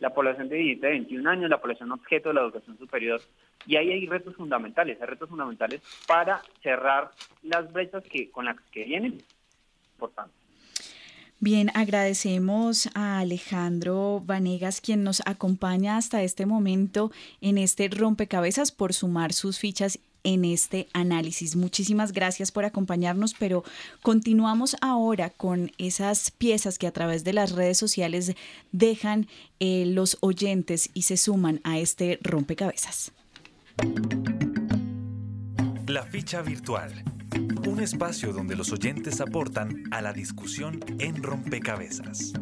La 0.00 0.12
población 0.12 0.48
de 0.48 0.56
17 0.56 0.86
a 0.86 0.90
21 0.90 1.30
años, 1.30 1.50
la 1.50 1.60
población 1.60 1.92
objeto 1.92 2.30
de 2.30 2.34
la 2.34 2.42
educación 2.42 2.76
superior. 2.78 3.20
Y 3.66 3.76
ahí 3.76 3.90
hay 3.90 4.06
retos 4.06 4.34
fundamentales, 4.36 5.00
hay 5.00 5.06
retos 5.06 5.28
fundamentales 5.28 5.80
para 6.06 6.42
cerrar 6.62 7.10
las 7.42 7.72
brechas 7.72 8.04
que 8.04 8.30
con 8.30 8.44
las 8.44 8.60
que 8.72 8.84
vienen. 8.84 9.22
Importante. 9.94 10.34
Bien, 11.40 11.70
agradecemos 11.74 12.88
a 12.94 13.18
Alejandro 13.18 14.22
Vanegas, 14.24 14.80
quien 14.80 15.04
nos 15.04 15.20
acompaña 15.26 15.96
hasta 15.96 16.22
este 16.22 16.46
momento 16.46 17.10
en 17.40 17.58
este 17.58 17.88
rompecabezas 17.88 18.72
por 18.72 18.94
sumar 18.94 19.32
sus 19.32 19.58
fichas 19.58 19.98
en 20.24 20.44
este 20.44 20.88
análisis. 20.92 21.54
Muchísimas 21.54 22.12
gracias 22.12 22.50
por 22.50 22.64
acompañarnos, 22.64 23.34
pero 23.38 23.62
continuamos 24.02 24.76
ahora 24.80 25.30
con 25.30 25.70
esas 25.78 26.30
piezas 26.30 26.78
que 26.78 26.86
a 26.86 26.92
través 26.92 27.22
de 27.22 27.34
las 27.34 27.52
redes 27.52 27.78
sociales 27.78 28.34
dejan 28.72 29.28
eh, 29.60 29.84
los 29.86 30.18
oyentes 30.20 30.90
y 30.94 31.02
se 31.02 31.16
suman 31.16 31.60
a 31.62 31.78
este 31.78 32.18
rompecabezas. 32.22 33.12
La 35.86 36.04
ficha 36.04 36.42
virtual. 36.42 37.04
Un 37.68 37.80
espacio 37.80 38.32
donde 38.32 38.56
los 38.56 38.72
oyentes 38.72 39.20
aportan 39.20 39.84
a 39.90 40.00
la 40.00 40.12
discusión 40.12 40.80
en 40.98 41.22
rompecabezas. 41.22 42.32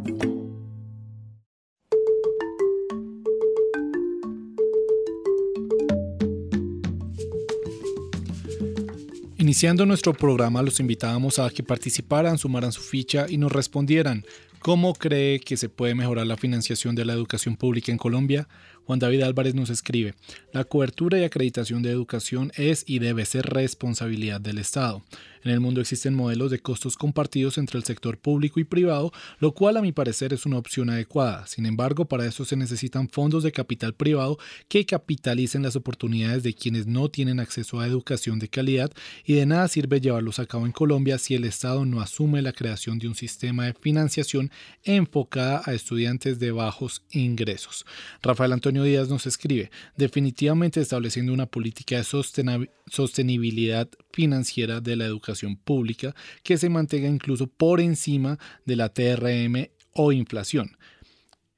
Iniciando 9.43 9.85
nuestro 9.87 10.15
programa, 10.15 10.63
los 10.63 10.79
invitábamos 10.79 11.41
a 11.41 11.51
que 11.51 11.65
participaran, 11.65 12.39
sumaran 12.39 12.71
su 12.71 12.81
ficha 12.81 13.27
y 13.29 13.39
nos 13.39 13.51
respondieran 13.51 14.25
cómo 14.61 14.95
cree 14.95 15.41
que 15.41 15.57
se 15.57 15.69
puede 15.69 15.97
mejorar 15.97 16.29
la 16.29 16.37
financiación 16.37 16.95
de 16.95 17.05
la 17.05 17.15
educación 17.15 17.57
pública 17.57 17.91
en 17.91 17.99
Colombia. 17.99 18.47
Juan 18.85 19.01
David 19.01 19.23
Álvarez 19.23 19.57
nos 19.57 19.69
escribe, 19.69 20.15
la 20.53 20.63
cobertura 20.63 21.19
y 21.19 21.25
acreditación 21.25 21.83
de 21.83 21.91
educación 21.91 22.53
es 22.55 22.85
y 22.87 23.01
debe 23.01 23.25
ser 23.25 23.47
responsabilidad 23.47 24.41
del 24.41 24.59
Estado. 24.59 25.03
En 25.45 25.51
el 25.51 25.61
mundo 25.61 25.81
existen 25.81 26.15
modelos 26.15 26.51
de 26.51 26.61
costos 26.61 26.97
compartidos 26.97 27.59
entre 27.59 27.79
el 27.79 27.85
sector 27.85 28.19
público 28.19 28.61
y 28.61 28.65
privado, 28.65 29.13
lo 29.41 29.53
cual 29.53 29.77
a 29.77 29.83
mi 29.83 29.91
parecer 29.93 30.33
es 30.33 30.47
una 30.47 30.59
opción 30.59 30.89
adecuada. 30.91 31.47
Sin 31.47 31.67
embargo, 31.67 32.05
para 32.07 32.27
eso 32.27 32.45
se 32.45 32.57
necesitan 32.57 33.09
fondos 33.09 33.43
de 33.43 33.51
capital 33.51 33.95
privado 33.95 34.39
que 34.69 34.87
capitalicen 34.87 35.63
las 35.63 35.75
oportunidades 35.75 36.43
de 36.43 36.55
quienes 36.55 36.87
no 36.87 37.09
tienen 37.09 37.41
acceso 37.41 37.81
a 37.81 37.87
educación 37.87 38.39
de 38.39 38.49
calidad 38.49 38.93
y 39.25 39.35
de 39.35 39.47
nada 39.47 39.67
sirve 39.69 40.01
llevarlos 40.01 40.39
a 40.39 40.47
cabo 40.47 40.67
en 40.67 40.73
Colombia 40.73 41.19
si 41.19 41.35
el 41.35 41.45
Estado 41.45 41.85
no 41.85 42.01
asume 42.01 42.43
la 42.43 42.53
creación 42.53 42.99
de 42.99 43.09
un 43.09 43.15
sistema 43.15 43.67
de 43.67 43.75
financiación 43.75 44.51
enfocada 44.85 45.63
a 45.65 45.75
estudiantes 45.75 46.39
de 46.39 46.53
bajos 46.53 47.03
ingresos. 47.11 47.85
Rafael 48.23 48.53
Antonio 48.53 48.85
Díaz 48.85 49.09
nos 49.09 49.27
escribe, 49.27 49.71
definitivamente 49.97 50.81
estableciendo 50.81 51.33
una 51.33 51.47
política 51.47 51.97
de 51.97 52.69
sostenibilidad 52.87 53.89
financiera 54.13 54.81
de 54.81 54.97
la 54.97 55.07
educación 55.07 55.32
pública 55.57 56.15
que 56.43 56.59
se 56.59 56.69
mantenga 56.69 57.09
incluso 57.09 57.47
por 57.47 57.81
encima 57.81 58.39
de 58.65 58.77
la 58.77 58.89
TRM 58.89 59.69
o 59.93 60.13
inflación. 60.13 60.77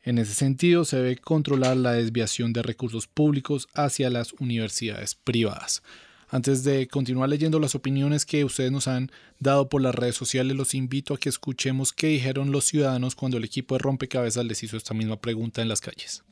En 0.03 0.19
ese 0.19 0.35
sentido, 0.35 0.85
se 0.85 0.99
debe 0.99 1.17
controlar 1.17 1.79
la 1.79 1.93
desviación 1.93 2.53
de 2.53 2.63
recursos 2.63 3.07
públicos 3.07 3.69
hacia 3.75 4.11
las 4.11 4.35
universidades 4.35 5.15
privadas. 5.15 5.83
Antes 6.29 6.65
de 6.65 6.89
continuar 6.89 7.29
leyendo 7.29 7.61
las 7.61 7.75
opiniones 7.75 8.27
que 8.27 8.45
ustedes 8.45 8.73
nos 8.73 8.89
han 8.89 9.11
dado 9.39 9.69
por 9.69 9.81
las 9.81 9.95
redes 9.95 10.17
sociales, 10.17 10.57
los 10.57 10.75
invito 10.75 11.15
a 11.15 11.19
que 11.19 11.29
escuchemos 11.29 11.93
qué 11.93 12.09
dijeron 12.09 12.53
los 12.53 12.65
ciudadanos 12.65 13.15
cuando 13.15 13.39
el 13.39 13.45
equipo 13.45 13.77
de 13.77 13.79
rompecabezas 13.79 14.45
les 14.45 14.63
hizo 14.63 14.77
esta 14.77 14.95
misma 14.95 15.21
pregunta 15.21 15.63
en 15.63 15.69
las 15.69 15.81
calles. 15.81 16.25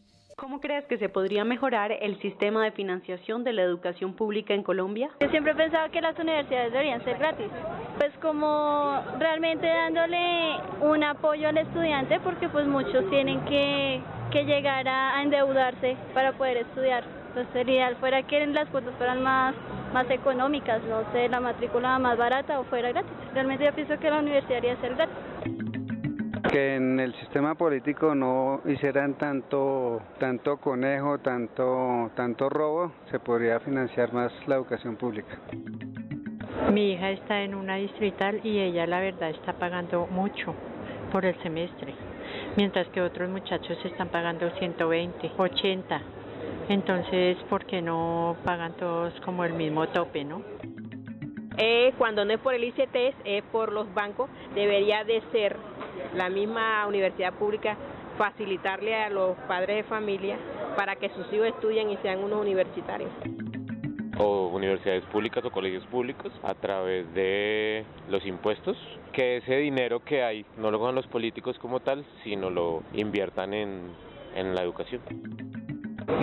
¿Cómo 0.43 0.59
crees 0.61 0.85
que 0.87 0.99
se 0.99 1.09
podría 1.09 1.45
mejorar 1.45 1.93
el 1.93 2.21
sistema 2.21 2.65
de 2.65 2.73
financiación 2.73 3.45
de 3.45 3.53
la 3.53 3.63
educación 3.63 4.15
pública 4.15 4.53
en 4.53 4.65
Colombia? 4.65 5.09
Yo 5.21 5.29
siempre 5.29 5.53
he 5.53 5.55
pensado 5.55 5.89
que 5.93 6.01
las 6.01 6.19
universidades 6.19 6.73
deberían 6.73 7.05
ser 7.05 7.17
gratis, 7.17 7.47
pues 7.97 8.11
como 8.21 9.01
realmente 9.21 9.69
dándole 9.69 10.57
un 10.81 11.05
apoyo 11.05 11.49
al 11.49 11.59
estudiante 11.59 12.19
porque 12.19 12.49
pues 12.49 12.67
muchos 12.67 13.09
tienen 13.09 13.41
que, 13.45 14.01
que 14.33 14.43
llegar 14.45 14.89
a, 14.89 15.23
endeudarse 15.23 15.97
para 16.13 16.33
poder 16.33 16.57
estudiar. 16.57 17.05
Entonces, 17.29 17.65
ideal 17.69 17.95
fuera 18.01 18.25
que 18.25 18.45
las 18.49 18.69
cuotas 18.71 18.97
fueran 18.97 19.23
más, 19.23 19.55
más 19.95 20.11
económicas, 20.11 20.83
no 20.83 21.05
sé, 21.13 21.29
la 21.29 21.39
matrícula 21.39 22.01
más 22.01 22.19
barata 22.19 22.59
o 22.59 22.65
fuera 22.65 22.89
gratis. 22.89 23.13
Realmente 23.33 23.65
yo 23.65 23.73
pienso 23.75 23.97
que 23.97 24.11
la 24.11 24.19
universidad 24.19 24.61
debería 24.61 24.81
ser 24.81 24.97
gratis 24.97 25.72
que 26.53 26.77
en 26.77 27.01
el 27.01 27.15
sistema 27.15 27.55
político 27.55 28.15
no 28.15 28.61
hicieran 28.67 29.15
tanto 29.15 30.03
tanto 30.21 30.59
conejo, 30.59 31.19
tanto 31.19 32.11
tanto 32.15 32.51
robo, 32.51 32.93
se 33.11 33.19
podría 33.19 33.59
financiar 33.61 34.13
más 34.13 34.31
la 34.47 34.57
educación 34.57 34.97
pública. 34.97 35.39
Mi 36.71 36.93
hija 36.93 37.11
está 37.11 37.41
en 37.41 37.55
una 37.55 37.77
distrital 37.77 38.41
y 38.45 38.59
ella 38.59 38.87
la 38.87 39.01
verdad 39.01 39.31
está 39.31 39.55
pagando 39.55 40.07
mucho 40.09 40.55
por 41.11 41.25
el 41.25 41.35
semestre, 41.43 41.95
mientras 42.57 42.87
que 42.89 43.01
otros 43.01 43.31
muchachos 43.31 43.79
están 43.85 44.09
pagando 44.09 44.51
120, 44.59 45.33
80. 45.39 46.03
Entonces, 46.69 47.39
¿por 47.49 47.65
qué 47.65 47.81
no 47.81 48.37
pagan 48.45 48.75
todos 48.77 49.19
como 49.25 49.45
el 49.45 49.55
mismo 49.55 49.89
tope, 49.89 50.23
no? 50.25 50.43
Eh, 51.59 51.93
cuando 51.99 52.25
no 52.25 52.33
es 52.33 52.41
por 52.41 52.55
el 52.55 52.65
ICT, 52.65 53.15
es 53.25 53.43
por 53.53 53.73
los 53.73 53.93
bancos, 53.93 54.31
debería 54.55 55.05
de 55.05 55.23
ser 55.33 55.57
la 56.15 56.29
misma 56.29 56.87
universidad 56.87 57.33
pública 57.35 57.77
facilitarle 58.19 58.95
a 58.95 59.11
los 59.11 59.37
padres 59.49 59.77
de 59.77 59.83
familia 59.85 60.37
para 60.77 60.97
que 60.97 61.09
sus 61.11 61.33
hijos 61.33 61.49
estudien 61.49 61.91
y 61.91 61.97
sean 61.99 62.23
unos 62.23 62.41
universitarios 62.41 63.11
o 64.19 64.49
universidades 64.49 65.05
públicas 65.07 65.45
o 65.45 65.51
colegios 65.51 65.85
públicos 65.87 66.33
a 66.43 66.55
través 66.55 67.13
de 67.15 67.85
los 68.09 68.25
impuestos, 68.27 68.77
que 69.13 69.39
ese 69.39 69.57
dinero 69.57 70.01
que 70.01 70.23
hay 70.23 70.45
no 70.59 70.71
lo 70.71 70.79
cojan 70.79 70.95
los 70.95 71.07
políticos 71.07 71.59
como 71.59 71.81
tal, 71.81 72.05
sino 72.23 72.51
lo 72.51 72.83
inviertan 72.93 73.55
en, 73.55 73.91
en 74.35 74.55
la 74.55 74.63
educación. 74.63 75.01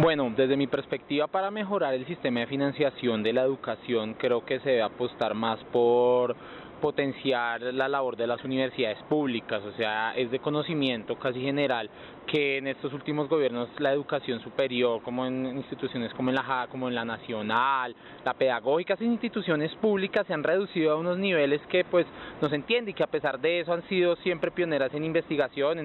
Bueno, 0.01 0.32
desde 0.36 0.55
mi 0.55 0.67
perspectiva 0.67 1.28
para 1.28 1.51
mejorar 1.51 1.93
el 1.93 2.05
sistema 2.05 2.41
de 2.41 2.47
financiación 2.47 3.24
de 3.24 3.34
la 3.34 3.41
educación 3.41 4.13
creo 4.13 4.45
que 4.45 4.59
se 4.59 4.70
debe 4.70 4.82
apostar 4.84 5.34
más 5.34 5.59
por 5.72 6.36
potenciar 6.80 7.61
la 7.61 7.88
labor 7.88 8.15
de 8.15 8.27
las 8.27 8.43
universidades 8.43 9.01
públicas, 9.03 9.61
o 9.63 9.71
sea, 9.73 10.13
es 10.15 10.32
de 10.32 10.39
conocimiento 10.39 11.17
casi 11.17 11.41
general 11.41 11.89
que 12.25 12.57
en 12.57 12.67
estos 12.67 12.93
últimos 12.93 13.27
gobiernos 13.27 13.69
la 13.80 13.91
educación 13.91 14.39
superior, 14.41 15.01
como 15.01 15.25
en 15.25 15.57
instituciones 15.57 16.13
como 16.13 16.30
en 16.30 16.36
la 16.36 16.67
como 16.69 16.88
en 16.88 16.95
la 16.95 17.05
nacional, 17.05 17.95
la 18.25 18.34
pedagógica, 18.34 18.93
esas 18.93 19.07
instituciones 19.07 19.73
públicas 19.75 20.25
se 20.27 20.34
han 20.34 20.43
reducido 20.43 20.93
a 20.93 20.95
unos 20.95 21.17
niveles 21.17 21.61
que 21.67 21.84
pues 21.84 22.05
no 22.41 22.49
se 22.49 22.55
entiende 22.55 22.91
y 22.91 22.93
que 22.93 23.03
a 23.03 23.07
pesar 23.07 23.39
de 23.39 23.59
eso 23.59 23.73
han 23.73 23.88
sido 23.88 24.15
siempre 24.17 24.51
pioneras 24.51 24.93
en 24.93 25.03
investigación, 25.03 25.80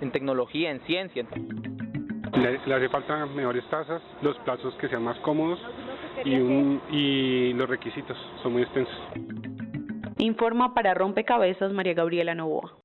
en, 0.00 0.10
tecnología, 0.10 0.70
en 0.70 0.80
ciencia. 0.80 1.24
Le, 2.34 2.60
le, 2.66 2.74
hace 2.74 2.88
falta 2.88 3.26
mejores 3.26 3.64
tasas, 3.68 4.02
los 4.22 4.36
plazos 4.38 4.74
que 4.74 4.88
sean 4.88 5.02
más 5.02 5.18
cómodos 5.18 5.60
y, 6.24 6.34
un, 6.34 6.80
y 6.90 7.52
los 7.54 7.68
requisitos 7.68 8.16
son 8.42 8.52
muy 8.52 8.62
extensos. 8.62 8.96
Informa 10.22 10.72
para 10.72 10.94
Rompecabezas 10.94 11.72
María 11.72 11.94
Gabriela 11.94 12.32
Novoa. 12.32 12.81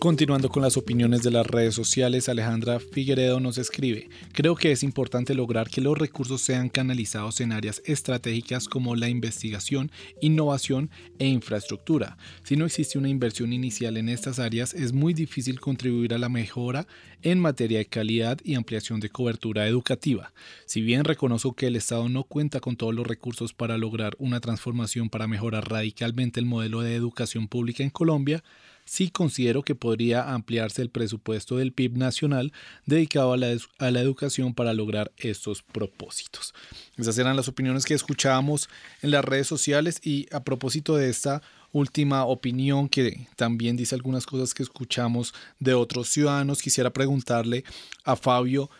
Continuando 0.00 0.48
con 0.48 0.62
las 0.62 0.78
opiniones 0.78 1.22
de 1.22 1.30
las 1.30 1.46
redes 1.46 1.74
sociales, 1.74 2.30
Alejandra 2.30 2.80
Figueredo 2.80 3.38
nos 3.38 3.58
escribe, 3.58 4.08
creo 4.32 4.56
que 4.56 4.72
es 4.72 4.82
importante 4.82 5.34
lograr 5.34 5.68
que 5.68 5.82
los 5.82 5.98
recursos 5.98 6.40
sean 6.40 6.70
canalizados 6.70 7.42
en 7.42 7.52
áreas 7.52 7.82
estratégicas 7.84 8.66
como 8.66 8.96
la 8.96 9.10
investigación, 9.10 9.92
innovación 10.22 10.88
e 11.18 11.26
infraestructura. 11.26 12.16
Si 12.44 12.56
no 12.56 12.64
existe 12.64 12.96
una 12.96 13.10
inversión 13.10 13.52
inicial 13.52 13.98
en 13.98 14.08
estas 14.08 14.38
áreas, 14.38 14.72
es 14.72 14.94
muy 14.94 15.12
difícil 15.12 15.60
contribuir 15.60 16.14
a 16.14 16.18
la 16.18 16.30
mejora 16.30 16.86
en 17.20 17.38
materia 17.38 17.76
de 17.76 17.84
calidad 17.84 18.38
y 18.42 18.54
ampliación 18.54 19.00
de 19.00 19.10
cobertura 19.10 19.66
educativa. 19.66 20.32
Si 20.64 20.80
bien 20.80 21.04
reconozco 21.04 21.52
que 21.52 21.66
el 21.66 21.76
Estado 21.76 22.08
no 22.08 22.24
cuenta 22.24 22.60
con 22.60 22.76
todos 22.76 22.94
los 22.94 23.06
recursos 23.06 23.52
para 23.52 23.76
lograr 23.76 24.16
una 24.18 24.40
transformación 24.40 25.10
para 25.10 25.26
mejorar 25.26 25.68
radicalmente 25.68 26.40
el 26.40 26.46
modelo 26.46 26.80
de 26.80 26.94
educación 26.94 27.48
pública 27.48 27.82
en 27.82 27.90
Colombia, 27.90 28.42
sí 28.90 29.08
considero 29.08 29.62
que 29.62 29.76
podría 29.76 30.32
ampliarse 30.34 30.82
el 30.82 30.90
presupuesto 30.90 31.56
del 31.56 31.72
PIB 31.72 31.96
nacional 31.96 32.52
dedicado 32.86 33.32
a 33.32 33.36
la, 33.36 33.56
a 33.78 33.90
la, 33.92 34.00
educación 34.00 34.52
para 34.52 34.74
lograr 34.74 35.12
estos 35.16 35.62
propósitos. 35.62 36.54
Esas 36.96 37.16
eran 37.16 37.36
las 37.36 37.46
opiniones 37.46 37.84
que 37.84 37.94
escuchábamos 37.94 38.68
en 39.00 39.12
las 39.12 39.24
redes 39.24 39.46
sociales 39.46 40.00
y 40.02 40.26
a 40.32 40.42
propósito 40.42 40.96
de 40.96 41.08
esta 41.08 41.40
última 41.70 42.24
opinión 42.24 42.88
que 42.88 43.28
también 43.36 43.76
dice 43.76 43.94
algunas 43.94 44.26
cosas 44.26 44.54
que 44.54 44.64
escuchamos 44.64 45.34
de 45.60 45.74
otros 45.74 46.08
ciudadanos, 46.08 46.60
quisiera 46.60 46.90
preguntarle 46.90 47.62
a 48.02 48.16
Fabio. 48.16 48.70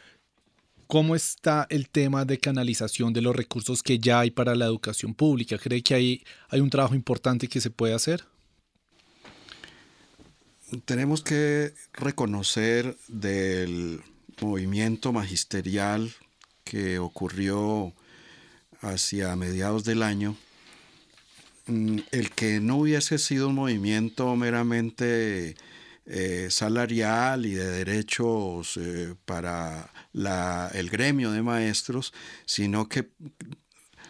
¿Cómo 0.89 1.15
está 1.15 1.69
el 1.71 1.89
tema 1.89 2.25
de 2.25 2.41
canalización 2.41 3.13
de 3.13 3.23
los 3.23 3.37
recursos 3.37 3.81
que 3.81 4.01
ya 4.01 4.19
hay 4.19 4.33
para 4.33 4.57
la 4.57 4.65
educación 4.65 5.15
pública? 5.15 5.57
¿Cree 5.57 5.85
que 5.85 5.95
hay, 5.95 6.25
hay 6.49 6.59
un 6.59 6.69
trabajo 6.69 6.97
importante 6.97 7.47
que 7.47 7.61
se 7.61 7.71
puede 7.71 7.95
hacer? 7.95 8.25
Tenemos 10.85 11.23
que 11.23 11.75
reconocer 11.93 12.97
del 13.09 14.03
movimiento 14.41 15.13
magisterial 15.13 16.13
que 16.65 16.99
ocurrió 16.99 17.93
hacia 18.81 19.35
mediados 19.37 19.85
del 19.85 20.03
año, 20.03 20.37
mm, 21.67 21.99
el 22.13 22.31
que 22.31 22.61
no 22.61 22.77
hubiese 22.77 23.19
sido 23.19 23.49
un 23.49 23.57
movimiento 23.57 24.35
meramente 24.37 25.57
eh, 26.07 26.49
salarial 26.51 27.47
y 27.47 27.55
de 27.55 27.67
derechos 27.67 28.77
eh, 28.77 29.15
para 29.25 29.91
el 30.75 30.91
gremio 30.91 31.31
de 31.31 31.43
maestros, 31.43 32.13
sino 32.47 32.89
que 32.89 33.11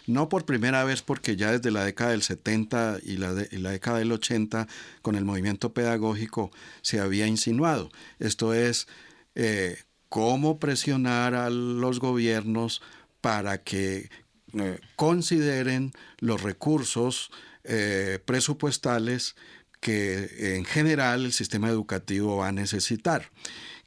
no 0.07 0.29
por 0.29 0.45
primera 0.45 0.85
vez 0.85 1.03
porque 1.03 1.37
ya 1.37 1.53
desde 1.53 1.71
la 1.71 1.85
década 1.85 2.11
del 2.11 2.23
70 2.23 2.99
y 3.03 3.17
la, 3.17 3.33
década 3.35 3.99
del 3.99 4.13
80 4.13 4.67
con 5.03 5.15
el 5.15 5.25
movimiento 5.25 5.73
pedagógico 5.73 6.51
se 6.83 7.01
había 7.01 7.27
insinuado. 7.27 7.91
Esto 8.19 8.55
es 8.55 8.89
eh, 9.35 9.79
cómo 10.09 10.59
presionar 10.59 11.35
a 11.35 11.51
los 11.51 12.01
gobiernos 12.01 12.83
para 13.21 13.63
que 13.63 14.11
eh, 14.55 14.81
consideren 14.97 15.93
los 16.19 16.43
recursos 16.43 17.31
eh, 17.65 18.19
presupuestales 18.25 19.37
que 19.81 20.57
en 20.57 20.65
general 20.65 21.25
el 21.25 21.33
sistema 21.33 21.69
educativo 21.69 22.37
va 22.37 22.49
a 22.49 22.53
necesitar 22.53 23.31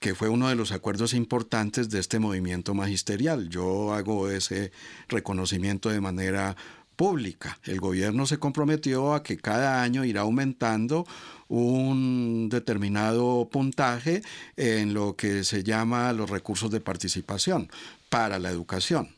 que 0.03 0.15
fue 0.15 0.27
uno 0.27 0.49
de 0.49 0.55
los 0.55 0.73
acuerdos 0.73 1.13
importantes 1.13 1.89
de 1.89 1.99
este 2.01 2.19
movimiento 2.19 2.73
magisterial. 2.73 3.47
Yo 3.47 3.93
hago 3.93 4.29
ese 4.29 4.73
reconocimiento 5.07 5.87
de 5.87 6.01
manera 6.01 6.57
pública. 6.97 7.57
El 7.63 7.79
gobierno 7.79 8.25
se 8.25 8.37
comprometió 8.37 9.13
a 9.13 9.23
que 9.23 9.37
cada 9.37 9.81
año 9.81 10.03
irá 10.03 10.21
aumentando 10.21 11.07
un 11.47 12.49
determinado 12.49 13.47
puntaje 13.49 14.23
en 14.57 14.93
lo 14.93 15.15
que 15.15 15.45
se 15.45 15.63
llama 15.63 16.11
los 16.11 16.29
recursos 16.29 16.69
de 16.69 16.81
participación 16.81 17.69
para 18.09 18.39
la 18.39 18.49
educación. 18.49 19.15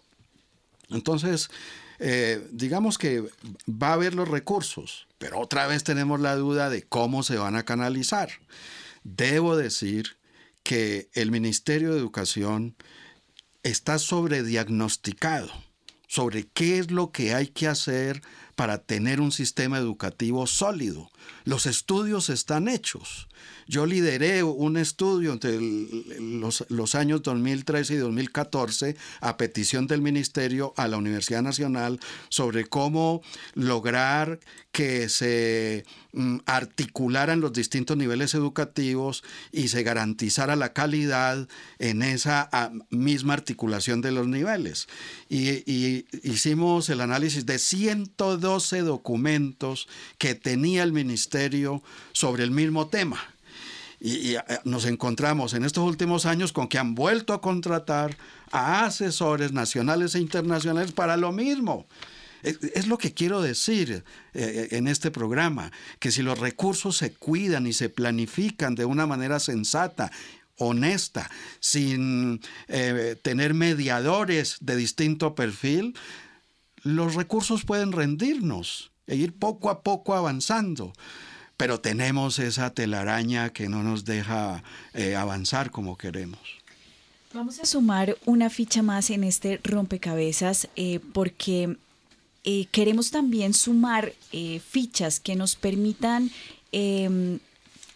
Entonces, 0.89 1.49
eh, 1.99 2.45
digamos 2.51 2.97
que 2.97 3.21
va 3.67 3.89
a 3.89 3.93
haber 3.93 4.15
los 4.15 4.27
recursos, 4.27 5.07
pero 5.17 5.39
otra 5.39 5.67
vez 5.67 5.83
tenemos 5.83 6.19
la 6.19 6.35
duda 6.35 6.69
de 6.69 6.83
cómo 6.83 7.23
se 7.23 7.37
van 7.37 7.55
a 7.55 7.63
canalizar. 7.63 8.29
Debo 9.03 9.55
decir 9.55 10.17
que 10.63 11.09
el 11.13 11.31
Ministerio 11.31 11.93
de 11.93 11.99
Educación 11.99 12.75
está 13.63 13.99
sobrediagnosticado 13.99 15.51
sobre 16.07 16.47
qué 16.47 16.79
es 16.79 16.91
lo 16.91 17.11
que 17.11 17.33
hay 17.33 17.47
que 17.47 17.67
hacer 17.67 18.21
para 18.55 18.77
tener 18.79 19.21
un 19.21 19.31
sistema 19.31 19.77
educativo 19.77 20.47
sólido. 20.47 21.11
Los 21.43 21.65
estudios 21.65 22.29
están 22.29 22.67
hechos. 22.67 23.27
Yo 23.67 23.85
lideré 23.85 24.43
un 24.43 24.77
estudio 24.77 25.33
entre 25.33 25.59
los, 25.59 26.95
años 26.95 27.23
2013 27.23 27.95
y 27.95 27.97
2014 27.97 28.95
a 29.21 29.37
petición 29.37 29.87
del 29.87 30.01
Ministerio 30.01 30.73
a 30.77 30.87
la 30.87 30.97
Universidad 30.97 31.41
Nacional 31.41 31.99
sobre 32.29 32.65
cómo 32.65 33.21
lograr 33.53 34.39
que 34.71 35.09
se 35.09 35.85
articularan 36.45 37.41
los 37.41 37.53
distintos 37.53 37.97
niveles 37.97 38.33
educativos 38.33 39.23
y 39.51 39.67
se 39.67 39.83
garantizara 39.83 40.55
la 40.55 40.73
calidad 40.73 41.47
en 41.79 42.01
esa 42.01 42.49
ah, 42.51 42.71
misma 42.89 43.33
articulación 43.33 44.01
de 44.01 44.11
los 44.11 44.27
niveles. 44.27 44.87
Y, 45.29 45.69
y 45.71 46.05
hicimos 46.23 46.89
el 46.89 47.01
análisis 47.01 47.45
de 47.45 47.59
112 47.59 48.81
documentos 48.81 49.87
que 50.17 50.35
tenía 50.35 50.83
el 50.83 50.91
Ministerio 50.91 51.83
sobre 52.11 52.43
el 52.43 52.51
mismo 52.51 52.87
tema. 52.87 53.19
Y, 53.99 54.35
eh, 54.35 54.41
nos 54.65 54.85
encontramos 54.85 55.53
en 55.53 55.65
estos 55.65 55.83
últimos 55.83 56.25
años 56.25 56.53
con 56.53 56.67
que 56.67 56.77
han 56.77 56.95
vuelto 56.95 57.33
a 57.33 57.41
contratar 57.41 58.15
a 58.51 58.85
asesores 58.85 59.51
nacionales 59.51 60.15
e 60.15 60.19
internacionales 60.19 60.91
para 60.91 61.17
lo 61.17 61.31
mismo. 61.31 61.87
Es, 62.45 62.87
lo 62.87 62.97
que 62.97 63.13
quiero 63.13 63.41
decir 63.41 63.91
eh, 63.91 64.03
eh, 64.33 64.77
en 64.77 64.87
este 64.87 65.11
programa, 65.11 65.71
que 65.99 66.11
si 66.11 66.21
los 66.21 66.39
recursos 66.39 66.97
se 66.97 67.13
cuidan 67.13 67.67
y 67.67 67.73
se 67.73 67.89
planifican 67.89 68.75
de 68.75 68.85
una 68.85 69.05
manera 69.05 69.39
sensata, 69.39 70.11
honesta, 70.57 71.29
sin 71.59 72.39
tener 73.23 73.53
mediadores 73.53 74.55
de 74.61 74.77
distinto 74.77 75.35
perfil, 75.35 75.97
los 76.81 77.15
recursos 77.15 77.65
pueden 77.65 77.91
rendirnos 77.91 78.91
e 79.05 79.15
ir 79.17 79.33
poco 79.33 79.69
a 79.69 79.81
poco 79.81 80.13
avanzando 80.13 80.93
pero 81.57 81.79
tenemos 81.79 82.39
esa 82.39 82.73
telaraña 82.73 83.51
que 83.51 83.69
no 83.69 83.83
nos 83.83 84.05
deja 84.05 84.63
eh, 84.93 85.15
avanzar 85.15 85.71
como 85.71 85.97
queremos. 85.97 86.39
Vamos 87.33 87.59
a 87.59 87.65
sumar 87.65 88.17
una 88.25 88.49
ficha 88.49 88.81
más 88.81 89.09
en 89.09 89.23
este 89.23 89.59
rompecabezas 89.63 90.69
eh, 90.75 90.99
porque 91.13 91.77
eh, 92.45 92.67
queremos 92.71 93.11
también 93.11 93.53
sumar 93.53 94.13
fichas 94.69 95.19
que 95.19 95.35
nos 95.35 95.55
permitan 95.55 96.31
em, 96.71 97.39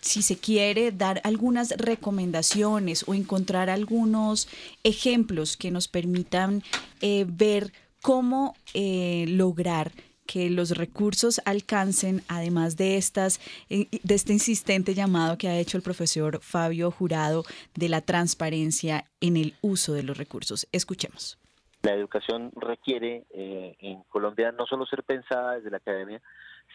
si 0.01 0.21
se 0.21 0.37
quiere, 0.37 0.91
dar 0.91 1.21
algunas 1.23 1.71
recomendaciones 1.71 3.03
o 3.07 3.13
encontrar 3.13 3.69
algunos 3.69 4.47
ejemplos 4.83 5.57
que 5.57 5.71
nos 5.71 5.87
permitan 5.87 6.63
ver 7.01 7.73
cómo 8.01 8.55
lograr 8.73 9.91
que 10.29 10.51
los 10.51 10.77
recursos 10.77 11.41
alcancen, 11.43 12.21
además 12.27 12.77
de, 12.77 12.97
estas, 12.97 13.39
eh, 13.71 13.87
de 14.03 14.13
este 14.13 14.31
insistente 14.31 14.93
llamado 14.93 15.39
que 15.39 15.47
ha 15.47 15.57
hecho 15.57 15.75
el 15.75 15.81
profesor 15.81 16.39
Fabio 16.43 16.91
Jurado 16.91 17.43
de 17.73 17.89
la 17.89 18.01
transparencia 18.01 19.05
en 19.21 19.37
el 19.37 19.55
uso 19.61 19.93
de 19.93 20.03
los 20.03 20.19
recursos. 20.19 20.67
Escuchemos. 20.71 21.39
La 21.81 21.93
educación 21.93 22.51
requiere 22.55 23.25
eh, 23.29 23.75
en 23.79 24.03
Colombia 24.03 24.51
no 24.51 24.65
solo 24.65 24.85
ser 24.85 25.03
pensada 25.03 25.55
desde 25.55 25.71
la 25.71 25.77
academia, 25.77 26.21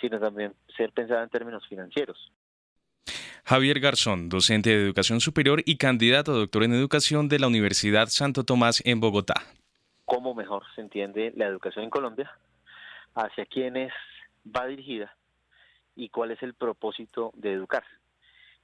sino 0.00 0.18
también 0.18 0.54
ser 0.76 0.92
pensada 0.92 1.22
en 1.22 1.28
términos 1.28 1.66
financieros. 1.68 2.32
Javier 3.44 3.80
Garzón, 3.80 4.30
docente 4.30 4.70
de 4.70 4.82
educación 4.82 5.20
superior 5.20 5.62
y 5.66 5.76
candidato 5.76 6.32
a 6.32 6.36
doctor 6.36 6.64
en 6.64 6.72
educación 6.72 7.28
de 7.28 7.38
la 7.38 7.46
Universidad 7.46 8.06
Santo 8.08 8.44
Tomás 8.44 8.82
en 8.86 9.00
Bogotá. 9.00 9.34
¿Cómo 10.06 10.34
mejor 10.34 10.62
se 10.74 10.80
entiende 10.80 11.32
la 11.36 11.46
educación 11.46 11.84
en 11.84 11.90
Colombia? 11.90 12.32
hacia 13.14 13.46
quiénes 13.46 13.92
va 14.44 14.66
dirigida 14.66 15.16
y 15.94 16.08
cuál 16.08 16.32
es 16.32 16.42
el 16.42 16.54
propósito 16.54 17.32
de 17.34 17.52
educar. 17.52 17.84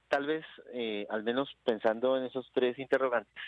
Tal 0.09 0.25
vez, 0.25 0.45
eh, 0.73 1.07
al 1.09 1.23
menos 1.23 1.49
pensando 1.63 2.17
en 2.17 2.25
esos 2.25 2.49
tres 2.53 2.77
interrogantes, 2.77 3.41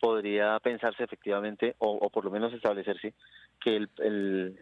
podría 0.00 0.58
pensarse 0.60 1.04
efectivamente, 1.04 1.76
o, 1.78 2.10
por 2.10 2.24
lo 2.24 2.30
menos 2.30 2.52
establecerse, 2.52 3.14
que 3.60 3.76
el, 3.76 4.58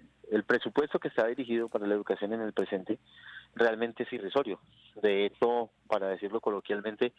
presupuesto 0.47 0.99
que 0.99 1.09
está 1.09 1.27
dirigido 1.27 1.69
para 1.69 1.87
la 1.87 1.95
educación 1.95 2.33
en 2.33 2.43
el 2.43 2.53
presente 2.53 2.99
realmente 3.55 4.03
es 4.03 4.13
irrisorio. 4.13 4.61
De 5.01 5.25
hecho, 5.25 5.71
para 5.87 6.09
decirlo 6.09 6.41
coloquialmente, 6.41 7.13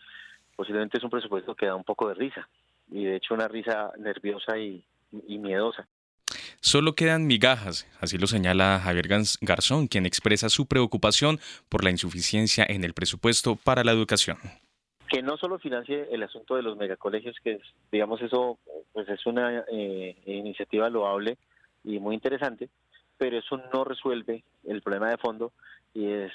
posiblemente 0.56 0.98
es 0.98 1.04
un 1.04 1.10
presupuesto 1.10 1.56
que 1.56 1.66
da 1.66 1.76
un 1.76 1.84
poco 1.84 2.10
de 2.10 2.16
risa, 2.16 2.48
y 2.92 3.06
de 3.06 3.16
hecho 3.16 3.34
una 3.34 3.48
risa 3.48 3.92
nerviosa 3.98 4.58
y 4.58 4.84
miedosa. 5.12 5.88
solo 6.60 6.94
quedan 6.94 7.26
migajas, 7.26 7.88
así 8.02 8.18
lo 8.18 8.28
señala 8.28 8.80
Javier 8.84 9.08
Garzón, 9.42 9.88
quien 9.88 10.06
expresa 10.06 10.50
su 10.50 10.68
preocupación 10.68 11.40
por 11.70 11.84
la 11.84 11.92
insuficiencia 11.92 12.66
en 12.68 12.84
el 12.84 12.94
presupuesto 12.94 13.56
para 13.56 13.84
la 13.84 13.92
educación 13.92 14.38
que 15.10 15.22
no 15.24 15.38
solo 15.38 15.60
financie 15.60 16.08
el 16.12 16.24
asunto 16.24 16.56
de 16.56 16.62
los 16.62 16.78
megacolegios, 16.78 17.36
que 17.44 17.60
digamos 17.92 18.22
eso 18.22 18.60
pues 18.94 19.10
es 19.10 19.26
una 19.26 19.66
eh, 19.72 20.16
iniciativa 20.26 20.90
loable 20.90 21.38
y 21.84 22.00
muy 22.00 22.16
interesante, 22.16 22.70
pero 23.18 23.38
eso 23.38 23.58
no 23.74 23.84
resuelve 23.84 24.44
el 24.66 24.82
problema 24.82 25.10
de 25.10 25.18
fondo 25.18 25.52
y 25.94 26.12
es 26.12 26.32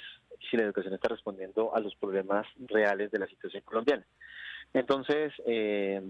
si 0.50 0.56
la 0.56 0.64
educación 0.64 0.94
está 0.94 1.08
respondiendo 1.08 1.74
a 1.74 1.80
los 1.80 1.94
problemas 1.94 2.46
reales 2.66 3.10
de 3.10 3.18
la 3.18 3.26
situación 3.26 3.62
colombiana. 3.64 4.04
Entonces, 4.72 5.32
eh, 5.46 6.02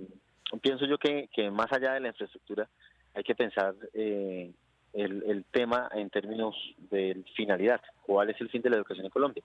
pienso 0.61 0.87
yo 0.87 0.99
que, 0.99 1.29
más 1.51 1.71
allá 1.73 1.93
de 1.93 2.01
la 2.01 2.09
infraestructura 2.09 2.69
hay 3.15 3.23
que 3.23 3.35
pensar 3.35 3.75
eh, 3.93 4.53
el, 4.93 5.45
tema 5.51 5.89
en 5.95 6.11
términos 6.11 6.57
de 6.91 7.23
finalidad, 7.37 7.81
cuál 8.03 8.31
es 8.31 8.41
el 8.41 8.49
fin 8.49 8.63
de 8.63 8.71
la 8.71 8.77
educación 8.77 9.05
en 9.05 9.11
Colombia. 9.11 9.45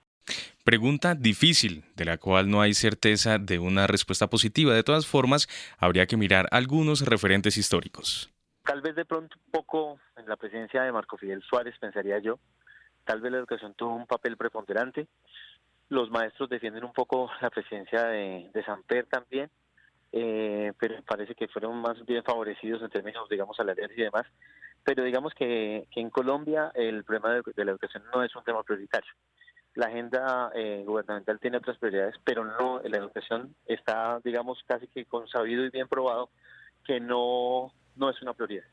Pregunta 0.64 1.14
difícil, 1.14 1.84
de 1.96 2.04
la 2.04 2.18
cual 2.18 2.50
no 2.50 2.60
hay 2.60 2.74
certeza 2.74 3.38
de 3.38 3.58
una 3.58 3.86
respuesta 3.86 4.28
positiva. 4.28 4.74
De 4.74 4.82
todas 4.82 5.06
formas, 5.06 5.48
habría 5.78 6.06
que 6.06 6.16
mirar 6.16 6.46
algunos 6.50 7.06
referentes 7.06 7.56
históricos. 7.56 8.30
Tal 8.64 8.82
vez 8.82 8.94
de 8.94 9.04
pronto 9.04 9.36
un 9.44 9.50
poco 9.50 9.98
en 10.16 10.28
la 10.28 10.36
presidencia 10.36 10.82
de 10.82 10.92
Marco 10.92 11.16
Fidel 11.16 11.42
Suárez, 11.42 11.74
pensaría 11.80 12.18
yo, 12.18 12.38
tal 13.04 13.20
vez 13.20 13.32
la 13.32 13.38
educación 13.38 13.74
tuvo 13.74 13.94
un 13.94 14.06
papel 14.06 14.36
preponderante. 14.36 15.06
Los 15.88 16.10
maestros 16.10 16.48
defienden 16.48 16.84
un 16.84 16.92
poco 16.92 17.30
la 17.40 17.50
presidencia 17.50 18.04
de, 18.04 18.50
de 18.52 18.64
Samper 18.64 19.06
también, 19.06 19.50
eh, 20.12 20.72
pero 20.78 21.02
parece 21.02 21.34
que 21.34 21.48
fueron 21.48 21.80
más 21.80 22.04
bien 22.04 22.22
favorecidos 22.24 22.82
en 22.82 22.90
términos, 22.90 23.28
digamos, 23.28 23.56
salariales 23.56 23.96
y 23.96 24.02
demás. 24.02 24.26
Pero 24.82 25.04
digamos 25.04 25.34
que, 25.34 25.86
en 25.94 26.10
Colombia 26.10 26.72
el 26.74 27.04
problema 27.04 27.34
de, 27.34 27.64
la 27.64 27.72
educación 27.72 28.02
no 28.12 28.22
es 28.22 28.34
un 28.34 28.44
tema 28.44 28.62
prioritario. 28.62 29.12
La 29.74 29.86
agenda 29.86 30.50
eh, 30.54 30.82
gubernamental 30.84 31.38
tiene 31.38 31.58
otras 31.58 31.78
prioridades, 31.78 32.16
pero 32.24 32.44
no 32.44 32.80
la 32.82 32.98
educación 32.98 33.54
está, 33.66 34.20
digamos, 34.24 34.58
casi 34.66 34.86
que 34.88 35.04
consabido 35.04 35.64
y 35.64 35.70
bien 35.70 35.88
probado 35.88 36.30
que 36.84 36.98
no, 36.98 37.72
no 37.96 38.10
es 38.10 38.20
una 38.22 38.34
prioridad. 38.34 38.64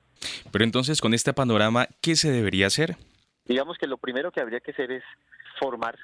Pero 0.51 0.63
entonces, 0.63 1.01
con 1.01 1.13
este 1.13 1.33
panorama, 1.33 1.87
¿qué 2.01 2.15
se 2.15 2.31
debería 2.31 2.67
hacer? 2.67 2.95
Digamos 3.45 3.77
que 3.77 3.87
lo 3.87 3.97
primero 3.97 4.31
que 4.31 4.41
habría 4.41 4.59
que 4.59 4.71
hacer 4.71 4.91
es 4.91 5.03
formar 5.59 5.97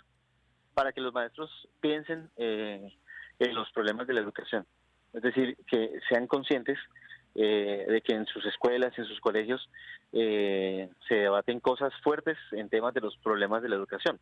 para 0.73 0.91
que 0.91 1.01
los 1.01 1.13
maestros 1.13 1.49
piensen 1.81 2.29
eh, 2.37 2.93
en 3.39 3.55
los 3.55 3.71
problemas 3.71 4.07
de 4.07 4.13
la 4.13 4.21
educación. 4.21 4.65
Es 5.13 5.21
decir, 5.21 5.57
que 5.67 5.91
sean 6.09 6.27
conscientes 6.27 6.77
eh, 7.35 7.85
de 7.87 8.01
que 8.01 8.13
en 8.13 8.25
sus 8.25 8.45
escuelas, 8.45 8.97
en 8.97 9.05
sus 9.05 9.19
colegios, 9.19 9.69
eh, 10.11 10.89
se 11.07 11.15
debaten 11.15 11.59
cosas 11.59 11.93
fuertes 12.03 12.37
en 12.51 12.69
temas 12.69 12.93
de 12.93 13.01
los 13.01 13.17
problemas 13.17 13.61
de 13.61 13.69
la 13.69 13.75
educación. 13.75 14.19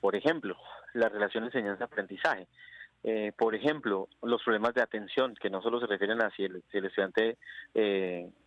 Por 0.00 0.16
ejemplo, 0.16 0.56
la 0.94 1.08
relación 1.08 1.44
enseñanza-aprendizaje. 1.44 2.48
Eh, 3.02 3.32
por 3.36 3.54
ejemplo, 3.54 4.08
los 4.22 4.42
problemas 4.42 4.74
de 4.74 4.82
atención, 4.82 5.34
que 5.34 5.48
no 5.48 5.62
solo 5.62 5.80
se 5.80 5.86
refieren 5.86 6.22
a 6.22 6.30
si 6.30 6.44
el, 6.44 6.62
estudiante 6.72 7.38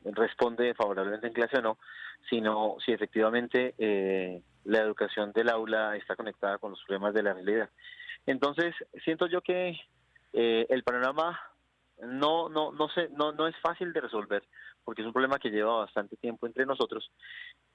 responde 0.06 0.76
favorablemente 0.76 1.28
en 1.28 1.34
clase 1.34 1.58
o 1.58 1.62
no, 1.62 1.80
sino 2.30 2.78
si 2.86 2.92
efectivamente 2.92 3.74
la 4.66 4.80
educación 4.80 5.32
del 5.32 5.50
aula 5.50 5.96
está 5.96 6.16
conectada 6.16 6.60
con 6.60 6.72
los 6.72 6.84
problemas 6.84 7.14
de 7.16 7.24
la 7.24 7.34
realidad. 7.34 7.70
Entonces, 8.28 8.76
siento 9.04 9.26
yo 9.26 9.42
que 9.42 9.80
el 10.34 10.84
panorama 10.84 11.40
no, 12.04 12.50
no, 12.50 12.72
no, 12.72 12.90
sé, 12.90 13.10
no, 13.10 13.32
no 13.32 13.48
es 13.48 13.56
fácil 13.62 13.92
de 13.92 14.02
resolver 14.02 14.44
porque 14.84 15.02
es 15.02 15.08
un 15.08 15.14
problema 15.14 15.40
que 15.40 15.50
lleva 15.50 15.78
bastante 15.80 16.18
tiempo 16.18 16.46
entre 16.46 16.66
nosotros, 16.66 17.10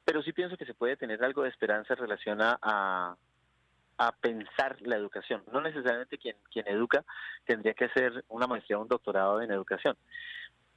pero 0.04 0.22
sí 0.22 0.32
pienso 0.32 0.56
que 0.56 0.66
se 0.66 0.74
puede 0.74 0.96
tener 0.96 1.22
algo 1.24 1.42
de 1.42 1.48
esperanza 1.48 1.94
en 1.94 2.00
relación 2.00 2.38
a, 2.40 3.16
pensar 4.20 4.76
la 4.82 4.96
educación. 4.96 5.42
No 5.52 5.60
necesariamente 5.60 6.18
quien, 6.18 6.36
quien 6.50 6.68
educa 6.68 7.04
tendría 7.44 7.74
que 7.74 7.86
hacer 7.86 8.24
una 8.28 8.46
maestría 8.46 8.78
o 8.78 8.82
un 8.82 8.88
doctorado 8.88 9.40
en 9.42 9.50
educación. 9.50 9.96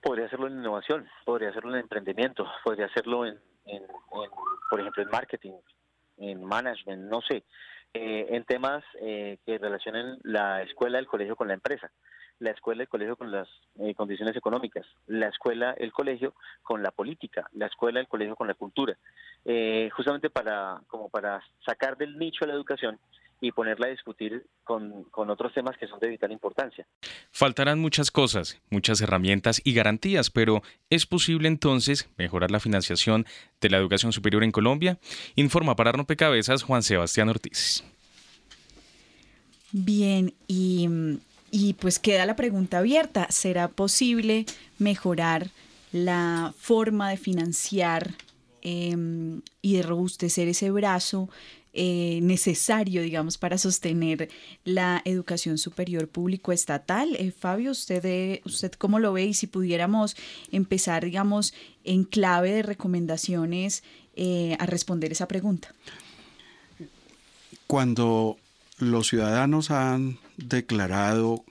Podría 0.01 0.26
hacerlo 0.26 0.47
en 0.47 0.59
innovación, 0.59 1.07
podría 1.26 1.49
hacerlo 1.49 1.72
en 1.74 1.82
emprendimiento, 1.82 2.45
podría 2.63 2.88
hacerlo 2.88 3.26
en, 3.26 3.39
en, 3.65 3.84
por 4.69 4.80
ejemplo, 4.80 5.03
en 5.03 5.09
marketing, 5.09 5.53
en 6.17 6.43
management, 6.43 7.03
no 7.03 7.22
sé, 7.22 7.43
eh, 7.93 8.26
en 8.30 8.43
temas 8.45 8.84
eh, 8.99 9.38
que 9.45 9.57
relacionen 9.57 10.17
la 10.24 10.63
escuela, 10.63 10.97
el 10.97 11.07
colegio 11.07 11.36
con 11.36 11.47
la 11.47 11.53
empresa 11.53 11.91
la 12.42 12.52
escuela, 12.52 12.82
el 12.82 12.89
colegio 12.89 13.16
con 13.16 13.32
las 13.32 13.48
eh, 13.80 13.94
condiciones 13.94 14.36
económicas, 14.36 14.86
la 15.06 15.28
escuela, 15.28 15.76
el 15.78 15.94
colegio 15.94 16.34
con 16.64 16.82
la 16.82 16.89
política, 16.89 17.48
la 17.54 17.68
escuela, 17.68 18.00
el 18.00 18.08
colegio 18.08 18.36
con 18.36 18.48
la 18.48 18.56
cultura, 18.56 18.98
eh, 19.46 19.89
justamente 19.96 20.30
para 20.32 20.82
como 20.88 21.08
para 21.10 21.42
sacar 21.64 21.98
del 21.98 22.18
nicho 22.18 22.46
la 22.46 22.54
educación 22.54 23.00
y 23.39 23.52
ponerla 23.52 23.88
a 23.88 23.89
discutir 23.92 24.46
con, 24.64 25.04
con, 25.06 25.30
otros 25.30 25.54
temas 25.54 25.78
que 25.78 25.88
son 25.88 26.00
de 26.00 26.10
vital 26.10 26.32
importancia. 26.32 26.86
Faltarán 27.32 27.80
muchas 27.80 28.12
cosas, 28.12 28.60
muchas 28.70 29.02
herramientas 29.02 29.62
y 29.64 29.74
garantías, 29.74 30.30
pero 30.30 30.62
¿es 30.89 31.06
posible 31.08 31.48
entonces 31.48 32.10
mejorar 32.18 32.52
la 32.52 32.60
financiación 32.60 33.26
de 33.60 33.70
la 33.70 33.78
educación 33.78 34.12
superior 34.12 34.44
en 34.44 34.52
Colombia? 34.52 35.00
Informa 35.36 35.76
para 35.76 35.92
Rompecabezas 35.92 36.64
Juan 36.64 36.84
Sebastián 36.84 37.30
Ortiz. 37.30 37.84
Bien, 39.72 40.34
y 40.48 40.88
y 41.52 41.74
pues 41.74 41.99
queda 41.99 42.26
la 42.26 42.36
pregunta 42.36 42.80
abierta, 42.80 43.28
¿será 43.30 43.68
posible 43.68 44.45
mejorar 44.80 45.52
la 45.91 46.54
forma 46.58 47.10
de 47.10 47.18
financiar 47.18 48.16
em, 48.62 49.41
y 49.62 49.76
de 49.76 49.84
robustecer 49.84 50.47
ese 50.47 50.72
brazo 50.72 51.30
eh, 51.74 52.20
necesario, 52.22 53.02
digamos, 53.02 53.38
para 53.38 53.58
sostener 53.58 54.30
la 54.66 55.02
educación 55.06 55.58
superior 55.58 56.10
público-estatal. 56.10 57.16
Eh, 57.16 57.32
Fabio, 57.32 57.72
¿usted, 57.72 58.04
eh, 58.04 58.41
¿usted 58.43 58.74
cómo 58.74 58.99
lo 58.99 59.14
ve? 59.14 59.26
Y 59.26 59.34
si 59.34 59.47
pudiéramos 59.47 60.18
empezar, 60.52 61.06
digamos, 61.06 61.54
en 61.86 62.04
clave 62.04 62.52
de 62.52 62.64
recomendaciones 62.64 63.84
a 64.60 64.66
responder 64.68 65.14
esa 65.14 65.28
pregunta. 65.28 65.74
Cuando 67.66 68.38
los 68.82 69.09
ciudadanos 69.09 69.69
han 69.69 70.17
declarado 70.38 71.45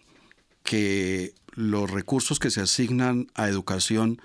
que 0.64 1.32
los 1.52 1.88
recursos 1.88 2.40
que 2.40 2.50
se 2.50 2.60
asignan 2.60 3.28
a 3.34 3.48
educación 3.48 4.20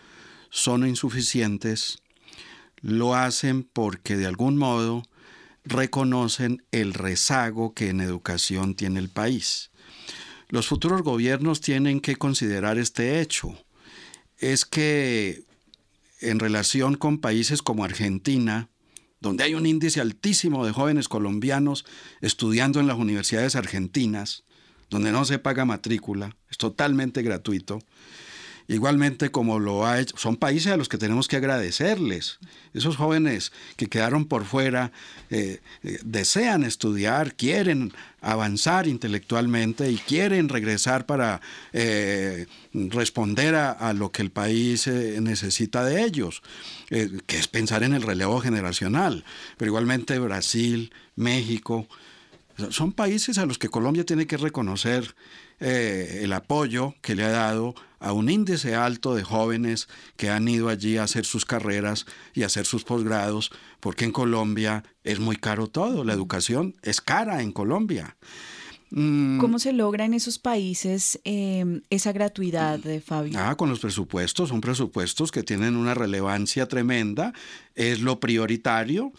son 0.50 0.88
insuficientes, 0.88 2.02
lo 2.82 3.14
hacen 3.14 3.64
porque 3.64 4.18
de 4.18 4.26
algún 4.26 4.58
modo 4.58 5.04
reconocen 5.64 6.64
el 6.72 6.96
rezago 6.96 7.76
que 7.76 7.90
en 7.90 8.02
educación 8.02 8.74
tiene 8.74 9.00
el 9.00 9.10
país. 9.10 9.70
Los 10.50 10.68
futuros 10.68 11.04
gobiernos 11.04 11.62
tienen 11.62 12.00
que 12.00 12.16
considerar 12.16 12.80
este 12.80 13.22
hecho. 13.22 13.56
Es 14.40 14.66
que 14.66 15.44
en 16.22 16.40
relación 16.40 16.96
con 16.96 17.20
países 17.20 17.62
como 17.62 17.84
Argentina, 17.84 18.70
donde 19.26 19.44
hay 19.44 19.56
un 19.56 19.66
índice 19.66 20.02
altísimo 20.02 20.68
de 20.68 20.72
jóvenes 20.72 21.08
colombianos 21.08 21.84
estudiando 22.22 22.80
en 22.80 22.86
las 22.86 22.98
universidades 22.98 23.56
argentinas, 23.56 24.44
donde 24.92 25.12
no 25.12 25.26
se 25.26 25.40
paga 25.40 25.66
matrícula, 25.66 26.38
es 26.48 26.58
totalmente 26.58 27.24
gratuito. 27.24 27.80
Igualmente 28.68 29.30
como 29.30 29.60
lo 29.60 29.86
ha 29.86 30.00
hecho, 30.00 30.18
son 30.18 30.38
países 30.38 30.72
a 30.72 30.78
los 30.78 30.90
que 30.90 30.98
tenemos 30.98 31.28
que 31.28 31.38
agradecerles. 31.38 32.40
Esos 32.74 32.98
jóvenes 32.98 33.52
que 33.76 33.88
quedaron 33.88 34.26
por 34.26 34.44
fuera 34.44 34.92
eh, 35.30 35.62
eh, 35.84 36.00
desean 36.04 36.64
estudiar, 36.64 37.36
quieren 37.36 37.94
avanzar 38.22 38.88
intelectualmente 38.88 39.92
y 39.92 39.98
quieren 39.98 40.50
regresar 40.50 41.06
para 41.06 41.42
eh, 41.74 42.48
responder 42.74 43.54
a, 43.54 43.94
lo 43.94 44.12
que 44.12 44.24
el 44.24 44.32
país 44.32 44.88
necesita 44.88 45.86
de 45.86 46.04
ellos, 46.04 46.42
que 46.90 47.38
es 47.38 47.48
pensar 47.48 47.84
en 47.84 47.94
el 47.94 48.02
relevo 48.02 48.40
generacional. 48.42 49.26
Pero 49.58 49.70
igualmente 49.70 50.18
Brasil, 50.18 50.92
México, 51.16 51.88
son 52.72 52.94
países 52.94 53.38
a 53.38 53.46
los 53.46 53.60
que 53.60 53.70
Colombia 53.70 54.06
tiene 54.06 54.26
que 54.26 54.38
reconocer 54.38 55.14
eh, 55.60 56.22
el 56.24 56.34
apoyo 56.34 56.96
que 57.02 57.16
le 57.16 57.24
ha 57.24 57.30
dado 57.30 57.76
a 58.00 58.14
un 58.14 58.30
índice 58.30 58.76
alto 58.76 59.16
de 59.16 59.24
jóvenes 59.24 59.88
que 60.18 60.30
han 60.30 60.48
ido 60.48 60.70
allí 60.70 60.98
a 60.98 61.04
hacer 61.04 61.26
sus 61.26 61.46
carreras 61.46 62.06
y 62.34 62.44
a 62.44 62.48
hacer 62.48 62.66
sus 62.66 62.84
posgrados, 62.84 63.52
porque 63.80 64.06
en 64.06 64.12
Colombia 64.12 64.84
es 65.04 65.20
muy 65.20 65.38
caro 65.38 65.68
todo, 65.68 66.04
la 66.04 66.14
educación 66.14 66.76
es 66.84 67.02
cara 67.02 67.42
en 67.42 67.52
Colombia. 67.52 68.16
Mm. 68.92 69.40
¿Cómo 69.40 69.60
se 69.60 69.74
logra 69.74 70.06
en 70.06 70.14
esos 70.14 70.40
países 70.40 71.20
em, 71.24 71.82
esa 71.90 72.12
gratuidad, 72.12 72.80
de 72.80 73.02
Fabio? 73.02 73.38
Ah, 73.38 73.56
con 73.56 73.70
los 73.70 73.80
presupuestos, 73.80 74.50
son 74.50 74.62
presupuestos 74.62 75.32
que 75.32 75.44
tienen 75.44 75.76
una 75.76 75.94
relevancia 75.94 76.68
tremenda, 76.68 77.34
es 77.74 78.02
lo 78.02 78.20
prioritario. 78.20 79.12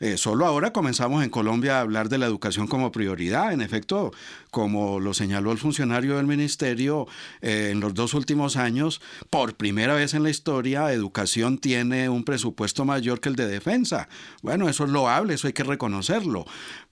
Eh, 0.00 0.18
solo 0.18 0.44
ahora 0.44 0.72
comenzamos 0.72 1.22
en 1.22 1.30
Colombia 1.30 1.78
a 1.78 1.80
hablar 1.80 2.08
de 2.08 2.18
la 2.18 2.26
educación 2.26 2.66
como 2.66 2.90
prioridad. 2.90 3.52
En 3.52 3.60
efecto, 3.60 4.12
como 4.54 5.00
lo 5.00 5.14
señaló 5.14 5.50
el 5.50 5.58
funcionario 5.58 6.16
del 6.16 6.28
ministerio, 6.28 7.08
eh, 7.42 7.70
en 7.72 7.80
los 7.80 7.92
dos 7.92 8.14
últimos 8.14 8.56
años, 8.56 9.00
por 9.28 9.56
primera 9.56 9.94
vez 9.94 10.14
en 10.14 10.22
la 10.22 10.30
historia, 10.30 10.92
educación 10.92 11.58
tiene 11.58 12.08
un 12.08 12.22
presupuesto 12.22 12.84
mayor 12.84 13.18
que 13.18 13.30
el 13.30 13.34
de 13.34 13.48
defensa. 13.48 14.08
Bueno, 14.42 14.68
eso 14.68 14.84
es 14.84 14.90
loable, 14.90 15.34
eso 15.34 15.48
hay 15.48 15.54
que 15.54 15.64
reconocerlo. 15.64 16.46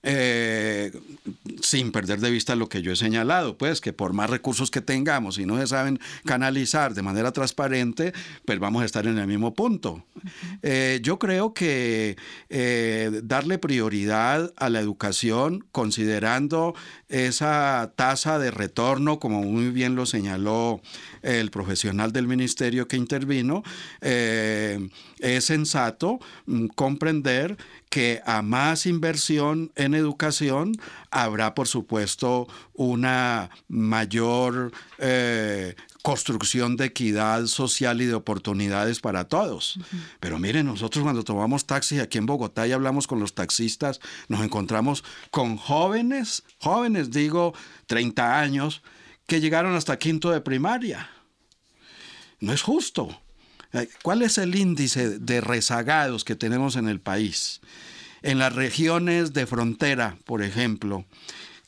Eh, 0.05 0.91
sin 1.61 1.93
perder 1.93 2.19
de 2.19 2.31
vista 2.31 2.57
lo 2.57 2.67
que 2.67 2.81
yo 2.81 2.91
he 2.91 2.97
señalado, 2.97 3.57
pues 3.57 3.79
que 3.79 3.93
por 3.93 4.11
más 4.11 4.29
recursos 4.29 4.69
que 4.69 4.81
tengamos 4.81 5.37
y 5.37 5.45
no 5.45 5.57
se 5.57 5.67
saben 5.67 6.01
canalizar 6.25 6.93
de 6.93 7.01
manera 7.01 7.31
transparente, 7.31 8.11
pues 8.43 8.59
vamos 8.59 8.81
a 8.81 8.85
estar 8.85 9.07
en 9.07 9.17
el 9.17 9.27
mismo 9.27 9.53
punto. 9.53 10.03
yo 11.01 11.17
creo 11.17 11.53
que 11.53 12.17
darle 13.23 13.57
prioridad 13.57 14.51
a 14.57 14.67
la 14.67 14.81
educación 14.81 15.65
considerando 15.71 16.75
esa 17.07 17.52
tasa 17.95 18.39
de 18.39 18.51
retorno, 18.51 19.19
como 19.19 19.41
muy 19.41 19.69
bien 19.69 19.95
lo 19.95 20.05
señaló 20.05 20.81
el 21.21 21.51
profesional 21.51 22.11
del 22.11 22.27
ministerio 22.27 22.87
que 22.87 22.97
intervino, 22.97 23.63
eh, 24.01 24.89
es 25.19 25.45
sensato 25.45 26.19
mm, 26.45 26.67
comprender 26.67 27.57
que 27.89 28.21
a 28.25 28.41
más 28.41 28.85
inversión 28.85 29.71
en 29.75 29.93
educación 29.93 30.73
habrá, 31.11 31.53
por 31.53 31.67
supuesto, 31.67 32.47
una 32.73 33.49
mayor 33.67 34.71
eh, 34.97 35.75
construcción 36.03 36.75
de 36.75 36.85
equidad 36.85 37.45
social 37.45 38.01
y 38.01 38.05
de 38.05 38.13
oportunidades 38.13 38.99
para 38.99 39.23
todos. 39.23 39.79
Pero 40.19 40.37
miren, 40.37 40.65
nosotros 40.65 41.01
cuando 41.01 41.23
tomamos 41.23 41.65
taxi 41.65 41.99
aquí 41.99 42.17
en 42.17 42.25
Bogotá 42.25 42.67
y 42.67 42.73
hablamos 42.73 43.07
con 43.07 43.21
los 43.21 43.33
taxistas, 43.33 44.01
nos 44.27 44.43
encontramos 44.43 45.03
con 45.31 45.55
jóvenes, 45.55 46.43
jóvenes 46.59 47.09
digo, 47.09 47.53
30 47.87 48.39
años, 48.39 48.83
que 49.27 49.39
llegaron 49.39 49.75
hasta 49.75 49.97
quinto 49.97 50.29
de 50.29 50.41
primaria. 50.41 51.09
No 52.41 52.51
es 52.51 52.61
justo. 52.61 53.21
Eh, 53.71 53.87
¿Cuál 54.03 54.23
es 54.23 54.37
el 54.37 54.55
índice 54.55 55.19
de 55.19 55.39
rezagados 55.39 56.25
que 56.25 56.35
tenemos 56.35 56.75
en 56.75 56.89
el 56.89 56.99
país? 56.99 57.61
En 58.23 58.39
las 58.39 58.53
regiones 58.53 59.31
de 59.31 59.47
frontera, 59.47 60.17
por 60.25 60.43
ejemplo, 60.43 61.05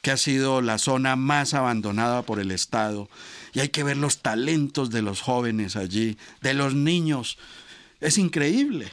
que 0.01 0.11
ha 0.11 0.17
sido 0.17 0.61
la 0.61 0.77
zona 0.77 1.15
más 1.15 1.53
abandonada 1.53 2.23
por 2.23 2.39
el 2.41 2.51
Estado, 2.51 3.09
y 3.55 3.61
hay 3.61 3.69
que 3.69 3.83
ver 3.83 3.97
los 3.97 4.19
talentos 4.19 4.91
de 4.91 5.01
los 5.01 5.21
jóvenes 5.21 5.77
allí, 5.77 6.17
de 6.41 6.53
los 6.53 6.75
niños. 6.75 7.37
Es 8.01 8.17
increíble, 8.17 8.87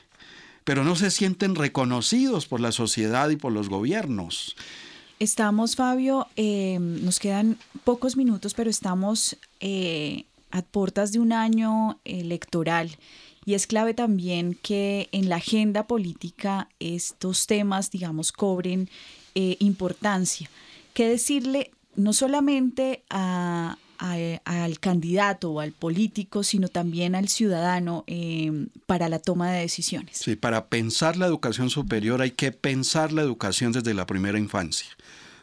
pero 0.65 0.85
no 0.85 0.95
se 0.95 1.11
sienten 1.11 1.57
reconocidos 1.57 2.47
por 2.47 2.61
la 2.61 2.71
sociedad 2.71 3.29
y 3.31 3.37
por 3.37 3.53
los 3.53 3.69
gobiernos. 3.69 4.57
Estamos, 5.19 5.77
Fabio, 5.77 6.29
eh, 6.37 6.79
nos 6.81 7.19
quedan 7.19 7.59
pocos 7.85 8.17
minutos, 8.17 8.55
pero 8.55 8.71
estamos 8.71 9.37
eh, 9.61 10.25
a 10.53 10.63
puertas 10.63 11.13
de 11.13 11.19
un 11.19 11.33
año 11.33 11.99
electoral 12.05 12.97
y 13.45 13.55
es 13.55 13.67
clave 13.67 13.95
también 13.95 14.57
que 14.63 15.09
en 15.11 15.29
la 15.29 15.37
agenda 15.37 15.89
política 15.89 16.69
estos 16.79 17.49
temas, 17.49 17.91
digamos, 17.91 18.31
cobren 18.31 18.89
eh, 19.35 19.57
importancia. 19.59 20.49
¿Qué 20.95 21.09
decirle 21.09 21.73
no 21.97 22.13
solamente 22.13 23.03
a, 23.11 23.77
al 24.03 24.81
candidato 24.81 25.53
o 25.53 25.61
al 25.61 25.73
político, 25.73 26.43
sino 26.43 26.69
también 26.69 27.15
al 27.15 27.29
ciudadano 27.29 28.05
em, 28.07 28.69
para 28.87 29.09
la 29.09 29.21
toma 29.21 29.51
de 29.53 29.61
decisiones? 29.61 30.19
Sí, 30.19 30.35
para 30.35 30.67
pensar 30.67 31.17
la 31.17 31.27
educación 31.27 31.71
superior 31.71 32.21
hay 32.21 32.33
que 32.33 32.51
pensar 32.53 33.13
la 33.13 33.23
educación 33.23 33.73
desde 33.73 33.95
la 33.95 34.07
primera 34.07 34.39
infancia. 34.39 34.89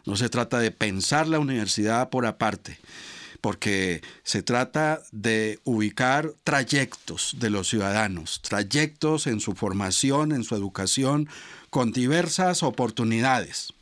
No 0.05 0.15
se 0.15 0.29
trata 0.29 0.59
de 0.59 0.71
pensar 0.71 1.27
la 1.27 1.39
universidad 1.39 2.09
por 2.09 2.25
aparte 2.25 2.77
porque 3.41 4.01
se 4.23 4.43
trata 4.43 5.01
de 5.11 5.59
ubicar 5.63 6.33
trayectos 6.43 7.37
de 7.39 7.49
los 7.49 7.69
ciudadanos, 7.69 8.41
trayectos 8.41 9.27
en 9.27 9.39
su 9.39 9.55
formación, 9.55 10.31
en 10.33 10.43
su 10.43 10.55
educación, 10.55 11.29
con 11.69 11.91
diversas 11.91 12.63
oportunidades. 12.63 13.73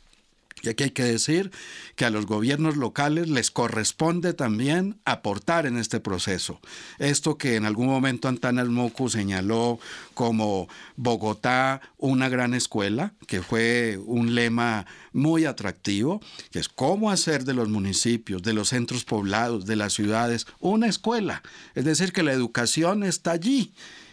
Y 0.62 0.68
aquí 0.68 0.84
hay 0.84 0.90
que 0.90 1.04
decir 1.04 1.50
que 1.96 2.04
a 2.04 2.10
los 2.10 2.26
gobiernos 2.26 2.76
locales 2.76 3.28
les 3.28 3.50
corresponde 3.50 4.34
también 4.34 4.98
aportar 5.04 5.66
en 5.66 5.78
este 5.78 6.00
proceso. 6.00 6.60
Esto 6.98 7.38
que 7.38 7.56
en 7.56 7.64
algún 7.64 7.86
momento 7.86 8.28
Antana 8.28 8.64
Moku 8.64 9.08
señaló 9.08 9.78
como 10.14 10.68
Bogotá 10.96 11.80
una 11.96 12.28
gran 12.28 12.54
escuela, 12.54 13.14
que 13.26 13.42
fue 13.42 13.98
un 14.04 14.34
lema 14.34 14.86
muy 15.12 15.44
atractivo, 15.44 16.20
que 16.50 16.58
es 16.58 16.68
cómo 16.68 17.10
hacer 17.10 17.44
de 17.44 17.54
los 17.54 17.68
municipios, 17.68 18.42
de 18.42 18.52
los 18.52 18.68
centros 18.68 19.04
poblados, 19.04 19.66
de 19.66 19.76
las 19.76 19.92
ciudades, 19.92 20.46
una 20.60 20.86
escuela. 20.86 21.42
Es 21.74 21.84
decir, 21.84 22.12
que 22.12 22.22
la 22.22 22.32
educación 22.32 23.04
está 23.04 23.32
allí 23.32 23.72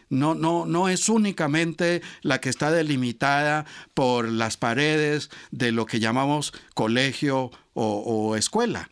no, 0.09 0.35
no, 0.35 0.65
no 0.65 0.89
es 0.89 1.09
únicamente 1.09 2.01
la 2.21 2.39
que 2.39 2.49
está 2.49 2.71
delimitada 2.71 3.65
por 3.93 4.29
las 4.29 4.57
paredes 4.57 5.29
de 5.51 5.71
lo 5.71 5.85
que 5.85 5.99
llamamos 5.99 6.53
colegio 6.73 7.51
o, 7.73 8.35
escuela. 8.35 8.89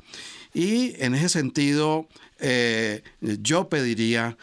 Y 0.53 1.01
en 1.01 1.15
ese 1.15 1.29
sentido, 1.29 2.07
eh, 2.39 3.03
yo 3.21 3.69
pediría 3.69 4.37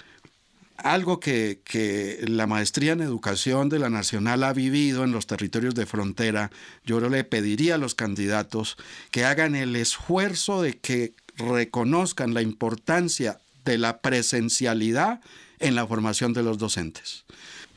algo 0.78 1.20
que, 1.20 1.60
que, 1.62 2.24
la 2.26 2.46
maestría 2.46 2.92
en 2.92 3.02
educación 3.02 3.68
de 3.68 3.78
la 3.78 3.90
Nacional 3.90 4.42
ha 4.44 4.52
vivido 4.54 5.04
en 5.04 5.12
los 5.12 5.26
territorios 5.26 5.74
de 5.74 5.84
frontera, 5.84 6.50
yo 6.84 7.00
le 7.00 7.22
pediría 7.24 7.74
a 7.74 7.78
los 7.78 7.94
candidatos 7.94 8.76
que 9.10 9.26
hagan 9.26 9.54
el 9.54 9.76
esfuerzo 9.76 10.62
de 10.62 10.78
que 10.78 11.12
reconozcan 11.36 12.34
la 12.34 12.42
importancia 12.42 13.38
de 13.64 13.78
la 13.78 14.00
presencialidad 14.00 15.20
en 15.60 15.74
la 15.74 15.86
formación 15.86 16.32
de 16.32 16.42
los 16.42 16.58
docentes. 16.58 17.24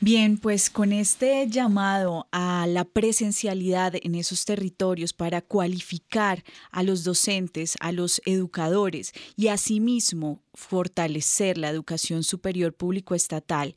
Bien, 0.00 0.38
pues 0.38 0.70
con 0.70 0.92
este 0.92 1.46
llamado 1.48 2.26
a 2.32 2.66
la 2.66 2.84
presencialidad 2.84 3.94
en 4.02 4.16
esos 4.16 4.44
territorios 4.44 5.12
para 5.12 5.40
cualificar 5.40 6.42
a 6.72 6.82
los 6.82 7.04
docentes, 7.04 7.76
a 7.80 7.92
los 7.92 8.20
educadores 8.26 9.12
y 9.36 9.48
asimismo 9.48 10.42
fortalecer 10.52 11.58
la 11.58 11.70
educación 11.70 12.24
superior 12.24 12.74
público 12.74 13.14
estatal 13.14 13.76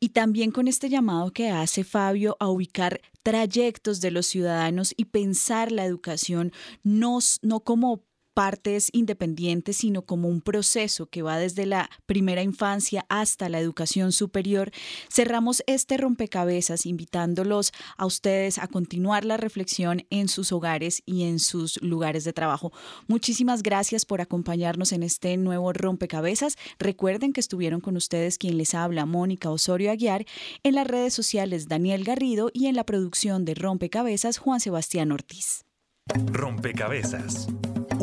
y 0.00 0.10
también 0.10 0.50
con 0.50 0.68
este 0.68 0.88
llamado 0.88 1.32
que 1.32 1.50
hace 1.50 1.84
Fabio 1.84 2.36
a 2.40 2.48
ubicar 2.48 3.00
trayectos 3.22 4.00
de 4.00 4.10
los 4.10 4.26
ciudadanos 4.26 4.92
y 4.96 5.06
pensar 5.06 5.70
la 5.70 5.84
educación 5.84 6.52
no, 6.82 7.18
no 7.42 7.60
como 7.60 8.02
partes 8.34 8.88
independientes, 8.92 9.76
sino 9.78 10.02
como 10.02 10.28
un 10.28 10.40
proceso 10.40 11.06
que 11.06 11.22
va 11.22 11.38
desde 11.38 11.66
la 11.66 11.90
primera 12.06 12.42
infancia 12.42 13.04
hasta 13.08 13.48
la 13.48 13.58
educación 13.58 14.12
superior, 14.12 14.70
cerramos 15.10 15.62
este 15.66 15.96
rompecabezas 15.96 16.86
invitándolos 16.86 17.72
a 17.96 18.06
ustedes 18.06 18.58
a 18.58 18.66
continuar 18.68 19.24
la 19.24 19.36
reflexión 19.36 20.06
en 20.10 20.28
sus 20.28 20.52
hogares 20.52 21.02
y 21.06 21.24
en 21.24 21.38
sus 21.38 21.80
lugares 21.82 22.24
de 22.24 22.32
trabajo. 22.32 22.72
Muchísimas 23.06 23.62
gracias 23.62 24.04
por 24.04 24.20
acompañarnos 24.20 24.92
en 24.92 25.02
este 25.02 25.36
nuevo 25.36 25.72
rompecabezas. 25.72 26.56
Recuerden 26.78 27.32
que 27.32 27.40
estuvieron 27.40 27.80
con 27.80 27.96
ustedes 27.96 28.38
quien 28.38 28.58
les 28.58 28.74
habla, 28.74 29.06
Mónica 29.06 29.50
Osorio 29.50 29.90
Aguiar, 29.90 30.24
en 30.62 30.74
las 30.74 30.86
redes 30.86 31.14
sociales 31.14 31.68
Daniel 31.68 32.04
Garrido 32.04 32.50
y 32.52 32.66
en 32.66 32.76
la 32.76 32.84
producción 32.84 33.44
de 33.44 33.54
Rompecabezas 33.54 34.38
Juan 34.38 34.60
Sebastián 34.60 35.12
Ortiz. 35.12 35.64
Rompecabezas 36.32 37.46